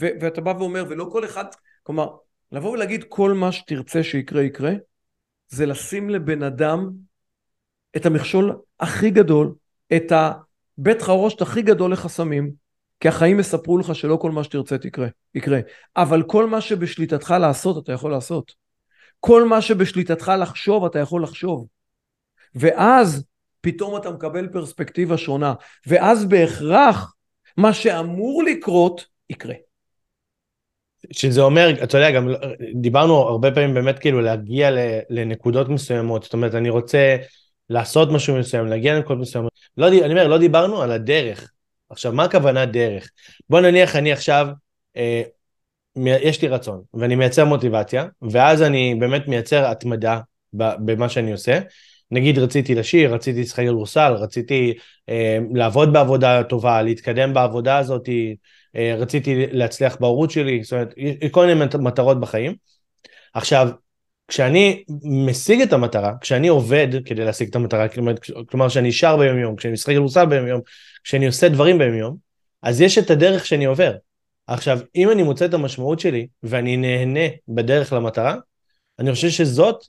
ו- 0.00 0.14
ואתה 0.20 0.40
בא 0.40 0.54
ואומר, 0.58 0.84
ולא 0.88 1.08
כל 1.12 1.24
אחד, 1.24 1.44
כלומר, 1.82 2.08
לבוא 2.52 2.70
ולהגיד 2.70 3.04
כל 3.08 3.32
מה 3.32 3.52
שתרצה 3.52 4.02
שיקרה 4.02 4.42
יקרה, 4.42 4.72
זה 5.48 5.66
לשים 5.66 6.10
לבן 6.10 6.42
אדם 6.42 6.90
את 7.96 8.06
המכשול 8.06 8.56
הכי 8.80 9.10
גדול, 9.10 9.54
את 9.96 10.12
הבית 10.12 11.02
חרושת 11.02 11.42
הכי 11.42 11.62
גדול 11.62 11.92
לחסמים, 11.92 12.52
כי 13.00 13.08
החיים 13.08 13.40
יספרו 13.40 13.78
לך 13.78 13.94
שלא 13.94 14.16
כל 14.16 14.30
מה 14.30 14.44
שתרצה 14.44 14.78
תקרה, 14.78 15.08
יקרה. 15.34 15.60
אבל 15.96 16.22
כל 16.22 16.46
מה 16.46 16.60
שבשליטתך 16.60 17.34
לעשות, 17.40 17.84
אתה 17.84 17.92
יכול 17.92 18.10
לעשות. 18.10 18.52
כל 19.20 19.44
מה 19.44 19.60
שבשליטתך 19.60 20.32
לחשוב, 20.38 20.84
אתה 20.84 20.98
יכול 20.98 21.22
לחשוב. 21.22 21.66
ואז 22.54 23.24
פתאום 23.60 23.96
אתה 23.96 24.10
מקבל 24.10 24.48
פרספקטיבה 24.48 25.18
שונה. 25.18 25.54
ואז 25.86 26.24
בהכרח, 26.24 27.14
מה 27.56 27.72
שאמור 27.72 28.42
לקרות, 28.42 29.04
יקרה. 29.30 29.54
שזה 31.10 31.40
אומר, 31.40 31.70
אתה 31.82 31.98
יודע, 31.98 32.10
גם 32.10 32.28
דיברנו 32.74 33.14
הרבה 33.14 33.50
פעמים 33.50 33.74
באמת 33.74 33.98
כאילו 33.98 34.20
להגיע 34.20 34.70
לנקודות 35.10 35.68
מסוימות, 35.68 36.22
זאת 36.22 36.32
אומרת, 36.32 36.54
אני 36.54 36.70
רוצה 36.70 37.16
לעשות 37.70 38.10
משהו 38.10 38.38
מסוים, 38.38 38.66
להגיע 38.66 38.94
לנקודות 38.94 39.22
מסוימות. 39.22 39.52
לא, 39.76 39.88
אני 39.88 40.12
אומר, 40.12 40.28
לא 40.28 40.38
דיברנו 40.38 40.82
על 40.82 40.92
הדרך, 40.92 41.50
עכשיו, 41.90 42.12
מה 42.12 42.24
הכוונה 42.24 42.66
דרך? 42.66 43.10
בוא 43.50 43.60
נניח 43.60 43.96
אני 43.96 44.12
עכשיו, 44.12 44.48
אה, 44.96 45.22
יש 45.96 46.42
לי 46.42 46.48
רצון, 46.48 46.82
ואני 46.94 47.14
מייצר 47.14 47.44
מוטיבציה, 47.44 48.06
ואז 48.22 48.62
אני 48.62 48.94
באמת 48.94 49.28
מייצר 49.28 49.66
התמדה 49.66 50.20
במה 50.52 51.08
שאני 51.08 51.32
עושה. 51.32 51.60
נגיד 52.10 52.38
רציתי 52.38 52.74
לשיר, 52.74 53.14
רציתי 53.14 53.40
לשחק 53.40 53.64
כדורסל, 53.64 54.12
רציתי 54.12 54.74
אה, 55.08 55.38
לעבוד 55.54 55.92
בעבודה 55.92 56.42
טובה, 56.42 56.82
להתקדם 56.82 57.34
בעבודה 57.34 57.78
הזאת, 57.78 58.08
רציתי 58.74 59.46
להצליח 59.50 59.96
בהורות 60.00 60.30
שלי, 60.30 60.62
זאת 60.62 60.72
אומרת, 60.72 60.94
כל 61.30 61.46
מיני 61.46 61.64
מטרות 61.80 62.20
בחיים. 62.20 62.54
עכשיו, 63.34 63.68
כשאני 64.28 64.84
משיג 65.04 65.60
את 65.60 65.72
המטרה, 65.72 66.12
כשאני 66.20 66.48
עובד 66.48 66.88
כדי 67.04 67.24
להשיג 67.24 67.48
את 67.48 67.56
המטרה, 67.56 67.86
כלומר 68.48 68.68
כשאני 68.68 68.92
שר 68.92 69.16
ביום 69.16 69.38
יום, 69.38 69.56
כשאני 69.56 69.72
משחק 69.72 69.92
כדורסל 69.92 70.26
ביום 70.26 70.46
יום, 70.46 70.60
כשאני 71.04 71.26
עושה 71.26 71.48
דברים 71.48 71.78
ביום 71.78 71.94
יום, 71.94 72.16
אז 72.62 72.80
יש 72.80 72.98
את 72.98 73.10
הדרך 73.10 73.46
שאני 73.46 73.64
עובר. 73.64 73.92
עכשיו, 74.46 74.78
אם 74.96 75.10
אני 75.10 75.22
מוצא 75.22 75.44
את 75.44 75.54
המשמעות 75.54 76.00
שלי 76.00 76.26
ואני 76.42 76.76
נהנה 76.76 77.28
בדרך 77.48 77.92
למטרה, 77.92 78.36
אני 78.98 79.12
חושב 79.12 79.30
שזאת 79.30 79.84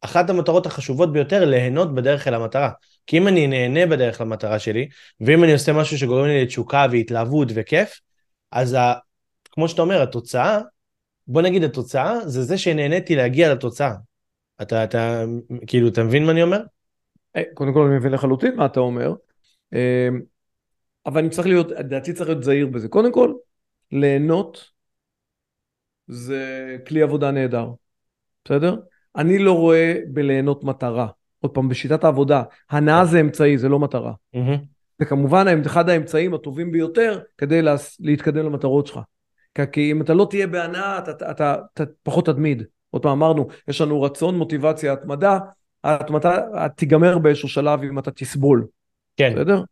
אחת 0.00 0.30
המטרות 0.30 0.66
החשובות 0.66 1.12
ביותר, 1.12 1.44
ליהנות 1.44 1.94
בדרך 1.94 2.28
אל 2.28 2.34
המטרה. 2.34 2.70
כי 3.06 3.18
אם 3.18 3.28
אני 3.28 3.46
נהנה 3.46 3.86
בדרך 3.86 4.20
למטרה 4.20 4.58
שלי, 4.58 4.88
ואם 5.20 5.44
אני 5.44 5.52
עושה 5.52 5.72
משהו 5.72 5.98
שגורם 5.98 6.26
לי 6.26 6.42
לתשוקה 6.42 6.86
והתלהבות 6.90 7.48
וכיף, 7.54 8.00
אז 8.52 8.74
ה... 8.74 8.92
כמו 9.50 9.68
שאתה 9.68 9.82
אומר, 9.82 10.02
התוצאה 10.02 10.60
בוא 11.26 11.42
נגיד 11.42 11.64
התוצאה 11.64 12.28
זה 12.28 12.42
זה 12.42 12.58
שנהניתי 12.58 13.16
להגיע 13.16 13.54
לתוצאה. 13.54 13.94
אתה, 14.62 14.84
אתה, 14.84 15.24
כאילו, 15.66 15.88
אתה 15.88 16.04
מבין 16.04 16.26
מה 16.26 16.32
אני 16.32 16.42
אומר? 16.42 16.60
אה, 17.36 17.42
קודם 17.54 17.74
כל 17.74 17.86
אני 17.86 17.96
מבין 17.96 18.12
לחלוטין 18.12 18.56
מה 18.56 18.66
אתה 18.66 18.80
אומר, 18.80 19.14
אה, 19.74 20.08
אבל 21.06 21.20
אני 21.20 21.30
צריך 21.30 21.46
להיות, 21.46 21.70
לדעתי 21.70 22.12
צריך 22.12 22.28
להיות 22.28 22.44
זהיר 22.44 22.66
בזה. 22.66 22.88
קודם 22.88 23.12
כל, 23.12 23.34
ליהנות 23.92 24.70
זה 26.08 26.76
כלי 26.88 27.02
עבודה 27.02 27.30
נהדר, 27.30 27.70
בסדר? 28.44 28.76
אני 29.16 29.38
לא 29.38 29.52
רואה 29.52 29.94
בליהנות 30.12 30.64
מטרה. 30.64 31.08
עוד 31.42 31.54
פעם, 31.54 31.68
בשיטת 31.68 32.04
העבודה, 32.04 32.42
הנאה 32.70 33.04
זה 33.04 33.20
אמצעי, 33.20 33.58
זה 33.58 33.68
לא 33.68 33.78
מטרה. 33.78 34.12
זה 34.98 35.04
כמובן 35.04 35.46
אחד 35.66 35.88
האמצעים 35.88 36.34
הטובים 36.34 36.72
ביותר 36.72 37.20
כדי 37.38 37.60
להתקדם 38.00 38.46
למטרות 38.46 38.86
שלך. 38.86 38.98
כי 39.72 39.92
אם 39.92 40.02
אתה 40.02 40.14
לא 40.14 40.26
תהיה 40.30 40.46
בהנאה, 40.46 40.98
אתה, 40.98 41.10
אתה, 41.10 41.30
אתה, 41.30 41.56
אתה 41.74 41.84
פחות 42.02 42.26
תתמיד. 42.26 42.62
עוד 42.90 43.02
פעם 43.02 43.12
אמרנו, 43.12 43.48
יש 43.68 43.80
לנו 43.80 44.02
רצון, 44.02 44.38
מוטיבציה, 44.38 44.92
התמדה, 44.92 45.38
ההתמדה 45.84 46.68
תיגמר 46.76 47.18
באיזשהו 47.18 47.48
שלב 47.48 47.82
אם 47.82 47.98
אתה 47.98 48.10
תסבול. 48.10 48.66
כן. 49.16 49.32
בסדר? 49.34 49.62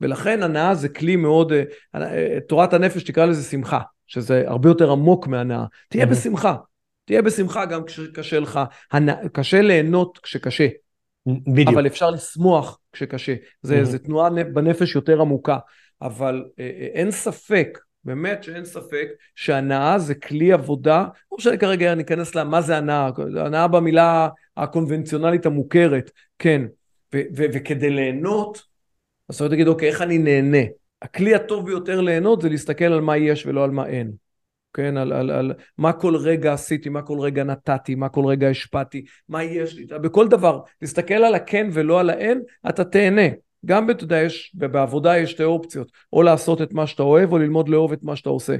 ולכן 0.00 0.42
הנאה 0.42 0.74
זה 0.74 0.88
כלי 0.88 1.16
מאוד, 1.16 1.52
אה, 1.52 1.62
אה, 1.94 2.38
תורת 2.48 2.72
הנפש 2.72 3.02
תקרא 3.02 3.26
לזה 3.26 3.42
שמחה, 3.42 3.80
שזה 4.06 4.42
הרבה 4.46 4.68
יותר 4.68 4.90
עמוק 4.90 5.26
מהנאה. 5.26 5.64
תהיה 5.88 6.06
בשמחה. 6.06 6.56
תהיה 7.04 7.22
בשמחה 7.22 7.64
גם 7.64 7.84
כשקשה 7.84 8.40
לך. 8.40 8.60
הנא, 8.92 9.14
קשה 9.32 9.60
ליהנות 9.60 10.18
כשקשה. 10.22 10.66
בדיוק. 11.26 11.68
אבל 11.68 11.86
אפשר 11.86 12.10
לשמוח 12.10 12.78
כשקשה. 12.92 13.34
זה, 13.62 13.84
זה 13.84 13.98
תנועה 13.98 14.30
בנפש 14.30 14.94
יותר 14.94 15.20
עמוקה. 15.20 15.58
אבל 16.02 16.44
אה, 16.58 16.64
אין 16.92 17.10
ספק 17.10 17.78
באמת 18.04 18.44
שאין 18.44 18.64
ספק 18.64 19.08
שהנאה 19.34 19.98
זה 19.98 20.14
כלי 20.14 20.52
עבודה, 20.52 21.04
לא 21.32 21.38
משנה 21.38 21.56
כרגע 21.56 21.94
ניכנס 21.94 22.34
למה 22.34 22.62
זה 22.62 22.76
הנאה, 22.76 23.10
הנאה 23.36 23.68
במילה 23.68 24.28
הקונבנציונלית 24.56 25.46
המוכרת, 25.46 26.10
כן, 26.38 26.62
ו- 27.14 27.22
ו- 27.36 27.44
וכדי 27.52 27.90
ליהנות, 27.90 28.62
אז 29.28 29.36
אתה 29.36 29.48
תגיד, 29.48 29.68
אוקיי, 29.68 29.88
איך 29.88 30.02
אני 30.02 30.18
נהנה? 30.18 30.62
הכלי 31.02 31.34
הטוב 31.34 31.66
ביותר 31.66 32.00
ליהנות 32.00 32.42
זה 32.42 32.48
להסתכל 32.48 32.84
על 32.84 33.00
מה 33.00 33.16
יש 33.16 33.46
ולא 33.46 33.64
על 33.64 33.70
מה 33.70 33.86
אין. 33.86 34.12
כן, 34.74 34.96
על, 34.96 35.12
על, 35.12 35.30
על 35.30 35.52
מה 35.78 35.92
כל 35.92 36.16
רגע 36.16 36.52
עשיתי, 36.52 36.88
מה 36.88 37.02
כל 37.02 37.20
רגע 37.20 37.44
נתתי, 37.44 37.94
מה 37.94 38.08
כל 38.08 38.24
רגע 38.26 38.48
השפעתי, 38.48 39.04
מה 39.28 39.44
יש 39.44 39.74
לי, 39.74 39.86
בכל 39.86 40.28
דבר, 40.28 40.60
תסתכל 40.78 41.14
על 41.14 41.34
הכן 41.34 41.68
ולא 41.72 42.00
על 42.00 42.10
האין, 42.10 42.42
אתה 42.68 42.84
תהנה. 42.84 43.28
גם, 43.66 43.90
אתה 43.90 44.04
יודע, 44.04 44.16
יש, 44.16 44.52
בעבודה 44.54 45.18
יש 45.18 45.30
שתי 45.30 45.44
אופציות, 45.44 45.92
או 46.12 46.22
לעשות 46.22 46.62
את 46.62 46.72
מה 46.72 46.86
שאתה 46.86 47.02
אוהב, 47.02 47.32
או 47.32 47.38
ללמוד 47.38 47.68
לאהוב 47.68 47.92
את 47.92 48.02
מה 48.02 48.16
שאתה 48.16 48.30
עושה. 48.30 48.56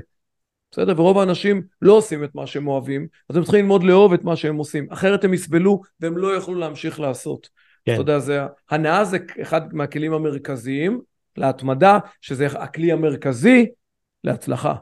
בסדר? 0.73 0.95
ורוב 0.97 1.19
האנשים 1.19 1.63
לא 1.83 1.93
עושים 1.93 2.25
את 2.25 2.35
מה 2.35 2.47
שהם 2.47 2.69
אוהבים, 2.69 3.07
אז 3.29 3.37
הם 3.37 3.43
צריכים 3.43 3.61
ללמוד 3.61 3.85
לאהוב 3.85 4.13
את 4.13 4.25
מה 4.25 4.37
שהם 4.37 4.57
עושים. 4.57 4.87
אחרת 4.93 5.25
הם 5.25 5.35
יסבלו, 5.35 5.81
והם 6.01 6.17
לא 6.17 6.29
יוכלו 6.29 6.55
להמשיך 6.55 7.01
לעשות. 7.01 7.49
כן. 7.85 7.93
אתה 7.93 8.01
יודע, 8.01 8.19
זה, 8.19 8.41
הנאה 8.71 9.05
זה 9.05 9.19
אחד 9.43 9.75
מהכלים 9.75 10.13
המרכזיים 10.13 11.01
להתמדה, 11.37 11.99
שזה 12.21 12.47
הכלי 12.47 12.93
המרכזי 12.93 13.67
להצלחה. 14.25 14.75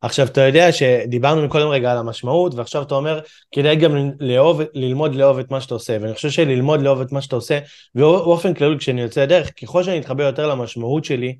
עכשיו, 0.00 0.26
אתה 0.26 0.40
יודע 0.40 0.72
שדיברנו 0.72 1.48
קודם 1.48 1.68
רגע 1.68 1.92
על 1.92 1.98
המשמעות, 1.98 2.54
ועכשיו 2.54 2.82
אתה 2.82 2.94
אומר, 2.94 3.20
כדאי 3.52 3.76
גם 3.76 4.10
לאהוב, 4.20 4.60
ללמוד 4.74 5.14
לאהוב 5.14 5.38
את 5.38 5.50
מה 5.50 5.60
שאתה 5.60 5.74
עושה, 5.74 5.96
ואני 6.00 6.14
חושב 6.14 6.30
שללמוד 6.30 6.82
לאהוב 6.82 7.00
את 7.00 7.12
מה 7.12 7.20
שאתה 7.20 7.36
עושה, 7.36 7.58
ובאופן 7.94 8.54
כללי 8.54 8.78
כשאני 8.78 9.00
יוצא 9.00 9.22
לדרך, 9.22 9.50
ככל 9.62 9.82
שאני 9.82 9.98
אתחבר 9.98 10.22
יותר 10.22 10.46
למשמעות 10.46 11.04
שלי, 11.04 11.36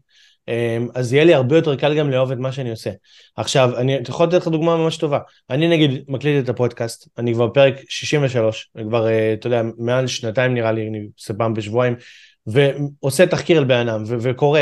אמ, 0.49 0.89
אז 0.95 1.13
יהיה 1.13 1.25
לי 1.25 1.35
הרבה 1.35 1.57
יותר 1.57 1.77
קל 1.77 1.95
גם 1.95 2.11
לאהוב 2.11 2.33
את 2.33 2.39
מה 2.39 2.53
שאני 2.53 2.71
עושה. 2.71 2.91
עכשיו, 3.37 3.77
אני 3.77 3.99
יכול 4.09 4.27
לתת 4.27 4.35
לך 4.35 4.49
דוגמה 4.49 4.77
ממש 4.77 4.97
טובה. 4.97 5.19
אני 5.51 5.69
נגיד 5.69 6.05
מקליט 6.09 6.45
את 6.45 6.49
הפודקאסט, 6.49 7.09
אני 7.19 7.35
כבר 7.35 7.49
פרק 7.49 7.75
63, 7.89 8.71
כבר, 8.89 9.07
אה, 9.07 9.33
אתה 9.33 9.47
יודע, 9.47 9.63
מעל 9.79 10.07
שנתיים 10.07 10.55
נראה 10.55 10.73
לי, 10.73 10.89
אני 10.89 11.07
עושה 11.19 11.35
פעם 11.35 11.55
בשבועיים, 11.55 11.97
ועושה 12.47 13.27
תחקיר 13.27 13.59
על 13.59 13.65
בן 13.65 13.87
וקורא, 14.07 14.61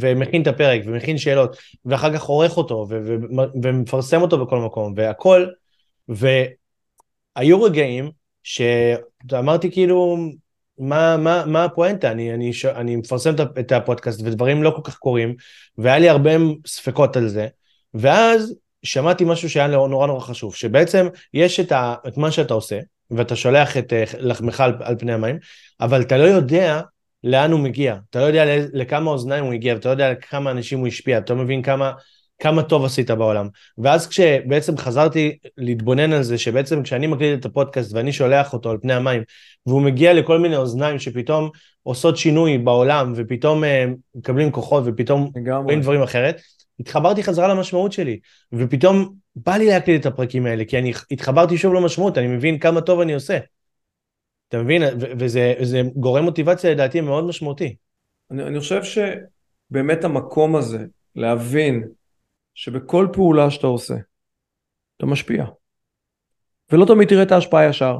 ומכין 0.00 0.42
את 0.42 0.46
הפרק, 0.46 0.80
ומכין 0.86 1.18
שאלות, 1.18 1.56
ואחר 1.84 2.14
כך 2.14 2.22
עורך 2.22 2.56
אותו, 2.56 2.86
ומפרסם 3.62 4.22
אותו 4.22 4.46
בכל 4.46 4.58
מקום, 4.58 4.94
והכל, 4.96 5.46
והיו 6.08 7.62
רגעים 7.62 8.10
שאמרתי 8.42 9.70
כאילו, 9.70 10.16
מה, 10.78 11.16
מה, 11.16 11.44
מה 11.46 11.64
הפואנטה? 11.64 12.10
אני, 12.10 12.34
אני, 12.34 12.52
אני 12.74 12.96
מפרסם 12.96 13.34
את 13.60 13.72
הפודקאסט 13.72 14.20
ודברים 14.24 14.62
לא 14.62 14.70
כל 14.70 14.82
כך 14.84 14.98
קורים, 14.98 15.34
והיה 15.78 15.98
לי 15.98 16.08
הרבה 16.08 16.30
ספקות 16.66 17.16
על 17.16 17.28
זה, 17.28 17.48
ואז 17.94 18.54
שמעתי 18.82 19.24
משהו 19.24 19.50
שהיה 19.50 19.66
נורא 19.66 20.06
נורא 20.06 20.20
חשוב, 20.20 20.54
שבעצם 20.54 21.08
יש 21.34 21.60
את, 21.60 21.72
ה, 21.72 21.94
את 22.08 22.16
מה 22.16 22.30
שאתה 22.30 22.54
עושה, 22.54 22.80
ואתה 23.10 23.36
שולח 23.36 23.76
את 23.76 23.92
אה, 23.92 24.04
לחמך 24.18 24.60
על 24.60 24.96
פני 24.98 25.12
המים, 25.12 25.38
אבל 25.80 26.02
אתה 26.02 26.18
לא 26.18 26.24
יודע 26.24 26.80
לאן 27.24 27.52
הוא 27.52 27.60
מגיע, 27.60 27.96
אתה 28.10 28.20
לא 28.20 28.24
יודע 28.24 28.44
לכמה 28.72 29.10
אוזניים 29.10 29.44
הוא 29.44 29.52
הגיע, 29.52 29.74
ואתה 29.74 29.88
לא 29.88 29.92
יודע 29.92 30.12
לכמה 30.12 30.50
אנשים 30.50 30.78
הוא 30.78 30.86
השפיע, 30.86 31.18
אתה 31.18 31.34
לא 31.34 31.42
מבין 31.42 31.62
כמה, 31.62 31.92
כמה 32.38 32.62
טוב 32.62 32.84
עשית 32.84 33.10
בעולם. 33.10 33.48
ואז 33.78 34.06
כשבעצם 34.06 34.76
חזרתי 34.76 35.38
להתבונן 35.56 36.12
על 36.12 36.22
זה, 36.22 36.38
שבעצם 36.38 36.82
כשאני 36.82 37.06
מקליט 37.06 37.40
את 37.40 37.44
הפודקאסט 37.44 37.92
ואני 37.92 38.12
שולח 38.12 38.52
אותו 38.52 38.70
על 38.70 38.78
פני 38.82 38.94
המים, 38.94 39.22
והוא 39.66 39.82
מגיע 39.82 40.14
לכל 40.14 40.38
מיני 40.38 40.56
אוזניים 40.56 40.98
שפתאום 40.98 41.50
עושות 41.82 42.16
שינוי 42.16 42.58
בעולם, 42.58 43.12
ופתאום 43.16 43.64
אה, 43.64 43.84
מקבלים 44.14 44.52
כוחות, 44.52 44.84
ופתאום 44.86 45.30
רואים 45.64 45.80
דברים 45.80 46.02
אחרת, 46.02 46.40
התחברתי 46.80 47.22
חזרה 47.22 47.48
למשמעות 47.48 47.92
שלי, 47.92 48.18
ופתאום 48.52 49.14
בא 49.36 49.56
לי 49.56 49.66
להקליט 49.66 50.00
את 50.00 50.06
הפרקים 50.06 50.46
האלה, 50.46 50.64
כי 50.64 50.78
אני 50.78 50.92
התחברתי 51.10 51.58
שוב 51.58 51.74
למשמעות, 51.74 52.18
אני 52.18 52.26
מבין 52.26 52.58
כמה 52.58 52.80
טוב 52.80 53.00
אני 53.00 53.14
עושה. 53.14 53.38
אתה 54.52 54.62
מבין? 54.62 54.82
וזה 55.18 55.82
גורם 55.96 56.24
מוטיבציה 56.24 56.70
לדעתי 56.70 57.00
מאוד 57.00 57.24
משמעותי. 57.24 57.76
אני, 58.30 58.42
אני 58.42 58.60
חושב 58.60 58.80
שבאמת 58.82 60.04
המקום 60.04 60.56
הזה, 60.56 60.84
להבין 61.16 61.88
שבכל 62.54 63.06
פעולה 63.12 63.50
שאתה 63.50 63.66
עושה, 63.66 63.94
אתה 64.96 65.06
משפיע. 65.06 65.44
ולא 66.72 66.84
תמיד 66.84 67.08
תראה 67.08 67.22
את 67.22 67.32
ההשפעה 67.32 67.64
ישר. 67.64 67.98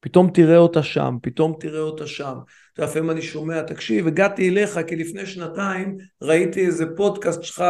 פתאום 0.00 0.30
תראה 0.30 0.56
אותה 0.56 0.82
שם, 0.82 1.16
פתאום 1.22 1.56
תראה 1.60 1.80
אותה 1.80 2.06
שם. 2.06 2.38
אתה 2.72 2.82
יודע, 2.82 2.90
לפעמים 2.90 3.10
אני 3.10 3.22
שומע, 3.22 3.62
תקשיב, 3.62 4.06
הגעתי 4.06 4.48
אליך 4.48 4.78
כי 4.86 4.96
לפני 4.96 5.26
שנתיים 5.26 5.98
ראיתי 6.22 6.66
איזה 6.66 6.84
פודקאסט 6.96 7.42
שלך 7.42 7.64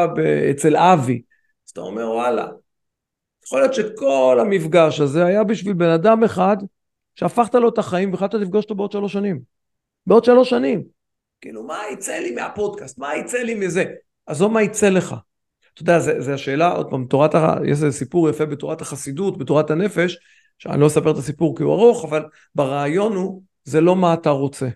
אצל 0.51 0.77
אבי. 0.77 1.23
אז 1.67 1.71
אתה 1.71 1.81
אומר, 1.81 2.11
וואלה, 2.11 2.47
יכול 3.47 3.61
להיות 3.61 3.75
שכל 3.75 4.39
המפגש 4.41 5.01
הזה 5.01 5.27
היה 5.27 5.45
בשביל 5.45 5.73
בן 5.73 5.91
אדם 5.91 6.25
אחד 6.25 6.57
שהפכת 7.15 7.55
לו 7.55 7.69
את 7.69 7.79
החיים 7.79 8.13
והחלטת 8.13 8.35
לפגוש 8.35 8.65
אותו 8.65 8.75
בעוד 8.75 8.93
שלוש 8.93 9.13
שנים. 9.13 9.41
בעוד 10.07 10.25
שלוש 10.25 10.51
שנים. 10.51 10.85
כאילו, 11.41 11.63
מה 11.63 11.79
יצא 11.93 12.13
לי 12.13 12.31
מהפודקאסט? 12.31 12.99
מה 12.99 13.17
יצא 13.17 13.39
לי 13.39 13.55
מזה? 13.55 13.85
עזוב 14.27 14.53
מה 14.53 14.63
יצא 14.63 14.89
לך. 14.89 15.15
אתה 15.75 15.83
יודע, 15.83 15.99
זו 15.99 16.33
השאלה, 16.33 16.73
עוד 16.73 16.91
פעם, 16.91 17.05
תורת, 17.05 17.35
יש 17.65 17.71
איזה 17.71 17.93
סיפור 17.93 18.31
יפה 18.31 18.47
בתורת 18.47 18.81
החסידות, 18.81 19.39
בתורת 19.39 19.71
הנפש, 19.71 20.19
שאני 20.59 20.81
לא 20.81 20.87
אספר 20.87 21.11
את 21.11 21.17
הסיפור 21.17 21.57
כי 21.57 21.63
הוא 21.63 21.75
ארוך, 21.75 22.05
אבל 22.05 22.25
ברעיון 22.55 23.13
הוא, 23.17 23.43
זה 23.65 23.81
לא 23.81 23.97
מה 23.97 24.15
אתה 24.15 24.31
רוצה, 24.31 24.69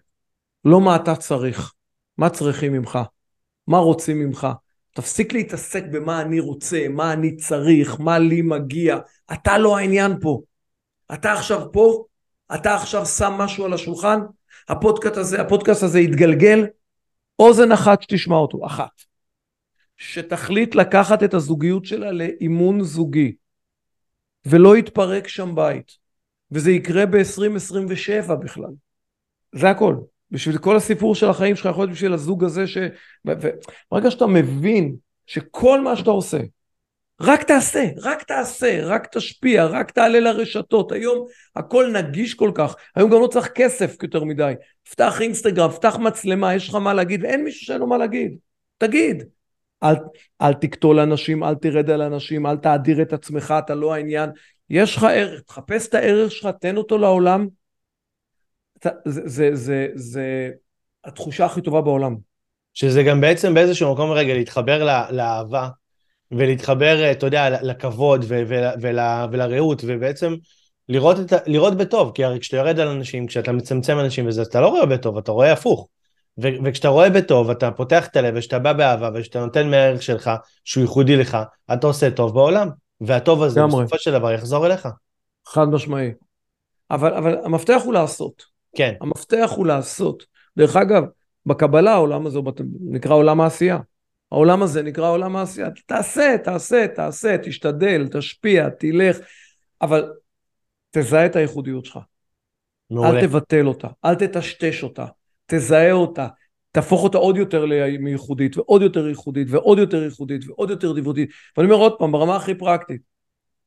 לא 0.64 0.80
מה 0.80 0.96
אתה 0.96 1.16
צריך, 1.16 1.72
מה 2.18 2.30
צריכים 2.30 2.72
ממך, 2.72 2.98
מה 3.66 3.78
רוצים 3.78 4.20
ממך. 4.20 4.46
תפסיק 4.94 5.32
להתעסק 5.32 5.84
במה 5.90 6.20
אני 6.20 6.40
רוצה, 6.40 6.86
מה 6.90 7.12
אני 7.12 7.36
צריך, 7.36 8.00
מה 8.00 8.18
לי 8.18 8.42
מגיע. 8.42 8.98
אתה 9.32 9.58
לא 9.58 9.78
העניין 9.78 10.20
פה. 10.20 10.40
אתה 11.14 11.32
עכשיו 11.32 11.72
פה, 11.72 12.04
אתה 12.54 12.74
עכשיו 12.74 13.06
שם 13.06 13.32
משהו 13.32 13.64
על 13.64 13.72
השולחן, 13.72 14.20
הפודקאסט 14.68 15.16
הזה, 15.16 15.40
הפודקאסט 15.40 15.82
הזה 15.82 16.00
יתגלגל, 16.00 16.66
אוזן 17.38 17.72
אחת 17.72 18.02
שתשמע 18.02 18.36
אותו, 18.36 18.66
אחת. 18.66 19.02
שתחליט 19.96 20.74
לקחת 20.74 21.22
את 21.22 21.34
הזוגיות 21.34 21.84
שלה 21.84 22.12
לאימון 22.12 22.82
זוגי, 22.82 23.32
ולא 24.46 24.76
יתפרק 24.76 25.28
שם 25.28 25.54
בית. 25.54 26.08
וזה 26.50 26.70
יקרה 26.70 27.06
ב-2027 27.06 28.34
בכלל. 28.34 28.70
זה 29.54 29.70
הכל. 29.70 29.96
בשביל 30.30 30.58
כל 30.58 30.76
הסיפור 30.76 31.14
של 31.14 31.28
החיים 31.28 31.56
שלך 31.56 31.66
יכול 31.66 31.82
להיות 31.84 31.94
בשביל 31.94 32.12
הזוג 32.12 32.44
הזה 32.44 32.66
ש... 32.66 32.78
ברגע 33.90 34.10
שאתה 34.10 34.26
מבין 34.26 34.96
שכל 35.26 35.80
מה 35.80 35.96
שאתה 35.96 36.10
עושה, 36.10 36.38
רק 37.20 37.42
תעשה, 37.42 37.88
רק 38.02 38.22
תעשה, 38.22 38.80
רק 38.84 39.16
תשפיע, 39.16 39.66
רק 39.66 39.90
תעלה 39.90 40.20
לרשתות. 40.20 40.92
היום 40.92 41.26
הכל 41.56 41.92
נגיש 41.92 42.34
כל 42.34 42.50
כך, 42.54 42.76
היום 42.94 43.10
גם 43.10 43.20
לא 43.20 43.26
צריך 43.26 43.48
כסף 43.54 44.02
יותר 44.02 44.24
מדי. 44.24 44.52
פתח 44.90 45.20
אינסטגרם, 45.20 45.70
פתח 45.70 45.96
מצלמה, 45.96 46.54
יש 46.54 46.68
לך 46.68 46.74
מה 46.74 46.94
להגיד, 46.94 47.24
ואין 47.24 47.44
מישהו 47.44 47.66
שאין 47.66 47.80
לו 47.80 47.86
מה 47.86 47.98
להגיד. 47.98 48.36
תגיד. 48.78 49.22
אל, 49.82 49.94
אל 50.42 50.54
תקטול 50.54 51.00
אנשים, 51.00 51.44
אל 51.44 51.54
תרד 51.54 51.90
על 51.90 52.02
אנשים, 52.02 52.46
אל 52.46 52.56
תאדיר 52.56 53.02
את 53.02 53.12
עצמך, 53.12 53.54
אתה 53.58 53.74
לא 53.74 53.94
העניין. 53.94 54.30
יש 54.70 54.96
לך 54.96 55.04
ערך, 55.04 55.40
תחפש 55.40 55.88
את 55.88 55.94
הערך 55.94 56.32
שלך, 56.32 56.48
תן 56.60 56.76
אותו 56.76 56.98
לעולם. 56.98 57.48
זה, 58.84 58.90
זה, 59.04 59.20
זה, 59.26 59.50
זה, 59.54 59.88
זה 59.94 60.50
התחושה 61.04 61.44
הכי 61.44 61.60
טובה 61.60 61.80
בעולם. 61.80 62.16
שזה 62.74 63.02
גם 63.02 63.20
בעצם 63.20 63.54
באיזשהו 63.54 63.94
מקום 63.94 64.10
רגע 64.10 64.34
להתחבר 64.34 64.84
לאהבה 65.10 65.68
ולהתחבר, 66.30 67.10
אתה 67.10 67.26
יודע, 67.26 67.62
לכבוד 67.62 68.24
ולרעות, 69.30 69.82
ובעצם 69.86 70.34
לראות, 70.88 71.20
את, 71.20 71.32
לראות 71.46 71.76
בטוב, 71.76 72.12
כי 72.14 72.24
הרי 72.24 72.40
כשאתה 72.40 72.56
יורד 72.56 72.80
על 72.80 72.88
אנשים, 72.88 73.26
כשאתה 73.26 73.52
מצמצם 73.52 73.98
אנשים 73.98 74.26
וזה, 74.26 74.42
אתה 74.42 74.60
לא 74.60 74.68
רואה 74.68 74.86
בטוב, 74.86 75.18
אתה 75.18 75.32
רואה 75.32 75.52
הפוך. 75.52 75.88
ו- 76.42 76.64
וכשאתה 76.64 76.88
רואה 76.88 77.10
בטוב, 77.10 77.50
אתה 77.50 77.70
פותח 77.70 78.06
את 78.06 78.16
הלב, 78.16 78.34
וכשאתה 78.36 78.58
בא 78.58 78.72
באהבה, 78.72 79.10
וכשאתה 79.14 79.40
נותן 79.40 79.70
מהערך 79.70 80.02
שלך, 80.02 80.30
שהוא 80.64 80.82
ייחודי 80.82 81.16
לך, 81.16 81.38
אתה 81.72 81.86
עושה 81.86 82.10
טוב 82.10 82.34
בעולם. 82.34 82.68
והטוב 83.00 83.42
הזה, 83.42 83.60
גמרי. 83.60 83.84
בסופו 83.84 83.98
של 83.98 84.12
דבר, 84.12 84.32
יחזור 84.32 84.66
אליך. 84.66 84.88
חד 85.46 85.64
משמעי. 85.64 86.10
אבל, 86.90 87.14
אבל 87.14 87.38
המפתח 87.44 87.80
הוא 87.84 87.92
לעשות. 87.92 88.42
כן. 88.76 88.94
המפתח 89.00 89.50
הוא 89.56 89.66
לעשות. 89.66 90.24
דרך 90.56 90.76
אגב, 90.76 91.02
בקבלה 91.46 91.92
העולם 91.92 92.26
הזה 92.26 92.38
נקרא 92.80 93.14
עולם 93.14 93.40
העשייה. 93.40 93.78
העולם 94.32 94.62
הזה 94.62 94.82
נקרא 94.82 95.10
עולם 95.10 95.36
העשייה. 95.36 95.68
תעשה, 95.86 96.36
תעשה, 96.44 96.86
תעשה, 96.88 97.36
תשתדל, 97.38 98.08
תשפיע, 98.12 98.68
תלך, 98.68 99.18
אבל 99.82 100.12
תזהה 100.90 101.26
את 101.26 101.36
הייחודיות 101.36 101.84
שלך. 101.84 101.98
מעולה. 102.90 103.20
אל 103.20 103.26
תבטל 103.26 103.66
אותה, 103.66 103.88
אל 104.04 104.14
תטשטש 104.14 104.82
אותה, 104.82 105.06
תזהה 105.46 105.92
אותה, 105.92 106.26
תהפוך 106.72 107.02
אותה 107.02 107.18
עוד 107.18 107.36
יותר 107.36 107.64
מייחודית, 107.98 108.56
ועוד 108.56 108.82
יותר 108.82 109.08
ייחודית, 109.08 109.48
ועוד 109.50 109.78
יותר 109.78 110.02
ייחודית, 110.02 110.42
ועוד 110.48 110.70
יותר 110.70 110.92
דיוודית. 110.92 111.30
ואני 111.56 111.70
אומר 111.70 111.82
עוד 111.82 111.94
פעם, 111.98 112.12
ברמה 112.12 112.36
הכי 112.36 112.54
פרקטית, 112.54 113.00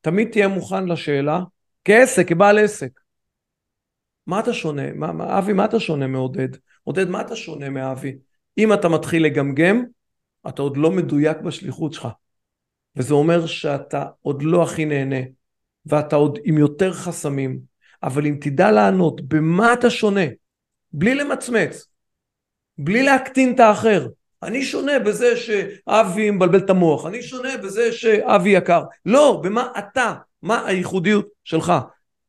תמיד 0.01 0.31
תהיה 0.31 0.47
מוכן 0.47 0.85
לשאלה, 0.85 1.39
כעסק, 1.85 2.27
כבעל 2.27 2.59
עסק. 2.59 2.99
מה 4.27 4.39
אתה 4.39 4.53
שונה? 4.53 4.93
מה, 4.93 5.11
מה, 5.11 5.37
אבי, 5.37 5.53
מה 5.53 5.65
אתה 5.65 5.79
שונה 5.79 6.07
מעודד? 6.07 6.47
עודד, 6.83 7.09
מה 7.09 7.21
אתה 7.21 7.35
שונה 7.35 7.69
מאבי? 7.69 8.17
אם 8.57 8.73
אתה 8.73 8.89
מתחיל 8.89 9.25
לגמגם, 9.25 9.83
אתה 10.47 10.61
עוד 10.61 10.77
לא 10.77 10.91
מדויק 10.91 11.37
בשליחות 11.37 11.93
שלך. 11.93 12.07
וזה 12.95 13.13
אומר 13.13 13.45
שאתה 13.45 14.05
עוד 14.21 14.43
לא 14.43 14.63
הכי 14.63 14.85
נהנה, 14.85 15.21
ואתה 15.85 16.15
עוד 16.15 16.39
עם 16.43 16.57
יותר 16.57 16.93
חסמים. 16.93 17.59
אבל 18.03 18.25
אם 18.25 18.37
תדע 18.41 18.71
לענות 18.71 19.21
במה 19.21 19.73
אתה 19.73 19.89
שונה, 19.89 20.25
בלי 20.93 21.15
למצמץ, 21.15 21.87
בלי 22.77 23.03
להקטין 23.03 23.55
את 23.55 23.59
האחר, 23.59 24.07
אני 24.43 24.65
שונה 24.65 24.99
בזה 24.99 25.37
שאבי 25.37 26.31
מבלבל 26.31 26.59
את 26.59 26.69
המוח, 26.69 27.05
אני 27.05 27.23
שונה 27.23 27.57
בזה 27.57 27.91
שאבי 27.91 28.49
יקר. 28.49 28.83
לא, 29.05 29.41
במה 29.43 29.67
אתה, 29.79 30.13
מה 30.41 30.67
הייחודיות 30.67 31.27
שלך. 31.43 31.73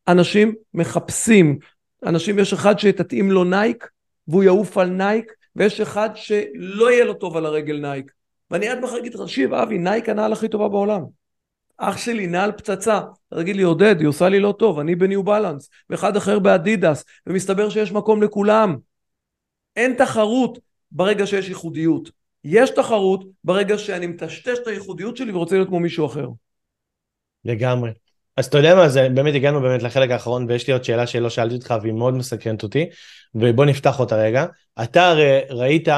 אנשים 0.09 0.55
מחפשים, 0.75 1.59
אנשים, 2.07 2.39
יש 2.39 2.53
אחד 2.53 2.79
שתתאים 2.79 3.31
לו 3.31 3.45
נייק, 3.45 3.89
והוא 4.29 4.43
יעוף 4.43 4.79
על 4.79 4.89
נייק, 4.89 5.33
ויש 5.57 5.81
אחד 5.81 6.11
שלא 6.15 6.91
יהיה 6.91 7.05
לו 7.05 7.15
טוב 7.15 7.37
על 7.37 7.47
הרגל 7.47 7.81
נייק. 7.81 8.13
ואני 8.51 8.69
עד 8.69 8.81
מחר 8.81 8.99
אגיד 8.99 9.15
לך, 9.15 9.21
תקשיב, 9.21 9.55
אבי, 9.55 9.79
נייק 9.79 10.09
הנעל 10.09 10.33
הכי 10.33 10.49
טובה 10.49 10.69
בעולם. 10.69 11.03
אח 11.77 11.97
שלי 11.97 12.27
נעל 12.27 12.53
פצצה. 12.53 13.01
אתה 13.29 13.37
תגיד 13.37 13.57
לי, 13.57 13.63
עודד, 13.63 14.01
היא 14.01 14.09
עושה 14.09 14.29
לי 14.29 14.41
לא 14.41 14.55
טוב, 14.59 14.79
אני 14.79 14.95
בניו 14.95 15.23
בלנס, 15.23 15.71
ואחד 15.91 16.17
אחר 16.17 16.39
באדידס, 16.39 17.05
ומסתבר 17.27 17.71
שיש 17.71 17.93
מקום 17.93 18.23
לכולם. 18.23 18.77
אין 19.77 19.95
תחרות 19.95 20.59
ברגע 20.91 21.27
שיש 21.27 21.49
ייחודיות. 21.49 22.11
יש 22.45 22.71
תחרות 22.71 23.25
ברגע 23.45 23.79
שאני 23.79 24.07
מטשטש 24.07 24.59
את 24.63 24.67
הייחודיות 24.67 25.17
שלי 25.17 25.33
ורוצה 25.33 25.55
להיות 25.55 25.69
כמו 25.69 25.81
מישהו 25.81 26.07
אחר. 26.07 26.29
לגמרי. 27.45 27.91
אז 28.37 28.47
אתה 28.47 28.59
יודע 28.59 28.75
מה, 28.75 28.89
זה 28.89 29.09
באמת 29.09 29.35
הגענו 29.35 29.61
באמת 29.61 29.83
לחלק 29.83 30.11
האחרון 30.11 30.47
ויש 30.49 30.67
לי 30.67 30.73
עוד 30.73 30.85
שאלה 30.85 31.07
שלא 31.07 31.31
שאלתי 31.31 31.55
אותך 31.55 31.75
והיא 31.83 31.93
מאוד 31.93 32.15
מסקרנת 32.15 32.63
אותי 32.63 32.87
ובוא 33.35 33.65
נפתח 33.65 34.01
אותה 34.01 34.17
רגע. 34.17 34.47
אתה 34.83 35.09
הרי 35.09 35.41
ראית 35.51 35.89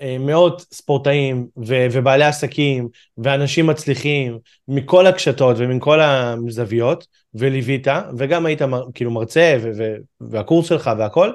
אה, 0.00 0.18
מאות 0.20 0.66
ספורטאים 0.72 1.46
ו- 1.66 1.86
ובעלי 1.92 2.24
עסקים 2.24 2.88
ואנשים 3.18 3.66
מצליחים 3.66 4.38
מכל 4.68 5.06
הקשתות 5.06 5.56
ומכל 5.58 6.00
הזוויות 6.00 7.06
וליווית 7.34 7.86
וגם 8.18 8.46
היית 8.46 8.62
מר, 8.62 8.84
כאילו 8.94 9.10
מרצה 9.10 9.56
ו- 9.62 9.70
ו- 9.76 9.96
והקורס 10.20 10.68
שלך 10.68 10.90
והכל 10.98 11.32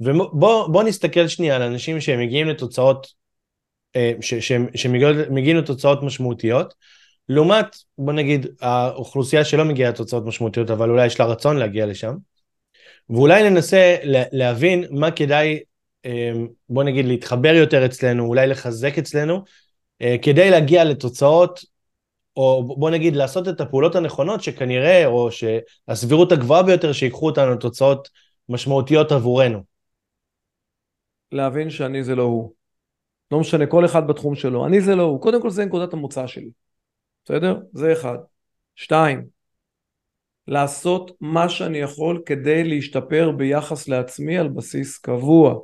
ובוא 0.00 0.82
נסתכל 0.82 1.28
שנייה 1.28 1.56
על 1.56 1.62
אנשים 1.62 2.00
שמגיעים 2.00 2.48
לתוצאות 2.48 3.06
אה, 3.96 4.12
שמגיעים 4.74 5.56
לתוצאות 5.56 6.02
משמעותיות 6.02 6.74
לעומת 7.30 7.76
בוא 7.98 8.12
נגיד 8.12 8.46
האוכלוסייה 8.60 9.44
שלא 9.44 9.64
מגיעה 9.64 9.90
לתוצאות 9.90 10.24
משמעותיות 10.24 10.70
אבל 10.70 10.90
אולי 10.90 11.06
יש 11.06 11.20
לה 11.20 11.26
רצון 11.26 11.56
להגיע 11.56 11.86
לשם 11.86 12.14
ואולי 13.10 13.50
ננסה 13.50 13.96
להבין 14.32 14.84
מה 14.90 15.10
כדאי 15.10 15.58
אמ, 16.04 16.48
בוא 16.68 16.84
נגיד 16.84 17.04
להתחבר 17.04 17.54
יותר 17.54 17.86
אצלנו, 17.86 18.26
אולי 18.26 18.46
לחזק 18.46 18.98
אצלנו, 18.98 19.44
אה, 20.02 20.16
כדי 20.22 20.50
להגיע 20.50 20.84
לתוצאות, 20.84 21.60
או 22.36 22.76
בוא 22.78 22.90
נגיד 22.90 23.16
לעשות 23.16 23.48
את 23.48 23.60
הפעולות 23.60 23.94
הנכונות 23.94 24.42
שכנראה, 24.42 25.06
או 25.06 25.28
שהסבירות 25.30 26.32
הגבוהה 26.32 26.62
ביותר 26.62 26.92
שיקחו 26.92 27.26
אותנו 27.26 27.50
לתוצאות 27.54 28.08
משמעותיות 28.48 29.12
עבורנו. 29.12 29.62
להבין 31.32 31.70
שאני 31.70 32.04
זה 32.04 32.14
לא 32.14 32.22
הוא. 32.22 32.52
לא 33.30 33.40
משנה, 33.40 33.66
כל 33.66 33.84
אחד 33.84 34.06
בתחום 34.06 34.34
שלו. 34.34 34.66
אני 34.66 34.80
זה 34.80 34.96
לא 34.96 35.02
הוא. 35.02 35.20
קודם 35.20 35.42
כל 35.42 35.50
זה 35.50 35.64
נקודת 35.64 35.92
המוצא 35.92 36.26
שלי. 36.26 36.50
בסדר? 37.30 37.60
זה 37.72 37.92
אחד. 37.92 38.16
שתיים, 38.76 39.26
לעשות 40.46 41.10
מה 41.20 41.48
שאני 41.48 41.78
יכול 41.78 42.22
כדי 42.26 42.64
להשתפר 42.64 43.30
ביחס 43.30 43.88
לעצמי 43.88 44.38
על 44.38 44.48
בסיס 44.48 44.98
קבוע. 44.98 45.60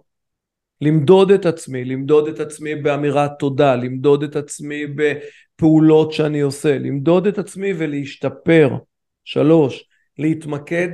למדוד 0.81 1.31
את 1.31 1.47
עצמי, 1.47 1.85
למדוד 1.85 2.29
את 2.29 2.41
עצמי 2.41 2.75
באמירת 2.75 3.31
תודה, 3.39 3.77
למדוד 3.77 4.23
את 4.23 4.37
עצמי 4.37 4.83
בפעולות 4.87 6.12
שאני 6.12 6.41
עושה, 6.41 6.79
למדוד 6.79 7.27
את 7.27 7.39
עצמי 7.39 7.73
ולהשתפר. 7.79 8.71
שלוש, 9.25 9.89
להתמקד 10.19 10.89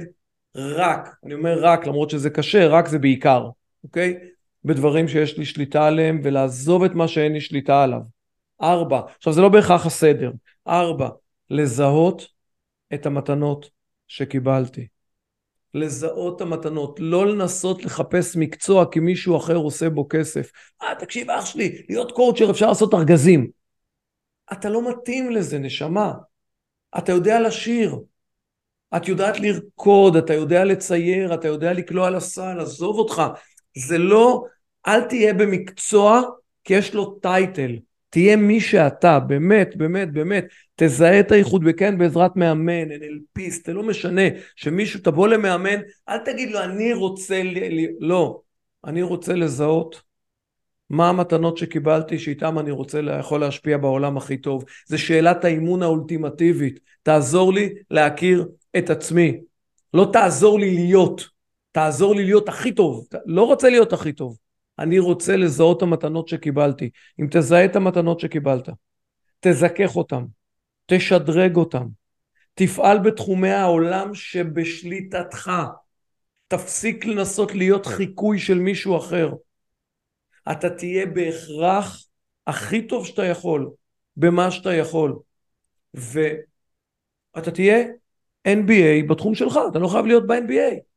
רק, 0.57 1.09
אני 1.25 1.35
אומר 1.35 1.59
רק 1.65 1.87
למרות 1.87 2.11
שזה 2.11 2.31
קשה, 2.31 2.67
רק 2.67 2.89
זה 2.89 2.99
בעיקר, 2.99 3.49
אוקיי? 3.85 4.19
בדברים 4.65 5.09
שיש 5.09 5.39
לי 5.39 5.45
שליטה 5.45 5.87
עליהם 5.87 6.21
ולעזוב 6.23 6.85
את 6.85 6.95
מה 6.95 7.09
שאין 7.09 7.33
לי 7.33 7.41
שליטה 7.41 7.83
עליו. 7.83 8.12
ארבע, 8.63 9.01
עכשיו 9.17 9.33
זה 9.33 9.41
לא 9.41 9.49
בהכרח 9.49 9.87
הסדר, 9.87 10.31
ארבע, 10.69 11.09
לזהות 11.51 12.27
את 12.95 13.07
המתנות 13.07 13.71
שקיבלתי. 14.09 14.87
לזהות 15.75 16.37
את 16.37 16.41
המתנות, 16.41 17.01
לא 17.01 17.27
לנסות 17.27 17.85
לחפש 17.85 18.37
מקצוע 18.37 18.85
כי 18.91 19.01
מישהו 19.01 19.37
אחר 19.37 19.57
עושה 19.57 19.91
בו 19.91 20.07
כסף. 20.11 20.51
אה, 20.83 20.95
תקשיב 20.99 21.31
אח 21.31 21.47
שלי, 21.47 21.83
להיות 21.89 22.13
קואוצ'ר 22.13 22.51
אפשר 22.51 22.69
לעשות 22.69 22.95
ארגזים. 22.95 23.51
אתה 24.53 24.69
לא 24.69 24.91
מתאים 24.91 25.31
לזה, 25.31 25.59
נשמה. 25.59 26.13
אתה 26.99 27.13
יודע 27.13 27.41
לשיר, 27.41 27.99
את 28.97 29.09
יודעת 29.09 29.41
לרקוד, 29.41 30.17
אתה 30.17 30.35
יודע 30.35 30.65
לצייר, 30.65 31.35
אתה 31.35 31.49
יודע 31.49 31.73
לקלוע 31.73 32.11
לסל, 32.11 32.61
עזוב 32.61 32.97
אותך. 32.97 33.23
זה 33.79 33.99
לא, 33.99 34.45
אל 34.87 35.01
תהיה 35.01 35.35
במקצוע 35.35 36.23
כי 36.65 36.75
יש 36.75 36.95
לו 36.95 37.19
טייטל. 37.23 37.77
תהיה 38.13 38.37
מי 38.37 38.61
שאתה, 38.61 39.21
באמת, 39.21 39.77
באמת, 39.77 40.13
באמת. 40.13 40.45
תזהה 40.77 41.21
את 41.21 41.33
האיחוד 41.33 41.65
בכן 41.65 41.99
בעזרת 41.99 42.37
מאמן, 42.37 42.91
NLPיסט, 42.91 43.67
זה 43.67 43.73
לא 43.73 43.83
משנה. 43.83 44.23
שמישהו 44.57 45.01
תבוא 45.01 45.29
למאמן, 45.29 45.81
אל 46.09 46.19
תגיד 46.19 46.51
לו 46.51 46.63
אני 46.63 46.93
רוצה, 46.93 47.43
ל... 47.43 47.59
לא. 48.01 48.41
אני 48.85 49.03
רוצה 49.03 49.35
לזהות 49.35 50.03
מה 50.91 51.09
המתנות 51.09 51.57
שקיבלתי 51.57 52.19
שאיתם 52.19 52.59
אני 52.59 52.71
רוצה, 52.71 53.01
יכול 53.19 53.41
להשפיע 53.41 53.77
בעולם 53.77 54.17
הכי 54.17 54.37
טוב. 54.37 54.65
זה 54.87 54.99
שאלת 54.99 55.45
האימון 55.45 55.83
האולטימטיבית. 55.83 56.81
תעזור 57.03 57.53
לי 57.53 57.75
להכיר 57.91 58.49
את 58.79 58.91
עצמי. 58.91 59.41
לא 59.95 60.11
תעזור 60.13 60.59
לי 60.59 60.75
להיות, 60.75 61.29
תעזור 61.73 62.15
לי 62.15 62.25
להיות 62.25 62.49
הכי 62.49 62.73
טוב. 62.73 63.07
לא 63.27 63.43
רוצה 63.43 63.71
להיות 63.71 63.93
הכי 63.93 64.13
טוב. 64.13 64.37
אני 64.83 64.99
רוצה 64.99 65.37
לזהות 65.37 65.77
את 65.77 65.83
המתנות 65.83 66.29
שקיבלתי. 66.29 66.91
אם 67.21 67.27
תזהה 67.31 67.65
את 67.65 67.77
המתנות 67.77 68.21
שקיבלת, 68.21 68.69
תזכך 69.41 69.97
אותן, 69.97 70.25
תשדרג 70.87 71.57
אותן, 71.57 71.87
תפעל 72.55 72.99
בתחומי 72.99 73.51
העולם 73.51 74.15
שבשליטתך. 74.15 75.53
תפסיק 76.49 77.05
לנסות 77.05 77.55
להיות 77.55 77.87
חיקוי 77.87 78.39
של 78.39 78.59
מישהו 78.59 78.97
אחר. 78.97 79.33
אתה 80.53 80.71
תהיה 80.71 81.07
בהכרח 81.07 82.07
הכי 82.47 82.87
טוב 82.87 83.07
שאתה 83.07 83.25
יכול, 83.25 83.71
במה 84.17 84.51
שאתה 84.51 84.75
יכול. 84.75 85.19
ואתה 85.95 87.51
תהיה 87.51 87.85
NBA 88.49 89.09
בתחום 89.09 89.35
שלך, 89.35 89.59
אתה 89.71 89.79
לא 89.79 89.89
חייב 89.89 90.07
להיות 90.07 90.27
ב-NBA. 90.27 90.92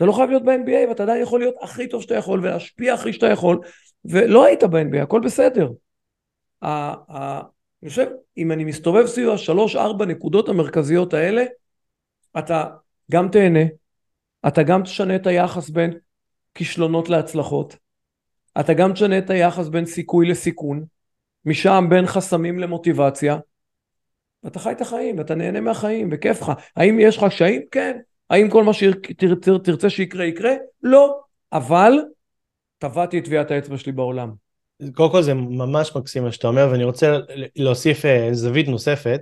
אתה 0.00 0.06
לא 0.08 0.12
חייב 0.12 0.30
להיות 0.30 0.44
ב-NBA 0.44 0.88
ואתה 0.88 1.02
עדיין 1.02 1.22
יכול 1.22 1.40
להיות 1.40 1.54
הכי 1.60 1.88
טוב 1.88 2.02
שאתה 2.02 2.14
יכול 2.14 2.40
ולהשפיע 2.40 2.94
הכי 2.94 3.12
שאתה 3.12 3.26
יכול, 3.26 3.60
ולא 4.04 4.44
היית 4.44 4.64
ב-NBA, 4.64 5.02
הכל 5.02 5.20
בסדר. 5.20 5.70
אני 6.62 7.88
חושב, 7.88 8.06
אם 8.36 8.52
אני 8.52 8.64
מסתובב 8.64 9.06
סביב 9.06 9.28
השלוש-ארבע 9.28 10.04
נקודות 10.04 10.48
המרכזיות 10.48 11.14
האלה, 11.14 11.44
אתה 12.38 12.64
גם 13.10 13.28
תהנה, 13.28 13.60
אתה 14.46 14.62
גם 14.62 14.82
תשנה 14.82 15.16
את 15.16 15.26
היחס 15.26 15.70
בין 15.70 15.92
כישלונות 16.54 17.08
להצלחות, 17.08 17.76
אתה 18.60 18.74
גם 18.74 18.92
תשנה 18.92 19.18
את 19.18 19.30
היחס 19.30 19.68
בין 19.68 19.86
סיכוי 19.86 20.28
לסיכון, 20.28 20.84
משם 21.44 21.86
בין 21.90 22.06
חסמים 22.06 22.58
למוטיבציה, 22.58 23.38
ואתה 24.44 24.58
חי 24.58 24.72
את 24.72 24.80
החיים, 24.80 25.18
ואתה 25.18 25.34
נהנה 25.34 25.60
מהחיים, 25.60 26.08
וכיף 26.12 26.42
לך. 26.42 26.52
האם 26.76 27.00
יש 27.00 27.16
לך 27.16 27.24
קשיים? 27.24 27.62
כן. 27.70 27.98
האם 28.30 28.50
כל 28.50 28.64
מה 28.64 28.72
שתרצה 28.72 29.90
שיקרה 29.90 30.24
יקרה? 30.24 30.52
לא. 30.82 31.20
אבל 31.52 31.92
טבעתי 32.78 33.18
את 33.18 33.24
טביעת 33.24 33.50
האצבע 33.50 33.78
שלי 33.78 33.92
בעולם. 33.92 34.30
קודם 34.94 35.10
כל 35.10 35.22
זה 35.22 35.34
ממש 35.34 35.96
מקסים 35.96 36.24
מה 36.24 36.32
שאתה 36.32 36.48
אומר, 36.48 36.68
ואני 36.70 36.84
רוצה 36.84 37.18
להוסיף 37.56 38.04
אה, 38.04 38.28
זווית 38.32 38.68
נוספת, 38.68 39.20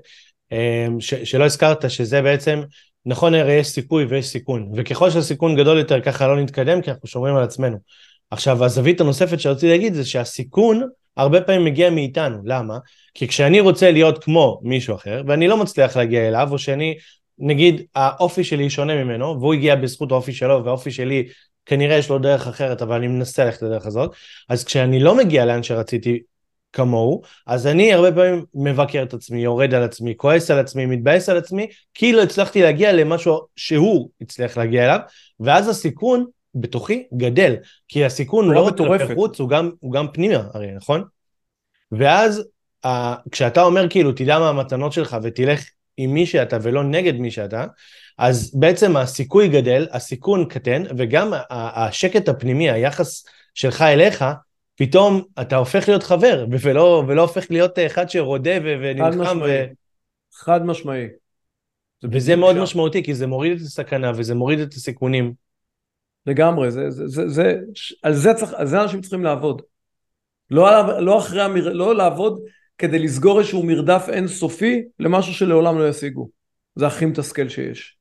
אה, 0.52 0.86
ש- 1.00 1.14
שלא 1.14 1.44
הזכרת, 1.44 1.90
שזה 1.90 2.22
בעצם, 2.22 2.60
נכון 3.06 3.34
הרי 3.34 3.52
יש 3.52 3.66
סיכוי 3.66 4.04
ויש 4.04 4.26
סיכון, 4.26 4.72
וככל 4.76 5.10
שהסיכון 5.10 5.56
גדול 5.56 5.78
יותר 5.78 6.00
ככה 6.00 6.26
לא 6.26 6.40
נתקדם, 6.40 6.82
כי 6.82 6.90
אנחנו 6.90 7.08
שומרים 7.08 7.36
על 7.36 7.42
עצמנו. 7.42 7.76
עכשיו 8.30 8.64
הזווית 8.64 9.00
הנוספת 9.00 9.40
שרציתי 9.40 9.68
להגיד 9.68 9.94
זה 9.94 10.04
שהסיכון 10.04 10.88
הרבה 11.16 11.40
פעמים 11.40 11.64
מגיע 11.64 11.90
מאיתנו, 11.90 12.38
למה? 12.44 12.78
כי 13.14 13.28
כשאני 13.28 13.60
רוצה 13.60 13.90
להיות 13.90 14.24
כמו 14.24 14.60
מישהו 14.62 14.94
אחר, 14.94 15.22
ואני 15.26 15.48
לא 15.48 15.56
מצליח 15.56 15.96
להגיע 15.96 16.28
אליו, 16.28 16.48
או 16.50 16.58
שאני, 16.58 16.94
נגיד, 17.38 17.82
האופי 17.94 18.44
שלי 18.44 18.70
שונה 18.70 19.04
ממנו, 19.04 19.40
והוא 19.40 19.54
הגיע 19.54 19.76
בזכות 19.76 20.12
האופי 20.12 20.32
שלו, 20.32 20.64
והאופי 20.64 20.90
שלי 20.90 21.28
כנראה 21.66 21.96
יש 21.96 22.10
לו 22.10 22.18
דרך 22.18 22.46
אחרת, 22.46 22.82
אבל 22.82 22.96
אני 22.96 23.06
מנסה 23.06 23.44
ללכת 23.44 23.62
לדרך 23.62 23.86
הזאת, 23.86 24.14
אז 24.48 24.64
כשאני 24.64 25.00
לא 25.00 25.16
מגיע 25.16 25.44
לאן 25.44 25.62
שרציתי 25.62 26.20
כמוהו, 26.72 27.22
אז 27.46 27.66
אני 27.66 27.92
הרבה 27.92 28.12
פעמים 28.12 28.44
מבקר 28.54 29.02
את 29.02 29.14
עצמי, 29.14 29.40
יורד 29.40 29.74
על 29.74 29.82
עצמי, 29.82 30.14
כועס 30.16 30.50
על 30.50 30.58
עצמי, 30.58 30.86
מתבאס 30.86 31.28
על 31.28 31.36
עצמי, 31.36 31.66
כי 31.94 32.12
לא 32.12 32.22
הצלחתי 32.22 32.62
להגיע 32.62 32.92
למשהו 32.92 33.40
שהוא 33.56 34.10
הצליח 34.20 34.58
להגיע 34.58 34.84
אליו, 34.84 34.98
ואז 35.40 35.68
הסיכון 35.68 36.26
בתוכי 36.54 37.06
גדל, 37.16 37.54
כי 37.88 38.04
הסיכון 38.04 38.50
לא 38.50 38.60
רק 38.60 38.76
כלפי 38.76 39.14
חוץ, 39.14 39.40
הוא 39.40 39.48
גם, 39.48 39.70
הוא 39.80 39.92
גם 39.92 40.06
פנימה 40.12 40.42
הרי, 40.54 40.72
נכון? 40.76 41.04
ואז 41.92 42.44
uh, 42.86 42.88
כשאתה 43.30 43.62
אומר 43.62 43.88
כאילו 43.88 44.12
תדע 44.12 44.38
מה 44.38 44.48
המתנות 44.48 44.92
שלך 44.92 45.16
ותלך 45.22 45.64
עם 45.98 46.14
מי 46.14 46.26
שאתה 46.26 46.56
ולא 46.62 46.84
נגד 46.84 47.14
מי 47.14 47.30
שאתה, 47.30 47.66
אז 48.18 48.54
בעצם 48.54 48.96
הסיכוי 48.96 49.48
גדל, 49.48 49.86
הסיכון 49.90 50.48
קטן, 50.48 50.82
וגם 50.96 51.32
השקט 51.50 52.28
הפנימי, 52.28 52.70
היחס 52.70 53.26
שלך 53.54 53.82
אליך, 53.82 54.24
פתאום 54.76 55.22
אתה 55.40 55.56
הופך 55.56 55.88
להיות 55.88 56.02
חבר, 56.02 56.46
ולא, 56.60 57.04
ולא 57.08 57.22
הופך 57.22 57.46
להיות 57.50 57.78
אחד 57.78 58.10
שרודה 58.10 58.50
ונלחם. 58.62 59.24
חד 59.24 59.32
משמעי. 59.32 59.62
ו... 59.62 59.66
חד 60.34 60.66
משמעי. 60.66 61.06
וזה 62.12 62.36
מאוד 62.36 62.56
שם. 62.56 62.62
משמעותי, 62.62 63.02
כי 63.02 63.14
זה 63.14 63.26
מוריד 63.26 63.52
את 63.52 63.60
הסכנה 63.60 64.12
וזה 64.14 64.34
מוריד 64.34 64.58
את 64.58 64.72
הסיכונים. 64.72 65.32
לגמרי, 66.26 66.70
זה, 66.70 66.90
זה, 66.90 67.06
זה, 67.06 67.28
זה, 67.28 67.54
על, 68.02 68.14
זה 68.14 68.34
צריך, 68.34 68.52
על 68.54 68.66
זה 68.66 68.82
אנשים 68.82 69.00
צריכים 69.00 69.24
לעבוד. 69.24 69.62
לא, 70.50 71.00
לא, 71.00 71.18
אחרי 71.18 71.42
המר... 71.42 71.72
לא 71.72 71.94
לעבוד 71.94 72.40
כדי 72.78 72.98
לסגור 72.98 73.38
איזשהו 73.38 73.62
מרדף 73.62 74.06
אינסופי 74.12 74.82
למשהו 74.98 75.34
שלעולם 75.34 75.78
לא 75.78 75.88
ישיגו. 75.88 76.28
זה 76.74 76.86
הכי 76.86 77.06
מתסכל 77.06 77.48
שיש. 77.48 77.96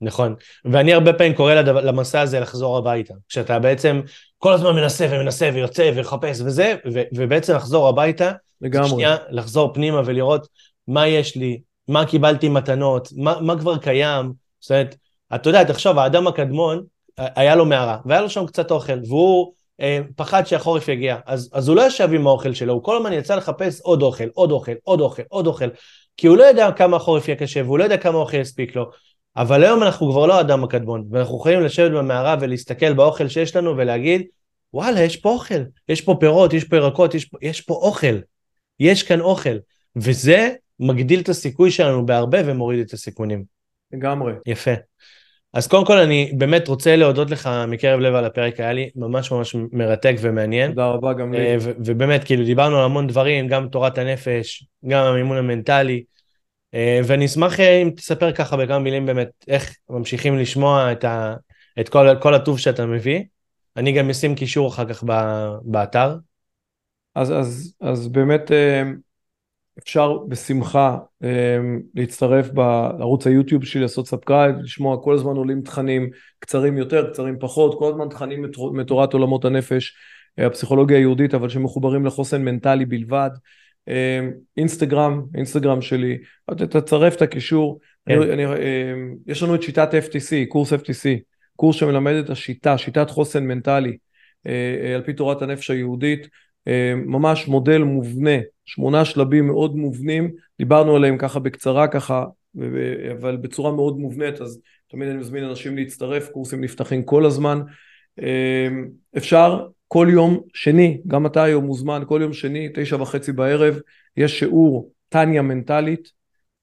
נכון, 0.00 0.34
ואני 0.64 0.94
הרבה 0.94 1.12
פעמים 1.12 1.34
קורא 1.34 1.54
לדבר, 1.54 1.84
למסע 1.84 2.20
הזה 2.20 2.40
לחזור 2.40 2.78
הביתה. 2.78 3.14
כשאתה 3.28 3.58
בעצם 3.58 4.00
כל 4.38 4.52
הזמן 4.52 4.74
מנסה 4.74 5.06
ומנסה 5.10 5.50
ויוצא 5.54 5.90
ומחפש 5.94 6.40
וזה, 6.40 6.74
ו, 6.94 7.02
ובעצם 7.14 7.54
לחזור 7.54 7.88
הביתה, 7.88 8.32
לגמרי. 8.60 8.88
שנייה 8.88 9.16
לחזור 9.30 9.74
פנימה 9.74 10.02
ולראות 10.04 10.48
מה 10.88 11.06
יש 11.06 11.36
לי, 11.36 11.60
מה 11.88 12.06
קיבלתי 12.06 12.48
מתנות, 12.48 13.08
מה, 13.16 13.40
מה 13.40 13.58
כבר 13.58 13.78
קיים. 13.78 14.32
זאת 14.60 14.70
אומרת, 14.70 14.96
אתה 15.34 15.48
יודע, 15.48 15.64
תחשוב, 15.64 15.98
האדם 15.98 16.26
הקדמון, 16.26 16.84
היה 17.18 17.56
לו 17.56 17.66
מערה, 17.66 17.98
והיה 18.04 18.20
לו 18.20 18.30
שם 18.30 18.46
קצת 18.46 18.70
אוכל, 18.70 18.98
והוא 19.08 19.52
פחד 20.16 20.46
שהחורף 20.46 20.88
יגיע, 20.88 21.16
אז, 21.26 21.50
אז 21.52 21.68
הוא 21.68 21.76
לא 21.76 21.86
ישב 21.86 22.08
עם 22.12 22.26
האוכל 22.26 22.54
שלו, 22.54 22.72
הוא 22.72 22.82
כל 22.82 22.96
הזמן 22.96 23.12
יצא 23.12 23.34
לחפש 23.34 23.80
עוד 23.80 24.02
אוכל, 24.02 24.28
עוד 24.34 24.50
אוכל, 24.50 24.72
עוד 24.84 25.00
אוכל, 25.00 25.22
עוד 25.28 25.46
אוכל, 25.46 25.68
כי 26.16 26.26
הוא 26.26 26.36
לא 26.36 26.44
יודע 26.44 26.72
כמה 26.72 26.96
החורף 26.96 27.28
יהיה 27.28 27.38
קשה, 27.38 27.62
והוא 27.62 27.78
לא 27.78 27.84
יודע 27.84 27.96
כמה 27.96 28.18
אוכל 28.18 28.36
יספיק 28.36 28.76
לו. 28.76 28.90
אבל 29.36 29.64
היום 29.64 29.82
אנחנו 29.82 30.10
כבר 30.10 30.26
לא 30.26 30.38
האדם 30.38 30.64
הקדמון, 30.64 31.04
ואנחנו 31.10 31.36
יכולים 31.36 31.60
לשבת 31.60 31.90
במערה 31.90 32.36
ולהסתכל 32.40 32.92
באוכל 32.92 33.28
שיש 33.28 33.56
לנו 33.56 33.76
ולהגיד, 33.76 34.22
וואלה, 34.74 35.00
יש 35.00 35.16
פה 35.16 35.28
אוכל, 35.28 35.62
יש 35.88 36.00
פה 36.00 36.16
פירות, 36.20 36.52
יש 36.52 36.64
פה 36.64 36.76
ירקות, 36.76 37.14
יש, 37.14 37.30
יש 37.42 37.60
פה 37.60 37.74
אוכל, 37.74 38.18
יש 38.80 39.02
כאן 39.02 39.20
אוכל, 39.20 39.56
וזה 39.96 40.54
מגדיל 40.80 41.20
את 41.20 41.28
הסיכוי 41.28 41.70
שלנו 41.70 42.06
בהרבה 42.06 42.38
ומוריד 42.46 42.80
את 42.80 42.92
הסיכונים. 42.92 43.44
לגמרי. 43.92 44.32
יפה. 44.46 44.70
אז 45.52 45.66
קודם 45.66 45.86
כל 45.86 45.98
אני 45.98 46.32
באמת 46.38 46.68
רוצה 46.68 46.96
להודות 46.96 47.30
לך 47.30 47.50
מקרב 47.68 48.00
לב 48.00 48.14
על 48.14 48.24
הפרק, 48.24 48.60
היה 48.60 48.72
לי 48.72 48.90
ממש 48.96 49.32
ממש 49.32 49.56
מרתק 49.72 50.16
ומעניין. 50.20 50.70
תודה 50.70 50.86
רבה 50.86 51.12
גם 51.12 51.32
לי. 51.32 51.38
אה, 51.38 51.56
ובאמת, 51.60 52.24
כאילו 52.24 52.44
דיברנו 52.44 52.78
על 52.78 52.84
המון 52.84 53.06
דברים, 53.06 53.48
גם 53.48 53.68
תורת 53.68 53.98
הנפש, 53.98 54.66
גם 54.88 55.04
המימון 55.04 55.36
המנטלי, 55.36 56.04
אה, 56.74 57.00
ואני 57.06 57.26
אשמח 57.26 57.60
אה, 57.60 57.82
אם 57.82 57.90
תספר 57.96 58.32
ככה 58.32 58.56
בכמה 58.56 58.78
מילים 58.78 59.06
באמת 59.06 59.28
איך 59.48 59.76
ממשיכים 59.90 60.38
לשמוע 60.38 60.92
את, 60.92 61.04
ה, 61.04 61.34
את 61.80 61.88
כל, 61.88 62.06
כל 62.20 62.34
הטוב 62.34 62.58
שאתה 62.58 62.86
מביא. 62.86 63.20
אני 63.76 63.92
גם 63.92 64.10
אשים 64.10 64.34
קישור 64.34 64.68
אחר 64.68 64.88
כך 64.88 65.04
באתר. 65.62 66.16
אז, 67.14 67.32
אז, 67.32 67.74
אז 67.80 68.08
באמת 68.08 68.50
אפשר 69.78 70.18
בשמחה 70.28 70.98
להצטרף 71.94 72.50
בערוץ 72.50 73.26
היוטיוב 73.26 73.64
שלי, 73.64 73.80
לעשות 73.80 74.06
subscribe, 74.06 74.56
לשמוע 74.58 75.02
כל 75.02 75.14
הזמן 75.14 75.36
עולים 75.36 75.62
תכנים 75.62 76.10
קצרים 76.38 76.76
יותר, 76.76 77.10
קצרים 77.10 77.36
פחות, 77.40 77.78
כל 77.78 77.90
הזמן 77.90 78.08
תכנים 78.08 78.44
מתורת 78.72 79.12
עולמות 79.12 79.44
הנפש, 79.44 79.96
הפסיכולוגיה 80.38 80.96
היהודית, 80.96 81.34
אבל 81.34 81.48
שמחוברים 81.48 82.06
לחוסן 82.06 82.44
מנטלי 82.44 82.84
בלבד. 82.84 83.30
אינסטגרם, 84.56 85.22
אינסטגרם 85.34 85.80
שלי, 85.80 86.18
תצרף 86.50 87.16
את 87.16 87.22
הקישור. 87.22 87.80
כן. 88.08 88.22
אני, 88.22 88.32
אני, 88.32 88.44
יש 89.26 89.42
לנו 89.42 89.54
את 89.54 89.62
שיטת 89.62 89.94
FTC, 89.94 90.48
קורס 90.48 90.72
FTC, 90.72 91.08
קורס 91.56 91.76
שמלמד 91.76 92.12
את 92.12 92.30
השיטה, 92.30 92.78
שיטת 92.78 93.10
חוסן 93.10 93.44
מנטלי, 93.44 93.96
על 94.94 95.02
פי 95.04 95.12
תורת 95.12 95.42
הנפש 95.42 95.70
היהודית. 95.70 96.28
אה, 96.68 96.94
ממש 97.06 97.48
מודל 97.48 97.82
מובנה, 97.82 98.38
שמונה 98.64 99.04
שלבים 99.04 99.46
מאוד 99.46 99.76
מובנים, 99.76 100.30
דיברנו 100.58 100.96
עליהם 100.96 101.18
ככה 101.18 101.38
בקצרה 101.38 101.88
ככה, 101.88 102.24
אבל 103.12 103.36
בצורה 103.36 103.72
מאוד 103.72 103.98
מובנית, 103.98 104.40
אז 104.40 104.60
תמיד 104.88 105.08
אני 105.08 105.18
מזמין 105.18 105.44
אנשים 105.44 105.76
להצטרף, 105.76 106.28
קורסים 106.28 106.64
נפתחים 106.64 107.02
כל 107.02 107.26
הזמן. 107.26 107.60
אה, 108.22 108.68
אפשר 109.16 109.66
כל 109.88 110.08
יום 110.10 110.40
שני, 110.54 111.00
גם 111.06 111.26
אתה 111.26 111.42
היום 111.42 111.64
מוזמן, 111.64 112.02
כל 112.06 112.20
יום 112.22 112.32
שני, 112.32 112.68
תשע 112.74 112.96
וחצי 113.02 113.32
בערב, 113.32 113.78
יש 114.16 114.38
שיעור 114.38 114.92
טניה 115.08 115.42
מנטלית, 115.42 116.12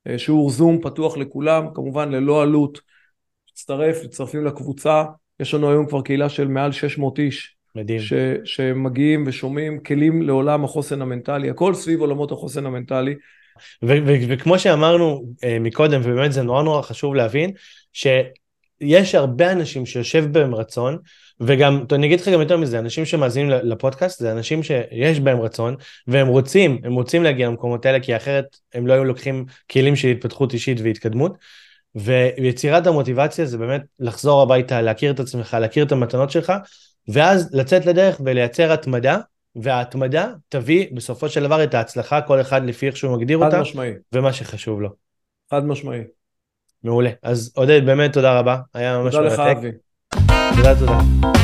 אה, 0.08 0.20
שיעור 0.20 0.50
זום 0.50 0.82
פתוח 0.82 1.18
לכולם, 1.18 1.68
כמובן 1.74 2.12
ללא 2.12 2.42
עלות, 2.42 2.82
תצטרף, 3.48 4.04
תצטרפים 4.04 4.46
לקבוצה, 4.46 5.04
יש 5.40 5.54
לנו 5.54 5.70
היום 5.70 5.88
כבר 5.88 6.02
קהילה 6.02 6.30
של 6.30 6.48
מעל 6.48 6.72
600 6.72 7.20
איש, 7.20 7.55
מדהים. 7.76 8.00
ש, 8.00 8.14
שמגיעים 8.44 9.24
ושומעים 9.28 9.80
כלים 9.80 10.22
לעולם 10.22 10.64
החוסן 10.64 11.02
המנטלי, 11.02 11.50
הכל 11.50 11.74
סביב 11.74 12.02
עולמות 12.02 12.32
החוסן 12.32 12.66
המנטלי. 12.66 13.16
ו- 13.84 13.98
ו- 14.06 14.28
וכמו 14.28 14.60
שאמרנו 14.60 15.24
uh, 15.36 15.46
מקודם, 15.60 16.02
ובאמת 16.04 16.34
זה 16.34 16.44
נורא 16.44 16.64
נורא 16.64 16.82
חשוב 16.82 17.16
להבין, 17.16 17.52
שיש 17.94 19.16
הרבה 19.16 19.52
אנשים 19.52 19.86
שיושב 19.86 20.26
בהם 20.32 20.56
רצון, 20.56 20.98
וגם, 21.40 21.86
אני 21.92 22.08
אגיד 22.08 22.20
לך 22.20 22.28
גם 22.28 22.40
יותר 22.40 22.58
מזה, 22.58 22.80
אנשים 22.80 23.06
שמאזינים 23.06 23.50
לפודקאסט, 23.50 24.20
זה 24.20 24.32
אנשים 24.32 24.64
שיש 24.64 25.20
בהם 25.20 25.42
רצון, 25.42 25.76
והם 26.08 26.28
רוצים, 26.28 26.82
הם 26.84 26.94
רוצים 26.94 27.24
להגיע 27.24 27.48
למקומות 27.48 27.86
האלה, 27.86 28.00
כי 28.00 28.16
אחרת 28.16 28.58
הם 28.74 28.88
לא 28.88 28.94
היו 28.94 29.04
לוקחים 29.04 29.46
כלים 29.72 29.96
של 29.96 30.08
התפתחות 30.08 30.54
אישית 30.54 30.78
והתקדמות. 30.84 31.38
ויצירת 31.96 32.88
המוטיבציה 32.88 33.46
זה 33.46 33.58
באמת 33.58 33.82
לחזור 34.00 34.42
הביתה, 34.42 34.82
להכיר 34.82 35.12
את 35.12 35.20
עצמך, 35.20 35.58
להכיר 35.62 35.86
את 35.86 35.92
המתנות 35.92 36.32
שלך, 36.32 36.54
ואז 37.08 37.50
לצאת 37.54 37.86
לדרך 37.86 38.22
ולייצר 38.26 38.72
התמדה, 38.72 39.18
וההתמדה 39.56 40.28
תביא 40.50 40.88
בסופו 40.94 41.30
של 41.30 41.44
דבר 41.44 41.64
את 41.64 41.74
ההצלחה, 41.74 42.22
כל 42.22 42.42
אחד 42.42 42.66
לפי 42.66 42.88
איך 42.88 42.98
שהוא 42.98 43.18
מגדיר 43.18 43.38
אותה, 43.38 43.62
משמעי. 43.62 43.92
ומה 44.14 44.34
שחשוב 44.34 44.82
לו. 44.82 44.90
חד 45.52 45.66
משמעי. 45.66 46.02
מעולה. 46.84 47.10
אז 47.24 47.52
עודד, 47.56 47.86
באמת 47.86 48.14
תודה 48.14 48.40
רבה, 48.40 48.58
היה 48.74 48.98
ממש 48.98 49.16
מרתק. 49.16 49.36
תודה 49.36 49.52
לך 49.52 49.58
אבי. 49.58 49.72
תודה, 50.56 50.80
תודה. 50.80 51.35